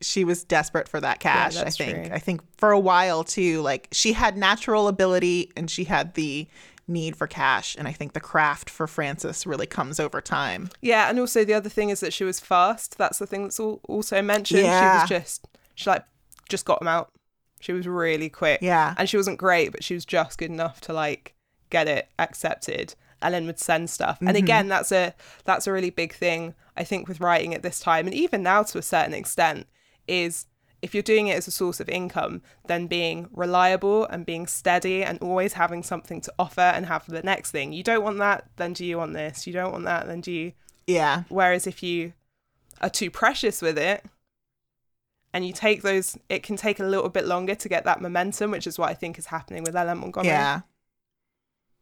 She 0.05 0.23
was 0.23 0.43
desperate 0.43 0.87
for 0.87 1.01
that 1.01 1.19
cash, 1.19 1.57
I 1.57 1.69
think. 1.69 2.05
true. 2.05 2.15
I 2.15 2.19
think 2.19 2.41
for 2.57 2.71
a 2.71 2.79
while 2.79 3.23
too, 3.23 3.61
like 3.61 3.87
she 3.91 4.13
had 4.13 4.37
natural 4.37 4.87
ability 4.87 5.51
and 5.55 5.69
she 5.69 5.85
had 5.85 6.13
the 6.13 6.47
need 6.87 7.15
for 7.15 7.27
cash. 7.27 7.75
And 7.77 7.87
I 7.87 7.91
think 7.91 8.13
the 8.13 8.19
craft 8.19 8.69
for 8.69 8.87
Frances 8.87 9.47
really 9.47 9.65
comes 9.65 9.99
over 9.99 10.21
time. 10.21 10.69
yeah, 10.81 11.09
and 11.09 11.19
also 11.19 11.43
the 11.43 11.53
other 11.53 11.69
thing 11.69 11.89
is 11.89 11.99
that 12.01 12.13
she 12.13 12.23
was 12.23 12.39
fast. 12.39 12.97
That's 12.97 13.19
the 13.19 13.27
thing 13.27 13.43
that's 13.43 13.59
all, 13.59 13.81
also 13.87 14.21
mentioned. 14.21 14.59
She 14.59 14.65
was 14.65 15.09
just 15.09 15.47
she 15.75 15.89
like 15.89 16.05
just 16.49 16.65
got 16.65 16.79
them 16.79 16.87
out. 16.87 17.11
She 17.59 17.73
was 17.73 17.87
really 17.87 18.29
quick. 18.29 18.61
Yeah. 18.61 18.93
and 18.97 19.09
she 19.09 19.17
wasn't 19.17 19.37
great, 19.39 19.71
but 19.71 19.83
she 19.83 19.95
was 19.95 20.05
just 20.05 20.37
good 20.37 20.51
enough 20.51 20.81
to 20.81 20.93
like 20.93 21.33
get 21.69 21.87
it 21.87 22.09
accepted. 22.19 22.95
Then 23.21 23.47
would 23.47 23.59
send 23.59 23.89
stuff. 23.89 24.19
And 24.19 24.29
mm-hmm. 24.29 24.37
again, 24.37 24.67
that's 24.67 24.91
a 24.91 25.15
that's 25.45 25.65
a 25.65 25.71
really 25.71 25.89
big 25.89 26.13
thing 26.13 26.53
I 26.77 26.83
think 26.83 27.07
with 27.07 27.21
writing 27.21 27.53
at 27.53 27.63
this 27.63 27.79
time, 27.79 28.05
and 28.05 28.13
even 28.13 28.43
now 28.43 28.63
to 28.63 28.77
a 28.77 28.81
certain 28.81 29.13
extent, 29.13 29.67
is 30.07 30.45
if 30.81 30.93
you're 30.93 31.03
doing 31.03 31.27
it 31.27 31.37
as 31.37 31.47
a 31.47 31.51
source 31.51 31.79
of 31.79 31.89
income, 31.89 32.41
then 32.67 32.87
being 32.87 33.27
reliable 33.31 34.05
and 34.05 34.25
being 34.25 34.45
steady 34.45 35.03
and 35.03 35.17
always 35.19 35.53
having 35.53 35.81
something 35.81 36.21
to 36.21 36.33
offer 36.37 36.61
and 36.61 36.85
have 36.85 37.07
the 37.07 37.23
next 37.23 37.51
thing. 37.51 37.73
You 37.73 37.81
don't 37.81 38.03
want 38.03 38.19
that, 38.19 38.47
then 38.57 38.73
do 38.73 38.85
you 38.85 38.97
want 38.97 39.13
this? 39.13 39.47
You 39.47 39.53
don't 39.53 39.71
want 39.71 39.85
that, 39.85 40.05
then 40.05 40.21
do 40.21 40.31
you? 40.31 40.51
Yeah. 40.85 41.23
Whereas 41.29 41.65
if 41.65 41.81
you 41.81 42.13
are 42.81 42.89
too 42.89 43.09
precious 43.09 43.61
with 43.61 43.77
it 43.79 44.05
and 45.33 45.45
you 45.45 45.53
take 45.53 45.81
those, 45.81 46.17
it 46.29 46.43
can 46.43 46.55
take 46.55 46.79
a 46.79 46.85
little 46.85 47.09
bit 47.09 47.25
longer 47.25 47.55
to 47.55 47.69
get 47.69 47.85
that 47.85 48.01
momentum, 48.01 48.51
which 48.51 48.67
is 48.67 48.77
what 48.77 48.89
I 48.89 48.93
think 48.93 49.17
is 49.17 49.25
happening 49.27 49.63
with 49.63 49.75
L.M. 49.75 49.99
Montgomery. 49.99 50.29
Yeah. 50.29 50.61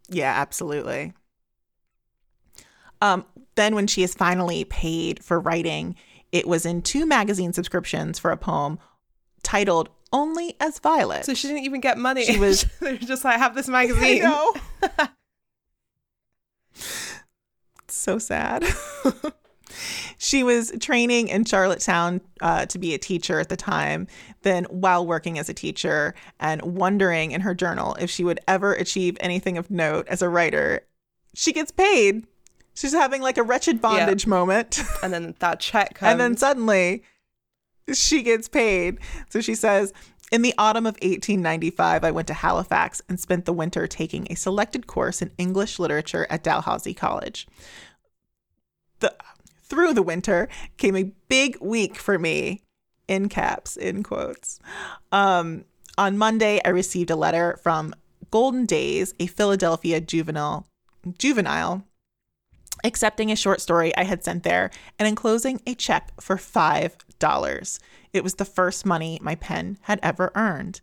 Yeah, 0.09 0.33
absolutely. 0.33 1.13
Um, 3.01 3.25
then 3.55 3.75
when 3.75 3.87
she 3.87 4.01
is 4.03 4.13
finally 4.13 4.63
paid 4.63 5.23
for 5.23 5.39
writing, 5.39 5.95
it 6.33 6.47
was 6.47 6.65
in 6.65 6.81
two 6.81 7.05
magazine 7.05 7.53
subscriptions 7.53 8.19
for 8.19 8.31
a 8.31 8.37
poem 8.37 8.79
titled 9.43 9.89
Only 10.11 10.55
a 10.59 10.73
Violet. 10.81 11.23
So 11.23 11.33
she 11.33 11.47
didn't 11.47 11.63
even 11.63 11.79
get 11.79 11.97
money. 11.97 12.25
She 12.25 12.39
was- 12.39 12.65
they 12.81 12.93
were 12.93 12.97
just 12.97 13.23
like, 13.23 13.37
have 13.37 13.55
this 13.55 13.69
I 13.69 13.71
magazine. 13.71 14.23
know. 14.23 14.53
so 17.87 18.17
sad. 18.17 18.65
she 20.17 20.43
was 20.43 20.71
training 20.79 21.27
in 21.27 21.45
Charlottetown 21.45 22.21
uh, 22.41 22.65
to 22.65 22.79
be 22.79 22.93
a 22.93 22.97
teacher 22.97 23.39
at 23.39 23.49
the 23.49 23.55
time. 23.55 24.07
Then, 24.41 24.63
while 24.65 25.05
working 25.05 25.37
as 25.37 25.49
a 25.49 25.53
teacher 25.53 26.15
and 26.39 26.61
wondering 26.63 27.31
in 27.31 27.41
her 27.41 27.53
journal 27.53 27.95
if 27.99 28.09
she 28.09 28.23
would 28.23 28.39
ever 28.47 28.73
achieve 28.73 29.17
anything 29.19 29.57
of 29.57 29.69
note 29.69 30.07
as 30.07 30.21
a 30.23 30.29
writer, 30.29 30.81
she 31.35 31.53
gets 31.53 31.71
paid. 31.71 32.25
She's 32.73 32.93
having 32.93 33.21
like 33.21 33.37
a 33.37 33.43
wretched 33.43 33.81
bondage 33.81 34.25
moment. 34.25 34.81
And 35.03 35.13
then 35.13 35.35
that 35.39 35.59
check 35.59 35.95
comes. 35.95 36.09
And 36.11 36.19
then 36.19 36.37
suddenly 36.37 37.03
she 37.93 38.23
gets 38.23 38.47
paid. 38.47 38.99
So 39.29 39.41
she 39.41 39.55
says, 39.55 39.93
in 40.31 40.41
the 40.41 40.53
autumn 40.57 40.85
of 40.85 40.95
1895, 40.95 42.03
I 42.03 42.11
went 42.11 42.27
to 42.27 42.33
Halifax 42.33 43.01
and 43.07 43.19
spent 43.19 43.45
the 43.45 43.53
winter 43.53 43.85
taking 43.85 44.25
a 44.29 44.35
selected 44.35 44.87
course 44.87 45.21
in 45.21 45.31
English 45.37 45.77
literature 45.77 46.25
at 46.29 46.43
Dalhousie 46.43 46.95
College. 46.95 47.47
The, 48.99 49.13
through 49.61 49.93
the 49.93 50.01
winter 50.01 50.49
came 50.77 50.95
a 50.95 51.11
big 51.27 51.59
week 51.61 51.97
for 51.97 52.17
me, 52.17 52.63
in 53.07 53.29
caps, 53.29 53.77
in 53.77 54.01
quotes. 54.01 54.59
Um, 55.11 55.65
on 55.97 56.17
Monday, 56.17 56.59
I 56.65 56.69
received 56.69 57.11
a 57.11 57.15
letter 57.15 57.59
from 57.61 57.93
Golden 58.31 58.65
Days, 58.65 59.13
a 59.19 59.27
Philadelphia 59.27 60.01
juvenile 60.01 60.65
juvenile 61.17 61.85
accepting 62.83 63.31
a 63.31 63.35
short 63.35 63.61
story 63.61 63.95
I 63.95 64.03
had 64.03 64.23
sent 64.23 64.43
there 64.43 64.69
and 64.99 65.07
enclosing 65.07 65.61
a 65.65 65.73
check 65.73 66.11
for 66.21 66.35
$5. 66.35 67.79
It 68.11 68.23
was 68.23 68.35
the 68.35 68.45
first 68.45 68.85
money 68.85 69.19
my 69.21 69.35
pen 69.35 69.77
had 69.83 69.99
ever 70.03 70.31
earned. 70.35 70.81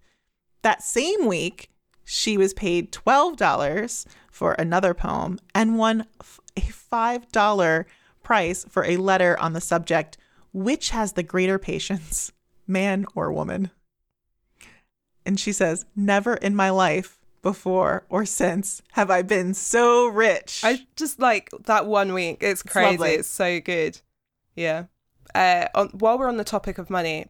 That 0.63 0.83
same 0.83 1.27
week, 1.27 1.71
she 2.05 2.37
was 2.37 2.55
paid 2.55 2.93
$12 2.93 4.07
for 4.31 4.53
another 4.55 4.95
poem 4.95 5.39
and 5.55 5.79
won 5.79 6.07
a 6.57 6.61
$5 6.61 7.85
price 8.23 8.65
for 8.69 8.85
a 8.85 8.97
letter 8.97 9.39
on 9.39 9.53
the 9.53 9.61
subject 9.61 10.17
Which 10.53 10.91
has 10.91 11.13
the 11.13 11.23
greater 11.23 11.59
patience, 11.59 12.33
man 12.67 13.07
or 13.15 13.33
woman? 13.33 13.71
And 15.25 15.39
she 15.39 15.53
says, 15.53 15.87
Never 15.95 16.35
in 16.35 16.57
my 16.57 16.71
life 16.71 17.20
before 17.43 18.05
or 18.09 18.25
since 18.25 18.83
have 18.93 19.11
I 19.11 19.23
been 19.23 19.55
so 19.55 20.07
rich. 20.07 20.61
I 20.65 20.87
just 20.97 21.19
like 21.19 21.51
that 21.67 21.87
one 21.87 22.13
week. 22.13 22.39
It's 22.41 22.63
crazy. 22.63 22.91
lovely. 22.99 23.11
It's 23.13 23.29
so 23.29 23.61
good. 23.61 24.01
Yeah. 24.55 24.85
Uh, 25.35 25.67
on, 25.75 25.89
while 25.89 26.19
we're 26.19 26.29
on 26.29 26.37
the 26.37 26.45
topic 26.45 26.79
of 26.79 26.91
money, 26.91 27.27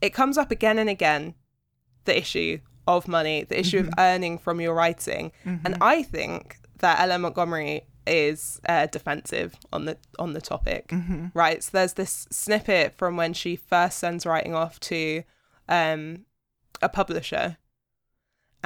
it 0.00 0.10
comes 0.10 0.38
up 0.38 0.50
again 0.50 0.78
and 0.78 0.88
again 0.90 1.34
the 2.04 2.16
issue 2.16 2.58
of 2.86 3.08
money, 3.08 3.44
the 3.44 3.58
issue 3.58 3.80
of 3.80 3.90
earning 3.98 4.38
from 4.38 4.60
your 4.60 4.72
writing, 4.74 5.32
and 5.44 5.76
I 5.80 6.02
think 6.02 6.58
that 6.78 7.00
L.M. 7.00 7.22
Montgomery 7.22 7.86
is 8.06 8.60
uh, 8.68 8.86
defensive 8.86 9.56
on 9.72 9.86
the 9.86 9.98
on 10.18 10.32
the 10.32 10.40
topic, 10.40 10.92
right? 11.34 11.62
So 11.62 11.70
there's 11.72 11.94
this 11.94 12.28
snippet 12.30 12.94
from 12.96 13.16
when 13.16 13.32
she 13.32 13.56
first 13.56 13.98
sends 13.98 14.24
writing 14.24 14.54
off 14.54 14.78
to 14.80 15.24
um, 15.68 16.26
a 16.80 16.88
publisher 16.88 17.56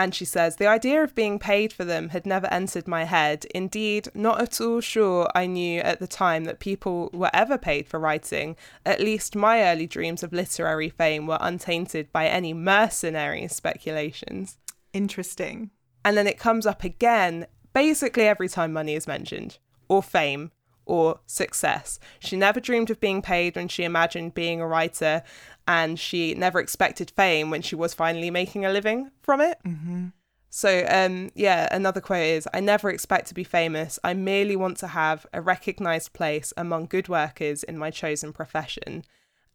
and 0.01 0.15
she 0.15 0.25
says, 0.25 0.57
The 0.57 0.67
idea 0.67 1.05
of 1.05 1.15
being 1.15 1.39
paid 1.39 1.75
for 1.75 1.85
them 1.85 2.09
had 2.09 2.25
never 2.25 2.47
entered 2.47 2.89
my 2.89 3.05
head. 3.05 3.45
Indeed, 3.55 4.09
not 4.15 4.41
at 4.41 4.59
all 4.59 4.81
sure 4.81 5.29
I 5.35 5.45
knew 5.45 5.81
at 5.81 6.01
the 6.01 6.07
time 6.07 6.45
that 6.45 6.59
people 6.59 7.11
were 7.13 7.31
ever 7.35 7.59
paid 7.59 7.87
for 7.87 8.01
writing. 8.01 8.57
At 8.87 9.01
least 9.01 9.37
my 9.37 9.63
early 9.63 9.87
dreams 9.87 10.23
of 10.23 10.33
literary 10.33 10.89
fame 10.89 11.27
were 11.27 11.37
untainted 11.39 12.11
by 12.13 12.29
any 12.29 12.55
mercenary 12.55 13.47
speculations. 13.49 14.57
Interesting. 14.95 15.69
And 16.03 16.17
then 16.17 16.27
it 16.27 16.39
comes 16.39 16.65
up 16.65 16.83
again 16.83 17.47
basically 17.75 18.27
every 18.27 18.49
time 18.49 18.73
money 18.73 18.95
is 18.95 19.07
mentioned, 19.07 19.59
or 19.87 20.03
fame, 20.03 20.51
or 20.87 21.21
success. 21.27 22.01
She 22.19 22.37
never 22.37 22.59
dreamed 22.59 22.89
of 22.89 23.01
being 23.01 23.21
paid 23.21 23.55
when 23.55 23.69
she 23.69 23.85
imagined 23.85 24.33
being 24.33 24.63
a 24.63 24.67
writer, 24.67 25.23
and 25.71 26.01
she 26.01 26.35
never 26.35 26.59
expected 26.59 27.13
fame 27.13 27.49
when 27.49 27.63
she 27.63 27.77
was 27.77 27.95
finally 27.95 28.29
making 28.29 28.65
a 28.65 28.73
living 28.73 29.09
from 29.23 29.41
it. 29.41 29.57
Mm-hmm. 29.65 30.09
So, 30.49 30.85
um, 30.89 31.31
yeah, 31.37 31.69
another 31.71 32.01
quote 32.01 32.27
is 32.27 32.49
I 32.53 32.59
never 32.59 32.91
expect 32.91 33.29
to 33.29 33.35
be 33.35 33.45
famous. 33.45 33.97
I 34.03 34.15
merely 34.15 34.57
want 34.57 34.79
to 34.79 34.89
have 34.89 35.27
a 35.33 35.41
recognized 35.41 36.13
place 36.13 36.53
among 36.57 36.87
good 36.87 37.09
workers 37.09 37.63
in 37.63 37.79
my 37.79 37.93
chosen 37.93 38.33
profession. 38.33 39.05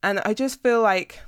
And 0.02 0.22
I 0.22 0.34
just 0.34 0.64
feel 0.64 0.82
like 0.82 1.20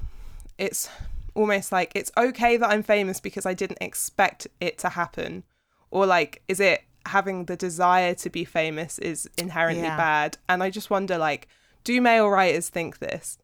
it's 0.58 0.88
almost 1.36 1.74
like 1.74 1.92
it's 1.94 2.12
okay 2.16 2.56
that 2.56 2.70
I'm 2.70 2.82
famous 2.82 3.20
because 3.20 3.46
I 3.46 3.54
didn't 3.54 3.80
expect 3.82 4.48
it 4.62 4.78
to 4.78 4.90
happen. 4.90 5.44
Or 5.92 6.06
like, 6.06 6.44
is 6.48 6.62
it 6.62 6.86
having 7.06 7.46
the 7.46 7.58
desire 7.58 8.14
to 8.16 8.30
be 8.30 8.46
famous 8.46 9.00
is 9.00 9.30
inherently 9.38 9.84
Yeah. 9.84 9.98
bad? 9.98 10.38
And 10.48 10.64
I 10.64 10.70
just 10.70 10.90
wonder, 10.90 11.18
like, 11.18 11.50
do 11.84 12.00
male 12.00 12.30
writers 12.30 12.70
think 12.70 13.00
this? 13.00 13.38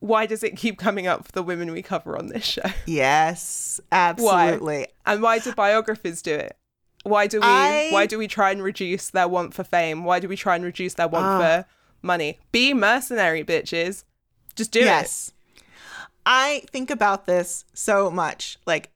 Why 0.00 0.26
does 0.26 0.42
it 0.42 0.56
keep 0.56 0.78
coming 0.78 1.06
up 1.06 1.24
for 1.26 1.32
the 1.32 1.42
women 1.42 1.72
we 1.72 1.82
cover 1.82 2.16
on 2.18 2.26
this 2.28 2.44
show? 2.44 2.62
Yes, 2.86 3.80
absolutely. 3.90 4.88
And 5.06 5.22
why 5.22 5.38
do 5.38 5.52
biographers 5.54 6.22
do 6.22 6.34
it? 6.34 6.56
Why 7.04 7.26
do 7.26 7.38
we 7.40 7.46
I- 7.46 7.88
why 7.90 8.06
do 8.06 8.18
we 8.18 8.28
try 8.28 8.50
and 8.50 8.62
reduce 8.62 9.10
their 9.10 9.28
want 9.28 9.54
for 9.54 9.64
fame? 9.64 10.04
Why 10.04 10.18
do 10.20 10.28
we 10.28 10.36
try 10.36 10.54
and 10.56 10.64
reduce 10.64 10.94
their 10.94 11.08
want 11.08 11.24
Ah. 11.26 11.38
for 11.38 11.66
money? 12.02 12.38
Be 12.52 12.74
mercenary, 12.74 13.42
bitches. 13.44 14.04
Just 14.54 14.72
do 14.72 14.80
it. 14.80 14.84
yes. 14.86 15.32
I 16.24 16.62
think 16.70 16.90
about 16.90 17.26
this 17.26 17.64
so 17.72 18.10
much. 18.10 18.58
Like 18.66 18.90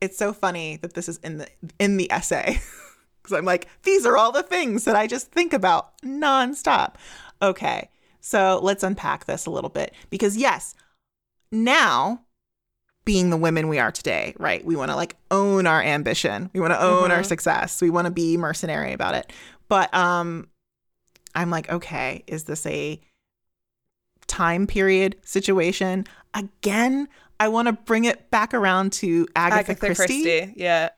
it's 0.00 0.18
so 0.18 0.32
funny 0.32 0.76
that 0.76 0.92
this 0.94 1.08
is 1.08 1.16
in 1.18 1.38
the 1.38 1.48
in 1.78 1.96
the 1.96 2.10
essay. 2.12 2.60
Cuz 3.22 3.32
I'm 3.32 3.44
like 3.46 3.66
these 3.84 4.04
are 4.06 4.16
all 4.16 4.30
the 4.32 4.42
things 4.42 4.84
that 4.84 4.94
I 4.94 5.06
just 5.06 5.30
think 5.32 5.52
about 5.52 5.96
nonstop. 6.02 6.94
Okay. 7.42 7.88
So 8.26 8.58
let's 8.60 8.82
unpack 8.82 9.26
this 9.26 9.46
a 9.46 9.50
little 9.50 9.70
bit 9.70 9.94
because, 10.10 10.36
yes, 10.36 10.74
now 11.52 12.22
being 13.04 13.30
the 13.30 13.36
women 13.36 13.68
we 13.68 13.78
are 13.78 13.92
today, 13.92 14.34
right? 14.40 14.64
We 14.64 14.74
want 14.74 14.90
to 14.90 14.96
like 14.96 15.14
own 15.30 15.64
our 15.64 15.80
ambition. 15.80 16.50
We 16.52 16.58
want 16.58 16.72
to 16.72 16.82
own 16.82 17.12
our 17.12 17.20
Mhm. 17.20 17.26
success. 17.26 17.80
We 17.80 17.88
want 17.88 18.06
to 18.06 18.10
be 18.10 18.36
mercenary 18.36 18.92
about 18.92 19.14
it. 19.14 19.32
But 19.68 19.94
um 19.94 20.48
I'm 21.36 21.50
like, 21.50 21.70
okay, 21.70 22.24
is 22.26 22.44
this 22.44 22.66
a 22.66 23.00
time 24.26 24.66
period 24.66 25.14
situation? 25.22 26.04
Again, 26.34 27.06
I 27.38 27.46
want 27.46 27.66
to 27.66 27.74
bring 27.74 28.06
it 28.06 28.28
back 28.32 28.52
around 28.52 28.92
to 28.94 29.28
Agatha, 29.36 29.76
Christie. 29.76 30.52
Yeah. 30.56 30.88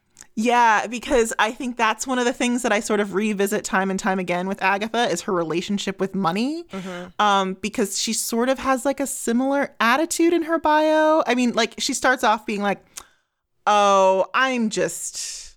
Yeah, 0.41 0.86
because 0.86 1.32
I 1.41 1.51
think 1.51 1.76
that's 1.76 2.07
one 2.07 2.20
of 2.20 2.24
the 2.24 2.32
things 2.32 2.62
that 2.62 2.70
I 2.70 2.78
sort 2.78 3.01
of 3.01 3.12
revisit 3.14 3.64
time 3.64 3.91
and 3.91 3.99
time 3.99 4.20
again 4.20 4.47
with 4.47 4.62
Agatha 4.62 5.11
is 5.11 5.22
her 5.22 5.32
relationship 5.32 5.99
with 5.99 6.14
money. 6.14 6.62
Mhm. 6.70 7.12
Um, 7.18 7.55
because 7.55 7.99
she 7.99 8.12
sort 8.12 8.49
of 8.49 8.61
has 8.61 8.84
like 8.84 9.01
a 9.01 9.07
similar 9.09 9.74
attitude 9.80 10.32
in 10.32 10.43
her 10.45 10.61
bio. 10.61 11.24
I 11.26 11.34
mean, 11.34 11.55
like 11.55 11.74
she 11.78 11.93
starts 11.93 12.22
off 12.22 12.47
being 12.47 12.62
like, 12.62 12.84
"Oh, 13.66 14.26
I'm 14.32 14.70
just 14.70 15.57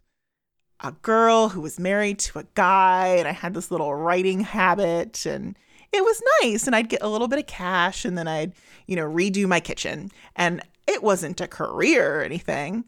a 0.80 0.94
girl 0.94 1.50
who 1.50 1.62
was 1.62 1.80
married 1.80 2.18
to 2.18 2.40
a 2.40 2.46
guy, 2.56 3.10
and 3.20 3.28
I 3.28 3.34
had 3.34 3.54
this 3.54 3.70
little 3.70 3.94
writing 3.94 4.40
habit, 4.40 5.28
and 5.28 5.56
it 5.94 6.04
was 6.04 6.20
nice. 6.42 6.66
And 6.66 6.76
I'd 6.76 6.90
get 6.90 7.04
a 7.04 7.08
little 7.08 7.28
bit 7.28 7.38
of 7.38 7.46
cash, 7.46 8.04
and 8.04 8.18
then 8.18 8.28
I'd, 8.28 8.54
you 8.88 8.96
know, 8.96 9.06
redo 9.08 9.46
my 9.48 9.60
kitchen, 9.60 10.10
and 10.36 10.60
it 10.88 11.04
wasn't 11.04 11.40
a 11.40 11.48
career 11.48 12.20
or 12.20 12.24
anything." 12.24 12.86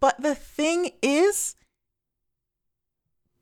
But 0.00 0.20
the 0.20 0.34
thing 0.34 0.90
is, 1.02 1.56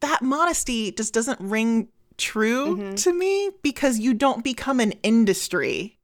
that 0.00 0.22
modesty 0.22 0.92
just 0.92 1.12
doesn't 1.14 1.40
ring 1.40 1.88
true 2.16 2.76
Mhm. 2.76 3.02
to 3.02 3.12
me 3.12 3.50
because 3.62 3.98
you 3.98 4.14
don't 4.14 4.44
become 4.44 4.78
an 4.80 4.92
industry 5.02 5.98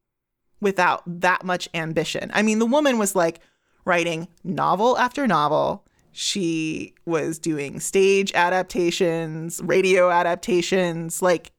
without 0.60 1.02
that 1.06 1.44
much 1.44 1.68
ambition. 1.74 2.30
I 2.34 2.42
mean, 2.42 2.58
the 2.58 2.66
woman 2.66 2.98
was 2.98 3.14
like 3.14 3.40
writing 3.84 4.28
novel 4.42 4.98
after 4.98 5.26
novel. 5.26 5.86
She 6.12 6.94
was 7.04 7.38
doing 7.38 7.78
stage 7.78 8.32
adaptations, 8.34 9.60
radio 9.62 10.10
adaptations. 10.10 11.22
Like, 11.22 11.52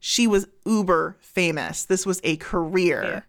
she 0.00 0.26
was 0.26 0.46
uber 0.64 1.16
famous. 1.20 1.84
This 1.84 2.06
was 2.06 2.20
a 2.24 2.36
career. 2.36 3.02
Yeah. 3.04 3.20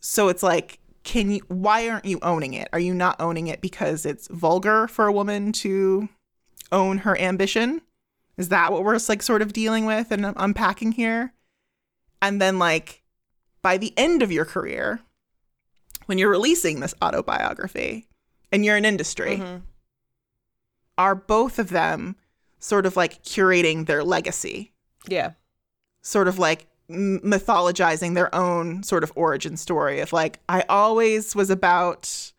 So 0.00 0.28
it's 0.28 0.42
like, 0.42 0.78
can 1.04 1.30
you, 1.30 1.40
why 1.48 1.88
aren't 1.88 2.04
you 2.04 2.18
owning 2.22 2.54
it? 2.54 2.68
Are 2.72 2.78
you 2.78 2.94
not 2.94 3.20
owning 3.20 3.46
it 3.46 3.60
because 3.60 4.04
it's 4.04 4.28
vulgar 4.28 4.86
for 4.88 5.06
a 5.06 5.12
woman 5.12 5.52
to 5.52 6.08
own 6.70 6.98
her 6.98 7.18
ambition? 7.18 7.80
Is 8.36 8.50
that 8.50 8.72
what 8.72 8.84
we're 8.84 8.98
like 9.08 9.22
sort 9.22 9.42
of 9.42 9.52
dealing 9.52 9.86
with 9.86 10.10
and 10.12 10.24
unpacking 10.36 10.92
here? 10.92 11.32
And 12.20 12.40
then, 12.40 12.58
like, 12.58 13.02
by 13.62 13.78
the 13.78 13.92
end 13.96 14.22
of 14.22 14.30
your 14.32 14.44
career, 14.44 15.00
when 16.06 16.18
you're 16.18 16.30
releasing 16.30 16.80
this 16.80 16.94
autobiography 17.02 18.06
and 18.52 18.64
you're 18.64 18.76
in 18.76 18.84
industry, 18.84 19.36
Mhm. 19.38 19.62
are 20.96 21.14
both 21.14 21.58
of 21.58 21.70
them 21.70 22.16
sort 22.58 22.86
of 22.86 22.96
like 22.96 23.22
curating 23.22 23.86
their 23.86 24.02
legacy, 24.02 24.72
Yeah. 25.06 25.32
sort 26.02 26.26
of 26.28 26.38
like 26.38 26.67
mythologizing 26.90 28.14
their 28.14 28.34
own 28.34 28.82
sort 28.82 29.02
of 29.02 29.12
origin 29.14 29.56
story 29.56 30.00
of 30.00 30.12
like, 30.12 30.40
I 30.48 30.64
always 30.68 31.34
was 31.34 31.50
about 31.50 32.32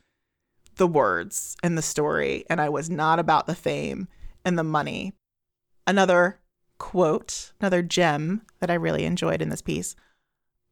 the 0.77 0.87
words 0.87 1.55
and 1.61 1.77
the 1.77 1.81
story, 1.81 2.45
and 2.49 2.59
I 2.59 2.69
was 2.69 2.89
not 2.89 3.19
about 3.19 3.47
the 3.47 3.55
fame 3.55 4.07
and 4.43 4.57
the 4.57 4.63
money. 4.63 5.13
Another 5.85 6.39
quote, 6.79 7.51
another 7.59 7.83
gem 7.83 8.41
that 8.59 8.71
I 8.71 8.75
really 8.75 9.05
enjoyed 9.05 9.41
in 9.41 9.49
this 9.49 9.61
piece. 9.61 9.95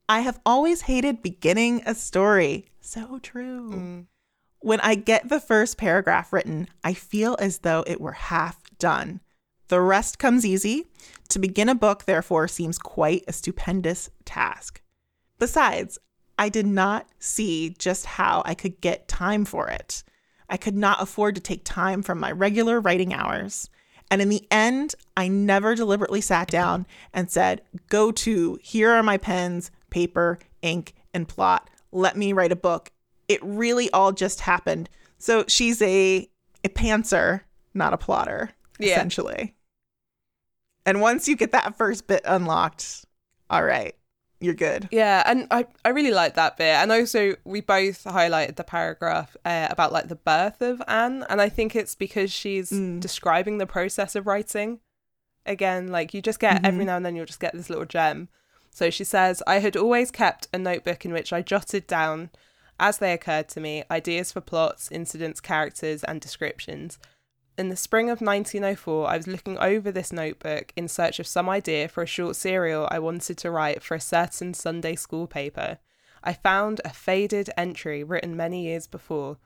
I 0.09 0.21
have 0.21 0.39
always 0.45 0.82
hated 0.82 1.21
beginning 1.21 1.84
a 1.86 1.93
story. 1.93 2.71
So 2.80 3.19
true. 3.19 3.71
Mm. 3.71 4.05
When 4.59 4.80
I 4.80 4.95
get 4.95 5.30
the 5.30 5.41
first 5.41 5.78
paragraph 5.78 6.34
written, 6.34 6.67
I 6.84 6.93
feel 6.93 7.36
as 7.39 7.59
though 7.59 7.84
it 7.86 8.01
were 8.01 8.13
half 8.13 8.57
done. 8.80 9.19
The 9.70 9.82
rest 9.82 10.20
comes 10.20 10.45
easy. 10.45 10.86
To 11.30 11.39
begin 11.39 11.68
a 11.70 11.76
book, 11.76 12.05
therefore, 12.05 12.47
seems 12.47 12.78
quite 12.78 13.24
a 13.28 13.34
stupendous 13.34 14.09
task. 14.26 14.82
Besides, 15.39 15.99
I 16.39 16.49
did 16.49 16.65
not 16.65 17.07
see 17.20 17.76
just 17.78 18.05
how 18.05 18.43
I 18.45 18.53
could 18.53 18.80
get 18.80 19.07
time 19.07 19.43
for 19.43 19.70
it. 19.70 20.03
I 20.49 20.55
could 20.57 20.76
not 20.78 21.01
afford 21.01 21.36
to 21.36 21.41
take 21.41 21.63
time 21.65 22.01
from 22.01 22.20
my 22.20 22.32
regular 22.32 22.80
writing 22.80 23.13
hours. 23.13 23.70
And 24.09 24.22
in 24.22 24.30
the 24.30 24.47
end, 24.49 24.95
I 25.18 25.28
never 25.28 25.76
deliberately 25.76 26.22
sat 26.22 26.49
down 26.49 26.88
and 27.13 27.30
said, 27.30 27.61
Go 27.89 28.11
to, 28.13 28.57
here 28.61 28.91
are 28.91 29.03
my 29.03 29.18
pens, 29.18 29.70
paper, 29.89 30.39
ink, 30.61 30.93
and 31.13 31.28
plot. 31.28 31.70
Let 31.91 32.15
me 32.15 32.32
write 32.32 32.53
a 32.53 32.55
book. 32.57 32.91
It 33.28 33.43
really 33.43 33.91
all 33.91 34.13
just 34.13 34.39
happened. 34.41 34.89
So 35.18 35.43
she's 35.49 35.82
a, 35.82 36.30
a 36.63 36.70
pantser, 36.70 37.41
not 37.74 37.93
a 37.93 37.97
plotter, 37.97 38.51
Yeah. 38.80 38.93
essentially. 38.93 39.55
And 40.88 41.02
once 41.02 41.28
you 41.28 41.36
get 41.36 41.52
that 41.52 41.78
first 41.78 42.08
bit 42.08 42.22
unlocked, 42.26 43.06
all 43.50 43.64
right, 43.64 43.94
you're 44.40 44.54
good. 44.54 44.88
Yeah, 44.90 45.22
and 45.26 45.46
I, 45.52 45.66
I 45.84 45.90
really 45.90 46.12
like 46.12 46.36
that 46.36 46.56
bit. 46.58 46.74
And 46.76 46.92
also, 46.92 47.36
we 47.44 47.60
both 47.60 48.06
highlighted 48.06 48.56
the 48.56 48.64
paragraph 48.64 49.36
uh, 49.44 49.68
about 49.70 49.92
like 49.92 50.08
the 50.08 50.16
birth 50.16 50.62
of 50.62 50.82
Anne, 50.88 51.26
and 51.30 51.42
I 51.42 51.50
think 51.50 51.76
it's 51.76 51.94
because 51.94 52.32
she's 52.32 52.72
Mm. 52.72 53.02
describing 53.02 53.58
the 53.58 53.68
process 53.68 54.16
of 54.16 54.26
writing. 54.28 54.80
Again, 55.46 55.90
like 55.90 56.14
you 56.14 56.22
just 56.22 56.40
get 56.40 56.66
every 56.66 56.84
Mhm. 56.84 56.88
now 56.88 56.98
and 56.98 57.06
then 57.06 57.16
you'll 57.16 57.26
just 57.26 57.40
get 57.40 57.54
this 57.54 57.70
little 57.70 57.86
gem. 57.86 58.30
So 58.70 58.90
she 58.90 59.04
says, 59.04 59.42
I 59.48 59.60
had 59.60 59.76
always 59.76 60.12
kept 60.12 60.48
a 60.54 60.58
notebook 60.58 61.04
in 61.04 61.12
which 61.14 61.34
I 61.34 61.42
jotted 61.42 61.88
down, 61.88 62.30
as 62.80 63.00
they 63.00 63.12
occurred 63.12 63.50
to 63.50 63.60
me, 63.60 63.84
ideas 63.90 64.32
for 64.32 64.40
plots, 64.42 64.90
incidents, 64.92 65.40
characters, 65.42 66.04
and 66.04 66.22
descriptions. 66.22 67.00
In 67.58 67.70
the 67.70 67.76
spring 67.76 68.12
of 68.12 68.22
1904, 68.22 69.08
I 69.08 69.18
was 69.18 69.26
looking 69.26 69.58
over 69.58 69.91
this 69.91 70.14
notebook 70.14 70.72
in 70.76 70.88
search 70.88 71.20
of 71.20 71.26
some 71.26 71.49
idea 71.49 71.88
for 71.88 72.03
a 72.03 72.08
short 72.08 72.36
serial 72.36 72.88
I 72.91 72.99
wanted 72.99 73.39
to 73.39 73.49
write 73.49 73.82
for 73.82 73.95
a 73.95 73.99
certain 73.99 74.53
Sunday 74.53 74.95
school 74.95 75.26
paper. 75.26 75.80
I 76.24 76.34
found 76.34 76.82
a 76.86 76.89
faded 76.89 77.49
entry 77.58 78.03
written 78.03 78.38
many 78.38 78.66
years 78.66 78.86
before. 78.86 79.38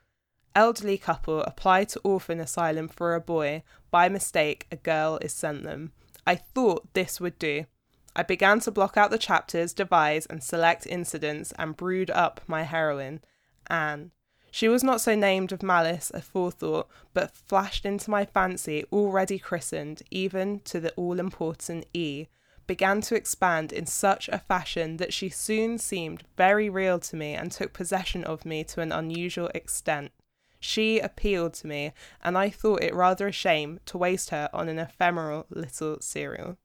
Elderly 0.53 0.97
couple 0.97 1.41
apply 1.43 1.85
to 1.85 2.01
orphan 2.03 2.41
asylum 2.41 2.89
for 2.89 3.15
a 3.15 3.21
boy. 3.21 3.63
By 3.91 4.09
mistake, 4.09 4.67
a 4.69 4.75
girl 4.75 5.17
is 5.21 5.31
sent 5.31 5.63
them. 5.63 5.93
I 6.27 6.35
thought 6.35 6.93
this 6.93 7.21
would 7.21 7.39
do. 7.39 7.65
I 8.13 8.23
began 8.23 8.59
to 8.61 8.71
block 8.71 8.97
out 8.97 9.11
the 9.11 9.17
chapters, 9.17 9.71
devise 9.71 10.25
and 10.25 10.43
select 10.43 10.85
incidents, 10.85 11.53
and 11.57 11.77
brood 11.77 12.11
up 12.11 12.41
my 12.45 12.63
heroine, 12.63 13.21
Anne. 13.67 14.11
She 14.53 14.67
was 14.67 14.83
not 14.83 14.99
so 14.99 15.15
named 15.15 15.53
of 15.53 15.63
malice 15.63 16.11
aforethought, 16.13 16.87
but 17.13 17.35
flashed 17.35 17.85
into 17.85 18.11
my 18.11 18.25
fancy, 18.25 18.83
already 18.91 19.39
christened, 19.39 20.03
even 20.11 20.59
to 20.65 20.81
the 20.81 20.91
all 20.91 21.19
important 21.19 21.85
E, 21.93 22.27
began 22.67 22.99
to 23.01 23.15
expand 23.15 23.71
in 23.71 23.85
such 23.85 24.27
a 24.27 24.39
fashion 24.39 24.97
that 24.97 25.13
she 25.13 25.29
soon 25.29 25.77
seemed 25.77 26.25
very 26.35 26.69
real 26.69 26.99
to 26.99 27.15
me 27.15 27.33
and 27.33 27.51
took 27.51 27.71
possession 27.71 28.25
of 28.25 28.45
me 28.45 28.63
to 28.65 28.81
an 28.81 28.91
unusual 28.91 29.49
extent. 29.55 30.11
She 30.59 30.99
appealed 30.99 31.53
to 31.55 31.67
me, 31.67 31.93
and 32.21 32.37
I 32.37 32.49
thought 32.49 32.83
it 32.83 32.93
rather 32.93 33.27
a 33.27 33.31
shame 33.31 33.79
to 33.87 33.97
waste 33.97 34.29
her 34.31 34.49
on 34.53 34.67
an 34.67 34.79
ephemeral 34.79 35.47
little 35.49 35.99
serial. 36.01 36.57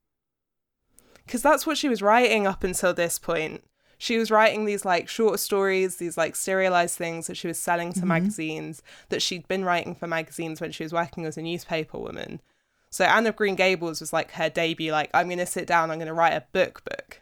Because 1.24 1.41
that's 1.41 1.66
what 1.66 1.78
she 1.78 1.89
was 1.89 2.03
writing 2.03 2.47
up 2.47 2.62
until 2.62 2.93
this 2.93 3.18
point 3.18 3.64
she 3.99 4.18
was 4.18 4.30
writing 4.30 4.64
these 4.64 4.84
like 4.84 5.09
short 5.09 5.40
stories, 5.40 5.97
these 5.97 6.16
like 6.16 6.36
serialized 6.36 6.97
things 6.97 7.26
that 7.26 7.36
she 7.36 7.47
was 7.49 7.59
selling 7.59 7.92
to 7.94 8.01
Mhm. 8.01 8.07
magazines 8.09 8.82
that 9.09 9.22
she'd 9.22 9.49
been 9.49 9.64
writing 9.64 9.94
for 9.94 10.07
magazines 10.07 10.61
when 10.61 10.72
she 10.72 10.82
was 10.82 10.92
working 10.92 11.24
as 11.24 11.36
a 11.36 11.42
newspaper 11.42 11.99
woman. 11.99 12.40
So 12.90 13.05
Anne 13.05 13.26
of 13.26 13.36
Green 13.36 13.55
Gables 13.57 14.01
was 14.01 14.12
like 14.12 14.32
her 14.32 14.49
debut, 14.49 14.92
like, 14.92 15.11
I'm 15.14 15.28
gonna 15.28 15.47
sit 15.47 15.66
down, 15.66 15.90
I'm 15.90 15.99
gonna 15.99 16.14
write 16.14 16.34
a 16.34 16.44
book 16.53 16.82
book. 16.84 17.20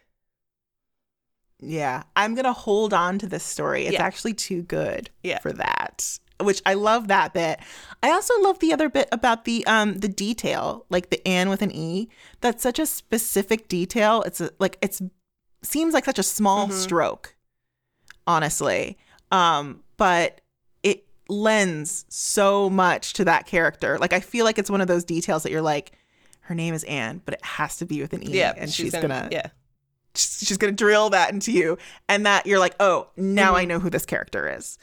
Yeah, 1.60 2.02
I'm 2.16 2.34
gonna 2.34 2.52
hold 2.52 2.92
on 2.92 3.18
to 3.20 3.26
this 3.26 3.44
story. 3.44 3.86
It's 3.86 3.94
Yeah. 3.94 4.02
actually 4.04 4.34
too 4.34 4.62
good 4.62 5.10
Yeah. 5.22 5.38
for 5.38 5.52
that. 5.52 6.18
Which 6.40 6.60
I 6.66 6.74
love 6.74 7.06
that 7.08 7.32
bit. 7.32 7.60
I 8.02 8.10
also 8.10 8.38
love 8.42 8.58
the 8.58 8.72
other 8.72 8.88
bit 8.88 9.08
about 9.12 9.44
the 9.44 9.64
um 9.66 9.98
the 10.00 10.08
detail, 10.08 10.84
like 10.90 11.10
the 11.10 11.26
Anne 11.26 11.48
with 11.48 11.62
an 11.62 11.70
E. 11.70 12.08
That's 12.40 12.62
such 12.62 12.78
a 12.80 12.86
specific 12.86 13.68
detail. 13.68 14.22
It's 14.22 14.40
a, 14.40 14.50
like 14.58 14.76
it's 14.82 15.00
seems 15.66 15.94
like 15.94 16.04
such 16.04 16.18
a 16.18 16.22
small 16.22 16.68
Mhm. 16.68 16.72
stroke, 16.72 17.34
honestly. 18.26 18.98
Um, 19.30 19.82
but 19.96 20.40
it 20.82 21.06
lends 21.28 22.04
so 22.08 22.68
much 22.70 23.12
to 23.14 23.24
that 23.24 23.46
character. 23.46 23.98
Like 23.98 24.12
I 24.12 24.20
feel 24.20 24.44
like 24.44 24.58
it's 24.58 24.70
one 24.70 24.80
of 24.80 24.88
those 24.88 25.04
details 25.04 25.42
that 25.42 25.52
you're 25.52 25.62
like, 25.62 25.92
her 26.42 26.54
name 26.54 26.74
is 26.74 26.84
Anne, 26.84 27.22
but 27.24 27.34
it 27.34 27.44
has 27.44 27.76
to 27.78 27.86
be 27.86 28.00
with 28.00 28.12
an 28.12 28.22
E, 28.22 28.36
Yeah, 28.38 28.52
and 28.56 28.70
she's, 28.70 28.92
gonna 28.92 29.28
yeah. 29.32 29.46
she's 30.14 30.38
she's 30.46 30.56
gonna 30.58 30.72
drill 30.72 31.10
that 31.10 31.32
into 31.32 31.50
you 31.52 31.78
and 32.08 32.26
that 32.26 32.46
you're 32.46 32.58
like 32.58 32.74
oh 32.80 33.08
now 33.16 33.48
Mm-hmm. 33.52 33.56
i 33.56 33.64
know 33.64 33.78
who 33.80 33.88
this 33.90 34.04
character 34.06 34.54
is 34.56 34.78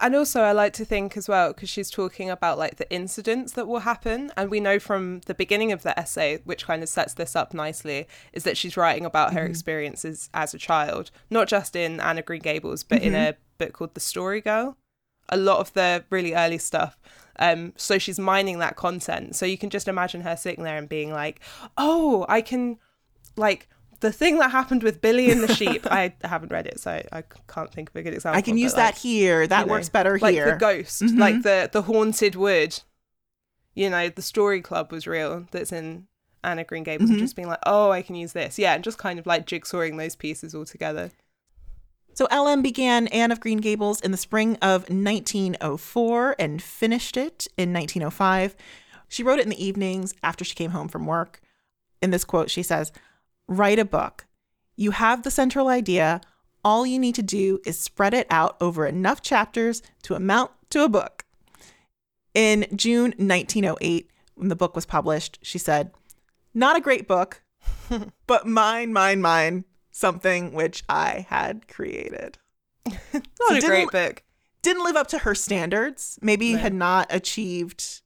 And 0.00 0.14
also, 0.14 0.42
I 0.42 0.52
like 0.52 0.72
to 0.74 0.84
think 0.84 1.16
as 1.16 1.28
well, 1.28 1.52
because 1.52 1.68
she's 1.68 1.90
talking 1.90 2.30
about 2.30 2.56
like 2.56 2.76
the 2.76 2.88
incidents 2.92 3.52
that 3.54 3.66
will 3.66 3.80
happen. 3.80 4.30
And 4.36 4.48
we 4.48 4.60
know 4.60 4.78
from 4.78 5.22
the 5.26 5.34
beginning 5.34 5.72
of 5.72 5.82
the 5.82 5.98
essay, 5.98 6.38
which 6.44 6.66
kind 6.66 6.84
of 6.84 6.88
sets 6.88 7.14
this 7.14 7.34
up 7.34 7.52
nicely, 7.52 8.06
is 8.32 8.44
that 8.44 8.56
she's 8.56 8.76
writing 8.76 9.04
about 9.04 9.34
her 9.34 9.44
experiences 9.44 10.30
as 10.32 10.54
a 10.54 10.58
child, 10.58 11.10
not 11.30 11.48
just 11.48 11.74
in 11.74 11.98
Anne 11.98 12.18
of 12.18 12.26
Green 12.26 12.42
Gables, 12.42 12.84
but 12.84 13.02
in 13.02 13.16
a 13.16 13.34
book 13.58 13.72
called 13.72 13.94
The 13.94 14.00
Story 14.00 14.40
Girl. 14.40 14.76
A 15.30 15.36
lot 15.36 15.58
of 15.58 15.72
the 15.72 16.04
really 16.10 16.32
early 16.32 16.58
stuff. 16.58 16.96
Um, 17.40 17.72
so 17.76 17.98
she's 17.98 18.20
mining 18.20 18.60
that 18.60 18.76
content. 18.76 19.34
So 19.34 19.46
you 19.46 19.58
can 19.58 19.68
just 19.68 19.88
imagine 19.88 20.20
her 20.20 20.36
sitting 20.36 20.64
there 20.64 20.78
and 20.78 20.88
being 20.88 21.12
like, 21.12 21.40
oh, 21.76 22.24
I 22.28 22.40
can, 22.40 22.78
like, 23.36 23.68
the 24.00 24.12
thing 24.12 24.38
that 24.38 24.50
happened 24.50 24.82
with 24.82 25.00
Billy 25.00 25.30
and 25.30 25.42
the 25.42 25.52
sheep. 25.54 25.86
I 25.90 26.14
haven't 26.24 26.52
read 26.52 26.66
it, 26.66 26.80
so 26.80 26.90
I, 26.92 27.04
I 27.12 27.22
can't 27.48 27.72
think 27.72 27.90
of 27.90 27.96
a 27.96 28.02
good 28.02 28.14
example. 28.14 28.38
I 28.38 28.42
can 28.42 28.56
use 28.56 28.74
like, 28.74 28.94
that 28.94 29.00
here. 29.00 29.46
That 29.46 29.60
you 29.60 29.66
know, 29.66 29.72
works 29.72 29.88
better 29.88 30.18
like 30.18 30.34
here. 30.34 30.52
the 30.52 30.56
ghost, 30.56 31.02
Mhm. 31.02 31.18
like 31.18 31.42
the 31.42 31.68
the 31.72 31.82
haunted 31.82 32.34
wood. 32.36 32.80
You 33.74 33.90
know, 33.90 34.08
the 34.08 34.22
story 34.22 34.60
club 34.60 34.90
was 34.92 35.06
real. 35.06 35.46
That's 35.50 35.72
in 35.72 36.06
Anne 36.44 36.58
of 36.58 36.66
Green 36.66 36.84
Gables, 36.84 37.10
Mhm. 37.10 37.14
and 37.14 37.22
just 37.22 37.36
being 37.36 37.48
like, 37.48 37.58
oh, 37.66 37.90
I 37.90 38.02
can 38.02 38.14
use 38.14 38.32
this, 38.32 38.58
yeah, 38.58 38.74
and 38.74 38.84
just 38.84 38.98
kind 38.98 39.18
of 39.18 39.26
like 39.26 39.46
jigsawing 39.46 39.96
those 39.98 40.14
pieces 40.16 40.54
all 40.54 40.64
together. 40.64 41.10
So 42.14 42.26
LM 42.32 42.62
began 42.62 43.06
Anne 43.08 43.30
of 43.30 43.38
Green 43.40 43.58
Gables 43.58 44.00
in 44.00 44.10
the 44.10 44.16
spring 44.16 44.56
of 44.62 44.88
1904 44.90 46.34
and 46.38 46.60
finished 46.62 47.16
it 47.16 47.46
in 47.56 47.72
1905. 47.72 48.56
She 49.08 49.22
wrote 49.22 49.38
it 49.38 49.44
in 49.44 49.50
the 49.50 49.64
evenings 49.64 50.14
after 50.22 50.44
she 50.44 50.54
came 50.54 50.72
home 50.72 50.88
from 50.88 51.06
work. 51.06 51.40
In 52.02 52.10
this 52.10 52.24
quote, 52.24 52.50
she 52.50 52.62
says, 52.62 52.92
Write 53.48 53.78
a 53.78 53.84
book. 53.84 54.26
You 54.76 54.92
have 54.92 55.22
the 55.22 55.30
central 55.30 55.68
idea. 55.68 56.20
All 56.64 56.86
you 56.86 56.98
need 56.98 57.14
to 57.16 57.22
do 57.22 57.60
is 57.64 57.78
spread 57.80 58.14
it 58.14 58.26
out 58.30 58.56
over 58.60 58.86
enough 58.86 59.22
chapters 59.22 59.82
to 60.02 60.14
amount 60.14 60.50
to 60.70 60.84
a 60.84 60.88
book. 60.88 61.24
In 62.34 62.66
June 62.76 63.14
1908, 63.16 64.10
when 64.34 64.48
the 64.48 64.56
book 64.56 64.76
was 64.76 64.86
published, 64.86 65.38
she 65.42 65.58
said, 65.58 65.90
Not 66.54 66.76
a 66.76 66.80
great 66.80 67.08
book, 67.08 67.42
but 68.26 68.46
mine, 68.46 68.92
mine, 68.92 69.20
mine, 69.22 69.64
something 69.90 70.52
which 70.52 70.84
I 70.88 71.26
had 71.28 71.66
created. 71.68 72.38
Not 72.86 73.00
So 73.12 73.22
a 73.50 73.54
didn't- 73.54 73.68
great 73.70 73.90
book. 73.90 74.22
Didn't 74.60 74.84
live 74.84 74.96
up 74.96 75.06
to 75.08 75.18
her 75.18 75.34
standards, 75.36 76.18
maybe 76.20 76.52
No. 76.52 76.58
had 76.58 76.74
not 76.74 77.06
achieved. 77.10 78.02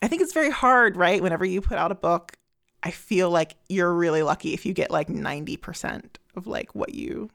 I 0.00 0.08
think 0.08 0.22
it's 0.22 0.32
very 0.32 0.50
hard, 0.50 0.96
right? 0.96 1.22
Whenever 1.22 1.44
you 1.44 1.60
put 1.60 1.76
out 1.76 1.92
a 1.92 1.94
book, 1.94 2.32
I 2.82 2.90
feel 2.90 3.30
like 3.30 3.54
you're 3.68 3.92
really 3.92 4.22
lucky 4.22 4.54
if 4.54 4.66
you 4.66 4.72
get 4.72 4.90
like 4.90 5.08
90% 5.08 6.04
of 6.36 6.46
like 6.46 6.74
what 6.74 6.94
you 6.94 7.30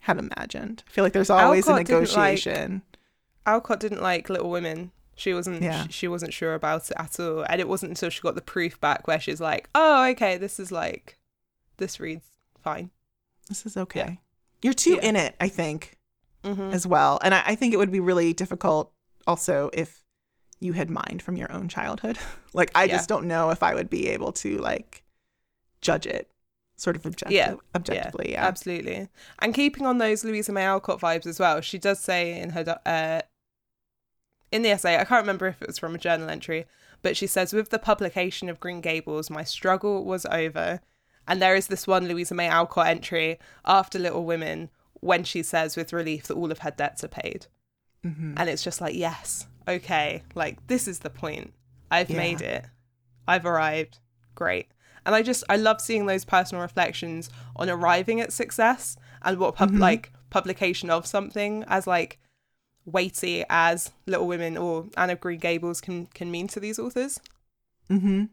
had 0.00 0.18
imagined. 0.18 0.84
I 0.86 0.90
feel 0.90 1.02
like 1.04 1.12
there's 1.12 1.30
always 1.30 1.66
Alcott 1.68 1.80
a 1.80 1.84
didn't 1.84 1.98
like- 2.00 2.10
negotiation. 2.36 2.82
Alcott 3.44 3.80
didn't 3.80 4.02
like 4.02 4.28
Little 4.28 4.50
Women. 4.50 4.90
She 5.14 5.32
wasn't. 5.32 5.62
Yeah. 5.62 5.86
She, 5.88 6.08
wasn't 6.08 6.34
sure 6.34 6.54
about 6.54 6.90
it 6.90 6.96
at 6.98 7.18
all, 7.18 7.44
and 7.48 7.60
it 7.60 7.68
wasn't 7.68 7.90
until 7.90 8.10
she 8.10 8.20
got 8.20 8.34
the 8.34 8.42
proof 8.42 8.78
back 8.80 9.06
where 9.08 9.18
she's 9.18 9.40
like, 9.40 9.68
"Oh, 9.74 10.04
okay, 10.10 10.36
this 10.36 10.60
is 10.60 10.70
like, 10.70 11.16
this 11.78 11.98
reads 12.00 12.26
fine." 12.62 12.90
this 13.48 13.64
is 13.64 13.76
okay. 13.76 14.18
You're 14.60 14.74
too 14.74 14.94
Yeah. 14.96 15.08
in 15.08 15.16
it, 15.16 15.36
I 15.40 15.48
think. 15.48 15.96
hmm 16.44 16.70
as 16.72 16.86
well. 16.86 17.18
And 17.22 17.32
I, 17.34 17.42
I 17.46 17.54
think 17.54 17.72
it 17.72 17.76
would 17.76 17.90
be 17.92 18.00
really 18.00 18.32
difficult 18.32 18.92
also 19.26 19.70
if 19.72 20.04
you 20.60 20.72
had 20.72 20.90
mined 20.90 21.22
from 21.22 21.36
your 21.36 21.50
own 21.52 21.68
childhood. 21.68 22.18
like 22.54 22.70
I 22.74 22.84
Yeah. 22.84 22.96
just 22.96 23.08
don't 23.08 23.26
know 23.26 23.50
if 23.50 23.62
I 23.62 23.74
would 23.74 23.90
be 23.90 24.08
able 24.08 24.32
to 24.32 24.58
like 24.58 25.02
judge 25.80 26.06
it 26.06 26.30
sort 26.78 26.96
of 26.96 27.06
objective, 27.06 27.32
Yeah. 27.34 27.54
objectively. 27.74 28.32
Yeah. 28.32 28.46
Absolutely. 28.46 29.08
And 29.38 29.54
keeping 29.54 29.86
on 29.86 29.98
those 29.98 30.24
Louisa 30.24 30.52
May 30.52 30.64
Alcott 30.64 31.00
vibes 31.00 31.26
as 31.26 31.38
well, 31.38 31.60
she 31.60 31.78
does 31.78 32.00
say 32.00 32.38
in 32.38 32.50
her 32.50 32.78
uh, 32.86 33.20
in 34.52 34.62
the 34.62 34.70
essay, 34.70 34.96
I 34.98 35.04
can't 35.04 35.22
remember 35.22 35.46
if 35.48 35.60
it 35.60 35.68
was 35.68 35.78
from 35.78 35.94
a 35.94 35.98
journal 35.98 36.30
entry, 36.30 36.66
but 37.02 37.16
she 37.16 37.26
says, 37.26 37.52
"With 37.52 37.70
the 37.70 37.78
publication 37.78 38.48
of 38.48 38.60
Green 38.60 38.80
Gables, 38.80 39.28
my 39.30 39.42
struggle 39.44 40.04
was 40.04 40.24
over." 40.26 40.80
And 41.28 41.42
there 41.42 41.56
is 41.56 41.66
this 41.66 41.86
one 41.86 42.06
Louisa 42.06 42.34
May 42.34 42.46
Alcott 42.48 42.86
entry 42.86 43.38
after 43.64 43.98
Little 43.98 44.24
Women 44.24 44.70
when 45.00 45.24
she 45.24 45.42
says 45.42 45.76
with 45.76 45.92
relief 45.92 46.28
that 46.28 46.34
all 46.36 46.52
of 46.52 46.60
her 46.60 46.70
debts 46.70 47.02
are 47.02 47.08
paid. 47.08 47.46
Mhm. 48.04 48.34
And 48.36 48.48
it's 48.48 48.62
just 48.62 48.80
like, 48.80 48.94
yes, 48.94 49.46
okay, 49.68 50.22
like 50.34 50.66
this 50.66 50.86
is 50.88 51.00
the 51.00 51.10
point. 51.10 51.52
I've 51.90 52.10
Yeah. 52.10 52.16
made 52.16 52.40
it. 52.40 52.64
I've 53.28 53.46
arrived. 53.46 53.98
Great. 54.34 54.68
And 55.04 55.14
I 55.14 55.22
just 55.22 55.44
I 55.48 55.56
love 55.56 55.80
seeing 55.80 56.06
those 56.06 56.24
personal 56.24 56.62
reflections 56.62 57.30
on 57.56 57.68
arriving 57.70 58.20
at 58.20 58.32
success 58.32 58.96
and 59.22 59.38
what 59.38 59.54
pub- 59.54 59.70
Mhm. 59.72 59.78
like 59.80 60.12
publication 60.30 60.90
of 60.90 61.06
something 61.06 61.64
as 61.68 61.86
like 61.86 62.18
weighty 62.84 63.44
as 63.48 63.92
Little 64.06 64.26
Women 64.26 64.56
or 64.56 64.88
Anne 64.96 65.10
of 65.10 65.20
Green 65.20 65.38
Gables 65.38 65.80
can 65.80 66.06
can 66.06 66.30
mean 66.30 66.48
to 66.48 66.60
these 66.60 66.78
authors. 66.78 67.20
Mm-hmm. 67.90 68.24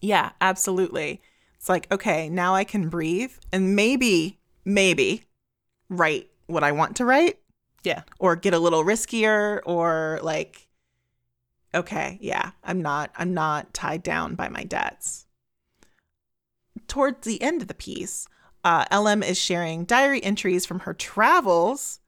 Yeah, 0.00 0.32
absolutely. 0.40 1.22
It's 1.56 1.68
like, 1.68 1.90
okay, 1.90 2.28
now 2.28 2.54
I 2.54 2.64
can 2.64 2.90
breathe 2.90 3.32
and 3.50 3.74
maybe, 3.74 4.38
maybe 4.66 5.24
write 5.88 6.30
what 6.46 6.62
I 6.62 6.72
want 6.72 6.94
to 6.96 7.06
write 7.06 7.38
Yeah. 7.84 8.02
or 8.18 8.34
get 8.34 8.54
a 8.54 8.58
little 8.58 8.82
riskier 8.82 9.60
or 9.66 10.18
like, 10.22 10.68
okay, 11.74 12.18
yeah, 12.20 12.52
I'm 12.62 12.80
not, 12.80 13.10
I'm 13.16 13.34
not 13.34 13.74
tied 13.74 14.02
down 14.02 14.34
by 14.34 14.48
my 14.48 14.64
debts. 14.64 15.26
Towards 16.88 17.26
the 17.26 17.40
end 17.42 17.62
of 17.62 17.68
the 17.68 17.74
piece, 17.74 18.26
uh, 18.64 18.86
LM 18.90 19.22
is 19.22 19.38
sharing 19.38 19.84
diary 19.84 20.22
entries 20.24 20.64
from 20.64 20.80
her 20.80 20.94
travels 20.94 22.00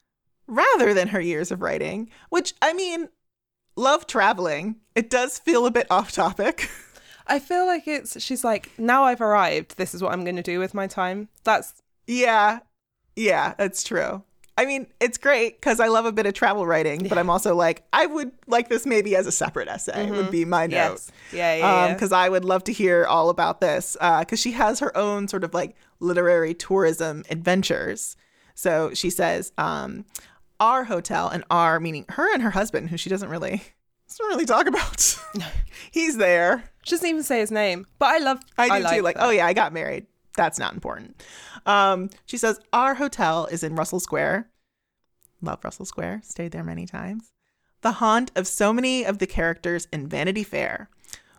rather 0.47 0.95
than 0.95 1.09
her 1.09 1.21
years 1.21 1.51
of 1.51 1.61
writing, 1.61 2.11
which 2.31 2.55
I 2.63 2.73
mean, 2.73 3.09
love 3.77 4.07
traveling. 4.07 4.77
It 4.95 5.11
does 5.11 5.39
feel 5.39 5.67
a 5.67 5.71
bit 5.71 5.87
off 5.91 6.13
topic. 6.13 6.71
I 7.27 7.39
feel 7.39 7.67
like 7.67 7.87
it's 7.87 8.21
she's 8.23 8.45
like, 8.45 8.71
now 8.79 9.05
I've 9.05 9.21
arrived, 9.21 9.77
this 9.77 9.95
is 9.95 10.03
what 10.03 10.13
I'm 10.13 10.25
gonna 10.25 10.43
do 10.43 10.59
with 10.59 10.75
my 10.75 10.87
time. 10.87 11.29
That's 11.45 11.75
yeah, 12.07 12.61
yeah, 13.17 13.55
that's 13.59 13.83
true. 13.83 14.23
I 14.59 14.65
mean, 14.65 14.87
it's 15.01 15.19
great 15.19 15.61
because 15.61 15.81
I 15.81 15.89
love 15.89 16.07
a 16.07 16.13
bit 16.13 16.25
of 16.25 16.33
travel 16.33 16.67
writing, 16.67 17.07
but 17.09 17.19
I'm 17.19 17.29
also 17.29 17.55
like, 17.55 17.85
I 17.93 18.07
would 18.07 18.33
like 18.47 18.71
this 18.71 18.87
maybe 18.87 19.15
as 19.15 19.27
a 19.27 19.33
separate 19.33 19.69
essay, 19.69 20.11
would 20.11 20.19
mm-hmm. 20.19 20.31
be 20.31 20.45
my 20.47 20.67
note. 20.67 20.75
yes. 20.77 21.13
Yeah, 21.31 21.55
yeah. 21.55 21.59
yeah. 21.59 21.85
Um, 21.85 21.93
because 21.93 22.11
I 22.11 22.29
would 22.31 22.45
love 22.45 22.65
to 22.65 22.73
hear 22.73 23.05
all 23.05 23.29
about 23.29 23.61
this 23.61 23.99
uh, 24.01 24.21
because 24.21 24.41
she 24.41 24.53
has 24.53 24.81
her 24.81 24.97
own 24.97 25.29
sort 25.29 25.45
of 25.45 25.53
like 25.53 25.77
literary 26.01 26.55
tourism 26.55 27.23
adventures. 27.29 28.17
So 28.55 28.95
she 28.95 29.11
says, 29.11 29.53
um, 29.59 30.07
our 30.59 30.85
hotel 30.85 31.29
and 31.29 31.45
our 31.51 31.79
meaning 31.79 32.07
her 32.11 32.33
and 32.33 32.43
her 32.43 32.51
husband, 32.51 32.89
who 32.89 32.97
she 32.97 33.11
doesn't 33.11 33.29
really 33.29 33.63
doesn't 34.09 34.27
really 34.27 34.47
talk 34.47 34.67
about. 34.67 35.19
He's 35.91 36.17
there. 36.17 36.65
She 36.85 36.93
doesn't 36.93 37.09
even 37.09 37.23
say 37.23 37.41
his 37.41 37.51
name. 37.51 37.87
But 37.99 38.07
I 38.07 38.19
love 38.19 38.41
I 38.57 38.79
do 38.79 38.85
like 38.85 38.97
too. 38.97 39.03
Like, 39.03 39.17
that. 39.17 39.27
oh 39.27 39.31
yeah, 39.31 39.47
I 39.47 39.53
got 39.53 39.73
married. 39.73 40.07
That's 40.37 40.59
not 40.59 40.75
important. 40.75 41.23
Um, 41.65 42.11
she 42.27 42.37
says 42.37 42.61
our 42.73 42.95
hotel 42.95 43.47
is 43.47 43.63
in 43.63 43.75
Russell 43.75 44.01
Square. 44.01 44.49
Love 45.43 45.65
Russell 45.65 45.87
Square. 45.87 46.21
Stayed 46.25 46.53
there 46.53 46.65
many 46.65 46.87
times. 46.87 47.33
The 47.81 47.93
haunt 47.93 48.33
of 48.37 48.47
so 48.47 48.73
many 48.73 49.05
of 49.05 49.19
the 49.19 49.27
characters 49.27 49.89
in 49.93 50.09
Vanity 50.09 50.43
Fair. 50.45 50.91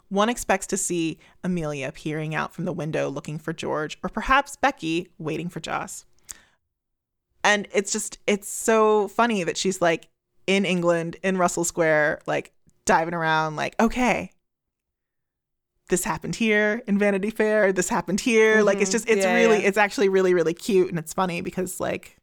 One 0.09 0.29
expects 0.29 0.67
to 0.67 0.77
see 0.77 1.19
Amelia 1.43 1.91
peering 1.91 2.33
out 2.33 2.53
from 2.53 2.65
the 2.65 2.73
window 2.73 3.09
looking 3.09 3.37
for 3.37 3.53
George, 3.53 3.97
or 4.03 4.09
perhaps 4.09 4.55
Becky 4.55 5.09
waiting 5.17 5.49
for 5.49 5.59
Jos. 5.59 6.05
And 7.43 7.67
it's 7.73 7.91
just, 7.91 8.17
it's 8.25 8.49
so 8.49 9.07
funny 9.09 9.43
that 9.43 9.57
she's 9.57 9.81
like 9.81 10.07
in 10.47 10.65
England, 10.65 11.17
in 11.23 11.37
Russell 11.37 11.65
Square, 11.65 12.21
like 12.25 12.53
diving 12.85 13.13
around, 13.13 13.57
like, 13.57 13.75
okay, 13.79 14.31
this 15.89 16.03
happened 16.03 16.35
here 16.35 16.81
in 16.87 16.97
Vanity 16.99 17.29
Fair. 17.29 17.71
This 17.71 17.89
happened 17.89 18.19
here. 18.21 18.61
Like 18.61 18.79
it's 18.79 18.89
Mhm. 18.89 18.93
just 18.93 19.09
it's 19.09 19.23
Yeah, 19.25 19.33
really 19.35 19.61
yeah. 19.61 19.67
it's 19.67 19.77
actually 19.77 20.09
really 20.09 20.33
really 20.33 20.53
cute 20.53 20.89
and 20.89 20.99
it's 20.99 21.13
funny 21.13 21.41
because 21.41 21.79
like 21.79 22.17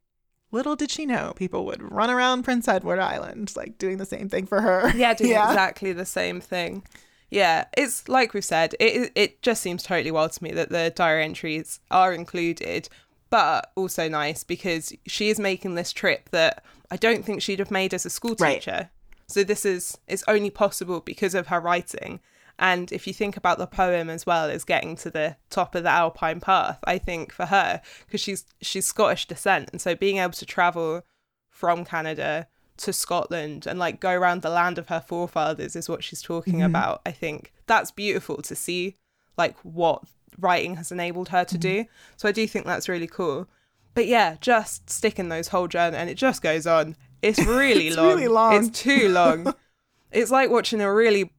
little 0.52 0.76
did 0.76 0.90
she 0.90 1.06
know 1.06 1.32
people 1.36 1.64
would 1.66 1.82
run 1.82 2.10
around 2.10 2.42
Prince 2.44 2.68
Edward 2.68 2.98
Island 3.00 3.52
like 3.56 3.78
doing 3.78 3.96
the 3.98 4.06
same 4.06 4.28
thing 4.28 4.46
for 4.46 4.60
her. 4.60 4.90
Yeah, 4.96 5.14
doing 5.14 5.32
exactly 5.32 5.92
the 5.92 6.04
same 6.06 6.40
thing. 6.40 6.82
Yeah, 7.30 7.64
it's 7.76 8.06
like 8.08 8.34
we've 8.34 8.44
said, 8.44 8.74
it 8.78 9.10
it 9.14 9.42
just 9.42 9.62
seems 9.62 9.82
totally 9.82 10.10
wild 10.10 10.32
to 10.32 10.44
me 10.44 10.52
that 10.52 10.68
the 10.70 10.92
diary 10.94 11.24
entries 11.24 11.80
are 11.90 12.12
included, 12.12 12.88
but 13.30 13.72
also 13.74 14.08
nice 14.08 14.44
because 14.44 14.92
she 15.06 15.30
is 15.30 15.40
making 15.40 15.74
this 15.74 15.90
trip 15.92 16.28
that 16.30 16.62
I 16.90 16.96
don't 16.96 17.24
think 17.24 17.42
she'd 17.42 17.58
have 17.58 17.70
made 17.72 17.92
as 17.94 18.06
a 18.06 18.10
school 18.10 18.36
Right. 18.38 18.60
teacher. 18.60 18.90
So 19.26 19.42
this 19.42 19.64
is 19.64 19.98
it's 20.06 20.22
only 20.28 20.50
possible 20.50 21.00
because 21.00 21.34
of 21.34 21.46
her 21.48 21.58
writing. 21.60 22.20
And 22.59 22.92
if 22.92 23.07
you 23.07 23.12
think 23.12 23.36
about 23.36 23.59
the 23.59 23.66
poem 23.66 24.09
as 24.09 24.26
well 24.26 24.48
as 24.48 24.64
getting 24.64 24.96
to 24.96 25.11
the 25.11 25.36
top 25.50 25.74
of 25.74 25.82
the 25.82 25.90
Alpine 25.90 26.40
path, 26.40 26.78
I 26.84 26.98
think 26.98 27.32
for 27.32 27.46
her, 27.46 27.80
because 28.07 28.20
she's 28.20 28.44
she's 28.61 28.86
Scottish 28.86 29.26
descent, 29.26 29.70
and 29.72 29.80
so 29.80 29.94
being 29.94 30.18
able 30.18 30.32
to 30.34 30.46
travel 30.46 31.02
from 31.50 31.84
Canada 31.84 32.48
to 32.76 32.92
Scotland 32.92 33.66
and 33.66 33.78
like 33.78 34.00
go 34.00 34.11
around 34.12 34.42
the 34.42 34.50
land 34.50 34.78
of 34.78 34.88
her 34.88 35.00
forefathers 35.00 35.76
is 35.76 35.88
what 35.88 36.02
she's 36.02 36.22
talking 36.22 36.55
mm-hmm. 36.55 36.66
about. 36.66 37.02
I 37.07 37.12
think 37.12 37.52
that's 37.66 37.90
beautiful 37.90 38.38
to 38.42 38.55
see, 38.55 38.96
like 39.36 39.57
what 39.61 40.02
writing 40.38 40.76
has 40.76 40.92
enabled 40.92 41.30
her 41.30 41.44
to 41.44 41.55
mm-hmm. 41.55 41.84
do. 41.84 41.84
So 42.16 42.28
I 42.28 42.32
do 42.32 42.46
think 42.46 42.66
that's 42.66 42.88
really 42.88 43.07
cool. 43.07 43.48
But 43.94 44.07
yeah, 44.07 44.36
just 44.40 44.90
sticking 44.90 45.28
those 45.28 45.48
whole 45.48 45.68
journey, 45.68 45.96
and 45.96 46.11
it 46.11 46.16
just 46.16 46.42
goes 46.42 46.66
on. 46.66 46.96
It's 47.22 47.38
really 47.46 47.88
It's 47.88 47.96
long. 47.96 48.09
really 48.09 48.28
long. 48.28 48.55
It's 48.55 48.80
too 48.80 49.09
long. 49.09 49.55
it's 50.12 50.30
like 50.30 50.50
watching 50.50 50.80
a 50.80 50.92
really 50.92 51.32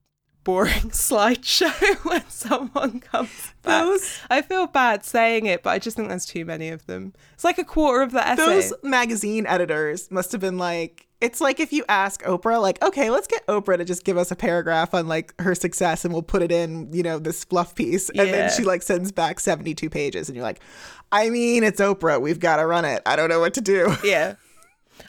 boring 0.46 0.72
slideshow 0.91 1.70
when 2.06 2.24
someone 2.30 3.02
comes 3.02 3.54
back. 3.64 3.84
Those 3.84 4.20
I 4.30 4.41
feel 4.41 4.68
bad 4.68 5.04
saying 5.04 5.46
it, 5.48 5.62
but 5.64 5.72
I 5.72 5.80
just 5.80 5.98
think 5.98 6.08
there's 6.08 6.26
too 6.26 6.46
many 6.46 6.70
of 6.70 6.86
them. 6.86 7.14
It's 7.34 7.43
like 7.43 7.58
a 7.58 7.66
quarter 7.66 8.02
of 8.02 8.14
the 8.14 8.26
essay. 8.26 8.46
those 8.46 8.74
magazine 8.82 9.46
editors 9.46 10.10
must 10.10 10.32
have 10.32 10.39
been 10.39 10.58
like 10.58 11.08
it's 11.22 11.39
like 11.41 11.60
if 11.60 11.72
you 11.74 11.84
ask 11.89 12.22
Oprah 12.24 12.62
like 12.62 12.82
okay 12.84 13.10
let's 13.10 13.26
get 13.28 13.46
Oprah 13.48 13.78
to 13.78 13.86
just 13.86 14.04
give 14.06 14.18
us 14.18 14.32
a 14.32 14.36
paragraph 14.36 14.93
on 14.93 15.08
like 15.08 15.34
her 15.41 15.56
success 15.56 16.06
and 16.06 16.14
we'll 16.14 16.22
put 16.22 16.41
it 16.41 16.52
in 16.52 16.91
you 16.93 17.04
know 17.04 17.20
this 17.20 17.43
fluff 17.46 17.74
piece 17.76 18.10
and 18.10 18.18
Yeah. 18.18 18.32
then 18.32 18.52
she 18.52 18.64
like 18.64 18.82
sends 18.82 19.12
back 19.12 19.39
72 19.39 19.89
pages 19.89 20.30
and 20.30 20.36
you're 20.36 20.43
like 20.43 20.60
I 21.12 21.30
mean 21.30 21.64
it's 21.64 21.80
Oprah 21.82 22.22
we've 22.22 22.39
got 22.39 22.58
to 22.58 22.66
run 22.68 22.86
it 22.86 23.02
I 23.06 23.16
don't 23.16 23.30
know 23.30 23.39
what 23.39 23.54
to 23.56 23.62
do 23.62 23.96
yeah. 24.04 24.36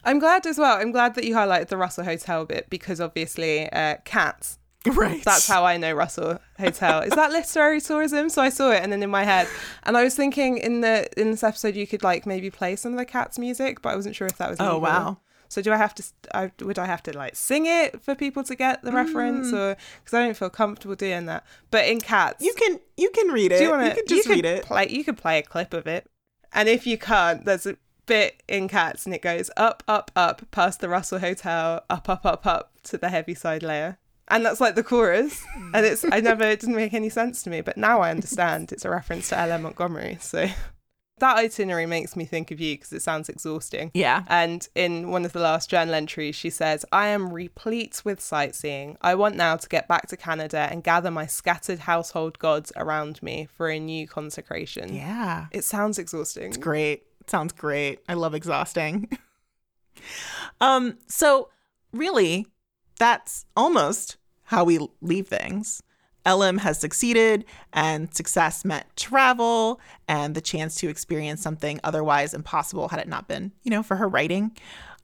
I'm 0.05 0.19
glad 0.19 0.47
as 0.47 0.59
well. 0.59 0.79
I'm 0.79 0.91
glad 0.91 1.15
that 1.15 1.23
you 1.25 1.35
highlighted 1.35 1.69
the 1.69 1.77
Russell 1.77 2.03
Hotel 2.05 2.45
bit 2.45 2.69
because 2.71 3.01
obviously 3.01 3.71
uh, 3.71 3.97
cats 4.05 4.59
right 4.95 5.23
That's 5.25 5.47
how 5.49 5.65
I 5.65 5.77
know 5.77 5.93
Russell 5.93 6.39
Hotel. 6.59 7.01
Is 7.03 7.13
that 7.15 7.31
literary 7.33 7.81
tourism? 7.81 8.29
So 8.29 8.43
I 8.43 8.49
saw 8.49 8.71
it 8.71 8.83
and 8.83 8.93
then 8.93 9.03
in 9.03 9.11
my 9.11 9.25
head. 9.25 9.49
And 9.85 9.97
I 9.97 10.05
was 10.05 10.15
thinking 10.15 10.59
in 10.59 10.81
the 10.81 11.09
in 11.21 11.31
this 11.31 11.43
episode 11.43 11.75
you 11.77 11.87
could 11.87 12.03
like 12.03 12.27
maybe 12.27 12.51
play 12.51 12.77
some 12.77 12.93
of 12.93 12.99
the 12.99 13.05
cats 13.05 13.39
music, 13.39 13.83
but 13.83 13.91
I 13.91 13.97
wasn't 13.97 14.17
sure 14.17 14.27
if 14.27 14.37
that 14.39 14.51
was 14.51 14.61
oh 14.61 14.65
legal. 14.65 14.81
wow 14.81 15.19
So 15.49 15.63
do 15.63 15.73
I 15.73 15.77
have 15.77 15.95
to 15.97 16.03
I, 16.35 16.51
would 16.61 16.79
I 16.79 16.87
have 16.87 17.03
to 17.05 17.17
like 17.17 17.37
sing 17.37 17.67
it 17.67 18.03
for 18.03 18.15
people 18.15 18.43
to 18.45 18.55
get 18.55 18.83
the 18.83 18.93
reference 18.93 19.49
Mm. 19.49 19.59
or 19.59 19.77
cuz 20.05 20.15
I 20.15 20.25
don't 20.25 20.37
feel 20.37 20.51
comfortable 20.51 20.97
doing 20.97 21.27
that. 21.27 21.45
But 21.71 21.87
in 21.87 22.01
cats 22.01 22.45
you 22.45 22.55
can 22.55 22.81
you 22.97 23.11
can 23.11 23.29
read 23.29 23.53
it 23.53 23.59
do 23.59 23.65
you 23.65 23.71
want 23.71 23.89
to 23.91 23.95
can 23.95 24.07
just 24.07 24.29
read 24.29 24.45
it 24.45 24.65
Play 24.65 24.89
you 24.89 25.05
could 25.05 25.17
play 25.17 25.39
a 25.39 25.43
clip 25.43 25.73
of 25.75 25.87
it. 25.87 26.07
And 26.53 26.69
if 26.69 26.87
you 26.87 26.97
can't, 26.97 27.45
there's 27.45 27.67
a 27.67 27.77
bit 28.07 28.43
in 28.49 28.69
cats 28.69 29.05
and 29.05 29.15
it 29.15 29.21
goes 29.21 29.51
up 29.57 29.83
up 29.89 30.11
up 30.17 30.43
past 30.53 30.81
the 30.81 30.89
Russell 30.89 31.19
Hotel, 31.19 31.85
up 31.91 32.09
up 32.09 32.25
up 32.25 32.47
up 32.47 32.71
to 32.85 32.97
the 32.97 33.09
Heaviside 33.11 33.63
layer. 33.63 33.99
And 34.29 34.45
that's 34.45 34.61
like 34.61 34.75
the 34.75 34.83
chorus. 34.83 35.45
And 35.73 35.87
it's 35.87 36.05
I 36.11 36.21
never 36.21 36.45
it 36.45 36.61
didn't 36.61 36.77
make 36.77 36.95
any 36.95 37.09
sense 37.09 37.43
to 37.45 37.51
me, 37.51 37.61
but 37.61 37.77
now 37.77 38.01
I 38.01 38.11
understand 38.11 38.73
it's 38.73 38.85
a 38.85 38.91
reference 38.91 39.29
to 39.29 39.39
L.M. 39.39 39.63
Montgomery. 39.63 40.19
So 40.21 40.49
that 41.19 41.39
itinerary 41.39 41.87
makes 41.87 42.15
me 42.15 42.25
think 42.25 42.51
of 42.51 42.61
you 42.61 42.75
because 42.75 42.93
it 42.93 43.03
sounds 43.03 43.29
exhausting. 43.29 43.91
yeah 43.95 44.25
And 44.29 44.69
in 44.75 45.11
one 45.11 45.25
of 45.25 45.33
the 45.33 45.41
last 45.41 45.71
journal 45.71 45.95
entries, 45.95 46.35
she 46.35 46.51
says, 46.51 46.85
I 46.93 47.09
am 47.09 47.33
replete 47.33 48.03
with 48.05 48.21
sightseeing. 48.21 48.99
I 49.01 49.15
want 49.15 49.37
now 49.37 49.57
to 49.57 49.69
get 49.69 49.89
back 49.89 50.09
to 50.09 50.17
Canada 50.17 50.69
and 50.71 50.85
gather 50.85 51.11
my 51.11 51.27
scattered 51.27 51.81
household 51.81 52.39
gods 52.39 52.71
around 52.77 53.23
me 53.23 53.49
for 53.51 53.69
a 53.69 53.79
new 53.79 54.07
consecration. 54.07 54.95
yeah 54.95 55.47
It 55.53 55.65
sounds 55.65 55.99
exhausting. 55.99 56.49
It's 56.49 56.57
great. 56.59 57.05
It 57.21 57.31
sounds 57.31 57.53
great. 57.53 58.01
I 58.09 58.15
love 58.15 58.35
exhausting. 58.35 59.09
um, 60.61 60.99
so 61.07 61.49
really, 61.93 62.47
that's 62.99 63.47
almost 63.57 64.17
how 64.45 64.65
we 64.65 64.79
leave 65.01 65.29
things. 65.29 65.83
LM 66.27 66.59
has 66.59 66.79
succeeded, 66.81 67.45
and 67.73 68.13
success 68.13 68.65
meant 68.65 68.85
travel 68.97 69.81
and 70.09 70.35
the 70.35 70.41
chance 70.41 70.75
to 70.77 70.89
experience 70.89 71.41
something 71.41 71.79
otherwise 71.85 72.35
impossible 72.35 72.89
had 72.89 72.99
it 72.99 73.07
not 73.07 73.29
been, 73.29 73.53
you 73.63 73.71
know, 73.71 73.83
for 73.83 73.97
her 73.97 74.09
writing. 74.09 74.57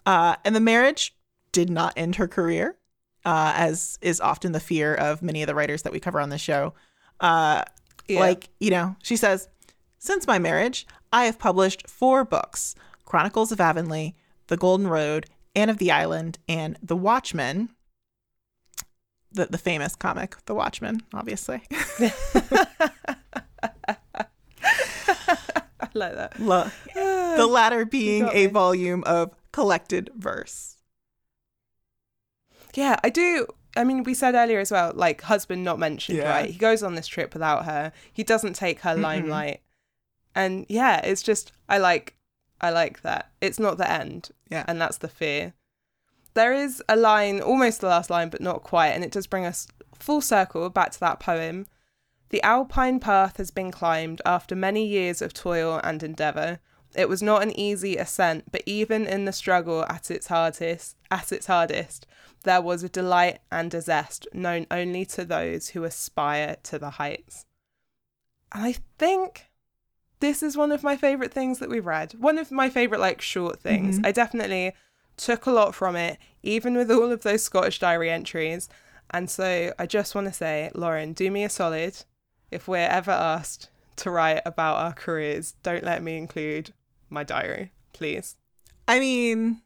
Uh, 0.04 0.34
and 0.44 0.56
the 0.56 0.60
marriage 0.60 1.14
did 1.52 1.70
not 1.70 1.92
end 1.96 2.16
her 2.16 2.26
career, 2.26 2.76
uh, 3.24 3.52
as 3.54 3.98
is 4.02 4.20
often 4.20 4.50
the 4.50 4.58
fear 4.58 4.94
of 4.94 5.22
many 5.22 5.42
of 5.42 5.46
the 5.46 5.54
writers 5.54 5.82
that 5.82 5.92
we 5.92 6.00
cover 6.00 6.20
on 6.20 6.30
the 6.30 6.38
show. 6.38 6.74
Uh, 7.20 7.62
Yeah. 8.08 8.18
like, 8.18 8.48
you 8.58 8.70
know, 8.70 8.96
she 9.02 9.16
says, 9.16 9.48
Since 9.98 10.26
my 10.26 10.40
marriage, 10.40 10.86
I 11.12 11.26
have 11.26 11.38
published 11.38 11.88
four 11.88 12.24
books 12.24 12.74
Chronicles 13.04 13.52
of 13.52 13.60
Avonlea, 13.60 14.14
The 14.48 14.56
Golden 14.56 14.88
Road, 14.88 15.26
Anne 15.54 15.68
of 15.68 15.78
the 15.78 15.92
Island, 15.92 16.38
and 16.48 16.78
The 16.82 16.96
Watchman. 16.96 17.68
The, 19.34 19.46
the 19.46 19.58
famous 19.58 19.94
comic, 19.96 20.36
The 20.46 20.54
Watchmen, 20.54 21.02
obviously. 21.14 21.62
I 24.64 25.88
like 25.94 26.14
that. 26.14 26.38
Lo- 26.40 26.70
the 26.94 27.46
latter 27.46 27.84
being 27.84 28.28
a 28.28 28.46
me. 28.46 28.46
volume 28.46 29.02
of 29.04 29.34
collected 29.52 30.10
verse. 30.16 30.76
Yeah, 32.74 32.96
I 33.04 33.10
do. 33.10 33.46
I 33.76 33.84
mean, 33.84 34.02
we 34.04 34.14
said 34.14 34.34
earlier 34.34 34.60
as 34.60 34.70
well, 34.70 34.92
like 34.94 35.22
husband 35.22 35.64
not 35.64 35.78
mentioned, 35.78 36.18
Yeah. 36.18 36.30
right? 36.30 36.50
He 36.50 36.58
goes 36.58 36.82
on 36.82 36.94
this 36.94 37.06
trip 37.06 37.32
without 37.34 37.64
her. 37.64 37.92
He 38.12 38.22
doesn't 38.22 38.54
take 38.54 38.80
her 38.80 38.94
limelight. 38.94 39.60
And 40.34 40.66
yeah, 40.68 41.00
it's 41.04 41.22
just 41.22 41.52
I 41.68 41.78
like 41.78 42.14
I 42.60 42.70
like 42.70 43.02
that. 43.02 43.30
It's 43.40 43.58
not 43.58 43.76
the 43.78 43.90
end. 43.90 44.30
Yeah. 44.50 44.64
And 44.68 44.80
that's 44.80 44.98
the 44.98 45.08
fear. 45.08 45.54
There 46.34 46.52
is 46.52 46.82
a 46.88 46.96
line, 46.96 47.40
almost 47.40 47.80
the 47.80 47.88
last 47.88 48.10
line, 48.10 48.30
but 48.30 48.40
not 48.40 48.62
quite, 48.62 48.90
and 48.90 49.04
it 49.04 49.12
does 49.12 49.26
bring 49.26 49.44
us 49.44 49.68
full 49.94 50.20
circle 50.20 50.68
back 50.70 50.90
to 50.92 51.00
that 51.00 51.20
poem. 51.20 51.66
The 52.30 52.42
alpine 52.42 52.98
path 52.98 53.36
has 53.36 53.50
been 53.50 53.70
climbed 53.70 54.22
after 54.24 54.54
many 54.54 54.86
years 54.86 55.20
of 55.20 55.34
toil 55.34 55.80
and 55.84 56.02
endeavour. 56.02 56.60
It 56.94 57.08
was 57.08 57.22
not 57.22 57.42
an 57.42 57.58
easy 57.58 57.96
ascent, 57.96 58.50
but 58.50 58.62
even 58.66 59.06
in 59.06 59.26
the 59.26 59.32
struggle 59.32 59.84
at 59.88 60.10
its 60.10 60.28
hardest, 60.28 60.96
at 61.10 61.32
its 61.32 61.46
hardest, 61.46 62.06
there 62.44 62.60
was 62.60 62.82
a 62.82 62.88
delight 62.88 63.40
and 63.50 63.72
a 63.74 63.80
zest 63.80 64.26
known 64.32 64.66
only 64.70 65.04
to 65.06 65.24
those 65.24 65.68
who 65.68 65.84
aspire 65.84 66.56
to 66.64 66.78
the 66.78 66.90
heights. 66.90 67.44
And 68.52 68.64
I 68.64 68.76
think 68.98 69.50
this 70.20 70.42
is 70.42 70.56
one 70.56 70.72
of 70.72 70.82
my 70.82 70.96
favorite 70.96 71.32
things 71.32 71.58
that 71.58 71.68
we've 71.68 71.86
read. 71.86 72.14
One 72.14 72.38
of 72.38 72.50
my 72.50 72.68
favorite 72.68 73.00
like 73.00 73.20
short 73.20 73.60
things. 73.60 73.98
Mhm. 73.98 74.06
I 74.06 74.12
definitely 74.12 74.72
took 75.16 75.46
a 75.46 75.50
lot 75.50 75.74
from 75.74 75.96
it, 75.96 76.18
even 76.42 76.74
with 76.76 76.90
all 76.90 77.12
of 77.12 77.22
those 77.22 77.42
Scottish 77.42 77.78
diary 77.78 78.10
entries. 78.10 78.68
And 79.10 79.30
so 79.30 79.72
I 79.78 79.86
just 79.86 80.14
want 80.14 80.26
to 80.26 80.32
say, 80.32 80.70
Lauren, 80.74 81.12
do 81.12 81.30
me 81.30 81.44
a 81.44 81.48
solid. 81.48 81.96
If 82.50 82.66
we're 82.68 82.78
ever 82.88 83.10
asked 83.10 83.68
to 83.96 84.10
write 84.10 84.40
about 84.44 84.76
our 84.78 84.92
careers, 84.92 85.54
don't 85.62 85.84
let 85.84 86.02
me 86.02 86.16
include 86.16 86.72
my 87.10 87.22
diary, 87.24 87.72
please. 87.92 88.36
I 88.88 88.98
mean, 89.00 89.62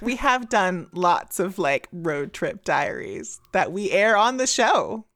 we 0.00 0.16
have 0.16 0.48
done 0.48 0.88
lots 0.92 1.38
of 1.40 1.58
like 1.58 1.88
road 1.92 2.32
trip 2.32 2.64
diaries 2.64 3.40
that 3.52 3.72
we 3.72 3.90
air 3.92 4.16
on 4.16 4.36
the 4.36 4.46
show. 4.46 5.06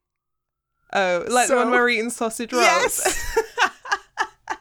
Oh, 0.91 1.25
like 1.29 1.47
the 1.49 1.55
one 1.55 1.65
So- 1.65 1.71
where 1.71 1.81
we're 1.81 1.89
eating 1.89 2.09
sausage 2.09 2.51
rolls. 2.51 2.63
Yes. 2.65 3.37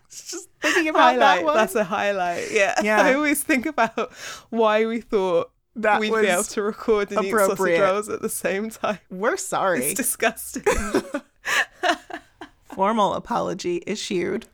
Just 0.10 0.47
thinking 0.72 0.90
about 0.90 1.14
highlight. 1.14 1.38
that 1.38 1.44
one. 1.44 1.56
That's 1.56 1.74
a 1.74 1.84
highlight. 1.84 2.50
Yeah. 2.50 2.74
Yeah. 2.82 3.02
I 3.02 3.14
always 3.14 3.42
think 3.42 3.66
about 3.66 4.12
why 4.50 4.86
we 4.86 5.00
thought 5.00 5.50
that 5.76 6.00
we'd 6.00 6.10
was 6.10 6.22
be 6.22 6.28
able 6.28 6.44
to 6.44 6.62
record 6.62 7.12
and 7.12 7.24
eat 7.24 7.30
sausage 7.30 7.78
rolls 7.78 8.08
at 8.08 8.22
the 8.22 8.28
same 8.28 8.70
time. 8.70 8.98
We're 9.10 9.36
sorry. 9.36 9.84
It's 9.84 9.94
disgusting. 9.94 10.64
Formal 12.64 13.14
apology 13.14 13.82
issued. 13.86 14.46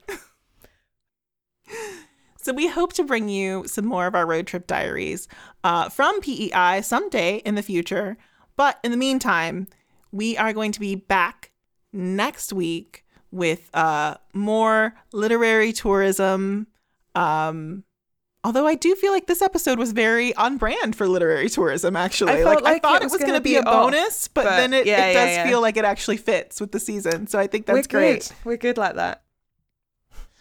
so 2.38 2.52
we 2.52 2.68
hope 2.68 2.92
to 2.94 3.04
bring 3.04 3.28
you 3.28 3.64
some 3.66 3.86
more 3.86 4.06
of 4.06 4.14
our 4.14 4.26
road 4.26 4.46
trip 4.46 4.66
diaries 4.66 5.28
uh, 5.62 5.88
from 5.88 6.20
PEI 6.20 6.80
someday 6.82 7.36
in 7.38 7.54
the 7.54 7.62
future. 7.62 8.16
But 8.56 8.78
in 8.84 8.90
the 8.90 8.96
meantime, 8.96 9.66
we 10.12 10.36
are 10.38 10.52
going 10.52 10.72
to 10.72 10.80
be 10.80 10.94
back 10.94 11.50
next 11.92 12.52
week 12.52 13.03
with 13.34 13.68
uh, 13.74 14.14
more 14.32 14.94
literary 15.12 15.72
tourism. 15.72 16.68
Um, 17.14 17.84
although 18.44 18.66
I 18.66 18.76
do 18.76 18.94
feel 18.94 19.12
like 19.12 19.26
this 19.26 19.42
episode 19.42 19.78
was 19.78 19.92
very 19.92 20.34
on 20.36 20.56
brand 20.56 20.94
for 20.94 21.08
literary 21.08 21.48
tourism. 21.48 21.96
Actually, 21.96 22.32
I 22.32 22.42
felt 22.44 22.62
like, 22.62 22.76
I 22.76 22.78
thought 22.78 23.02
it 23.02 23.06
was 23.06 23.12
was 23.12 23.20
going 23.20 23.32
gonna 23.32 23.42
be 23.42 23.56
a 23.56 23.62
off, 23.62 23.90
bonus, 23.90 24.28
but, 24.28 24.44
but 24.44 24.56
then 24.56 24.72
it, 24.72 24.86
yeah, 24.86 25.06
it 25.06 25.12
yeah, 25.12 25.24
does 25.26 25.36
yeah. 25.36 25.46
feel 25.48 25.60
like 25.60 25.76
it 25.76 25.84
actually 25.84 26.16
fits 26.16 26.60
with 26.60 26.72
the 26.72 26.80
season. 26.80 27.26
So 27.26 27.38
I 27.38 27.48
think 27.48 27.66
that's 27.66 27.88
We're 27.88 27.98
great. 28.00 28.32
We're 28.44 28.56
good 28.56 28.78
like 28.78 28.94
that. 28.94 29.22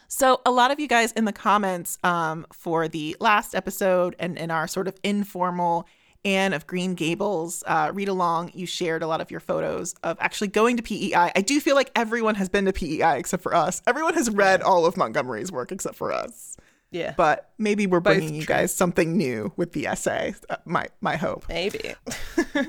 So, 0.07 0.41
a 0.45 0.51
lot 0.51 0.69
of 0.69 0.79
you 0.79 0.87
guys 0.87 1.11
in 1.13 1.25
the 1.25 1.33
comments 1.33 1.97
um, 2.03 2.45
for 2.53 2.87
the 2.87 3.17
last 3.19 3.55
episode 3.55 4.15
and 4.19 4.37
in 4.37 4.51
our 4.51 4.67
sort 4.67 4.87
of 4.87 4.95
informal 5.03 5.87
Anne 6.25 6.53
of 6.53 6.65
Green 6.67 6.95
Gables 6.95 7.63
uh, 7.67 7.91
read 7.93 8.07
along, 8.07 8.51
you 8.53 8.65
shared 8.65 9.03
a 9.03 9.07
lot 9.07 9.21
of 9.21 9.29
your 9.29 9.39
photos 9.39 9.93
of 10.03 10.17
actually 10.19 10.47
going 10.47 10.77
to 10.77 10.83
PEI. 10.83 11.31
I 11.35 11.41
do 11.41 11.59
feel 11.59 11.75
like 11.75 11.91
everyone 11.95 12.35
has 12.35 12.49
been 12.49 12.65
to 12.65 12.73
PEI 12.73 13.17
except 13.17 13.43
for 13.43 13.53
us. 13.53 13.81
Everyone 13.87 14.13
has 14.13 14.29
read 14.29 14.61
all 14.61 14.85
of 14.85 14.95
Montgomery's 14.95 15.51
work 15.51 15.71
except 15.71 15.95
for 15.95 16.13
us. 16.13 16.55
Yeah. 16.91 17.15
But 17.17 17.51
maybe 17.57 17.87
we're 17.87 17.99
Both 17.99 18.17
bringing 18.17 18.35
you 18.35 18.45
guys 18.45 18.73
something 18.73 19.17
new 19.17 19.51
with 19.57 19.73
the 19.73 19.87
essay. 19.87 20.35
Uh, 20.49 20.57
my 20.65 20.87
my 21.01 21.17
hope. 21.17 21.45
Maybe. 21.49 21.95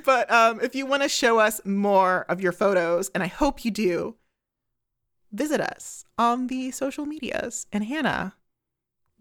But 0.06 0.30
um, 0.32 0.60
if 0.62 0.74
you 0.74 0.86
want 0.86 1.02
to 1.02 1.10
show 1.10 1.38
us 1.38 1.60
more 1.66 2.24
of 2.30 2.40
your 2.40 2.52
photos, 2.52 3.10
and 3.14 3.22
I 3.22 3.26
hope 3.26 3.66
you 3.66 3.70
do, 3.70 4.16
visit 5.30 5.60
us 5.60 6.06
on 6.16 6.46
the 6.46 6.70
social 6.70 7.04
medias. 7.04 7.66
And 7.70 7.84
Hannah, 7.84 8.34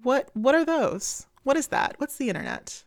what 0.02 0.30
what 0.34 0.56
are 0.56 0.64
those? 0.64 1.28
What 1.44 1.58
is 1.58 1.68
that? 1.68 1.96
What's 1.98 2.16
the 2.16 2.30
internet? 2.30 2.86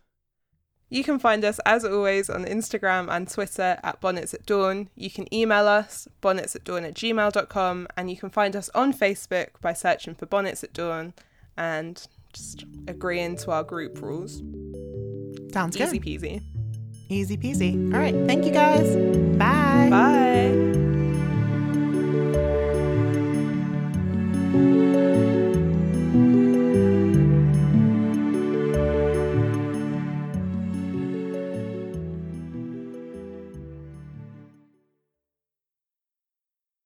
You 0.89 1.03
can 1.03 1.19
find 1.19 1.43
us, 1.43 1.59
as 1.65 1.83
always, 1.83 2.29
on 2.29 2.45
Instagram 2.45 3.09
and 3.09 3.29
Twitter 3.29 3.77
at 3.83 3.99
Bonnets 3.99 4.33
at 4.33 4.45
Dawn. 4.45 4.89
You 4.95 5.09
can 5.09 5.31
email 5.33 5.67
us, 5.67 6.07
bonnets 6.21 6.55
at 6.55 6.63
dawn 6.63 6.85
at 6.85 6.93
gmail.com, 6.93 7.87
and 7.97 8.09
you 8.09 8.15
can 8.15 8.29
find 8.29 8.55
us 8.55 8.69
on 8.73 8.93
Facebook 8.93 9.49
by 9.61 9.73
searching 9.73 10.15
for 10.15 10.25
Bonnets 10.25 10.63
at 10.63 10.71
Dawn 10.71 11.13
and 11.57 12.07
just 12.31 12.63
agreeing 12.87 13.35
to 13.37 13.51
our 13.51 13.63
group 13.63 14.01
rules. 14.01 14.41
Sounds 15.51 15.75
Easy 15.75 15.99
good. 15.99 16.07
Easy 16.07 16.17
peasy. 16.17 16.41
Easy 17.09 17.37
peasy. 17.37 17.93
All 17.93 17.99
right. 17.99 18.15
Thank 18.25 18.45
you 18.45 18.51
guys. 18.51 18.95
Bye. 19.37 19.89
Bye. 19.89 20.77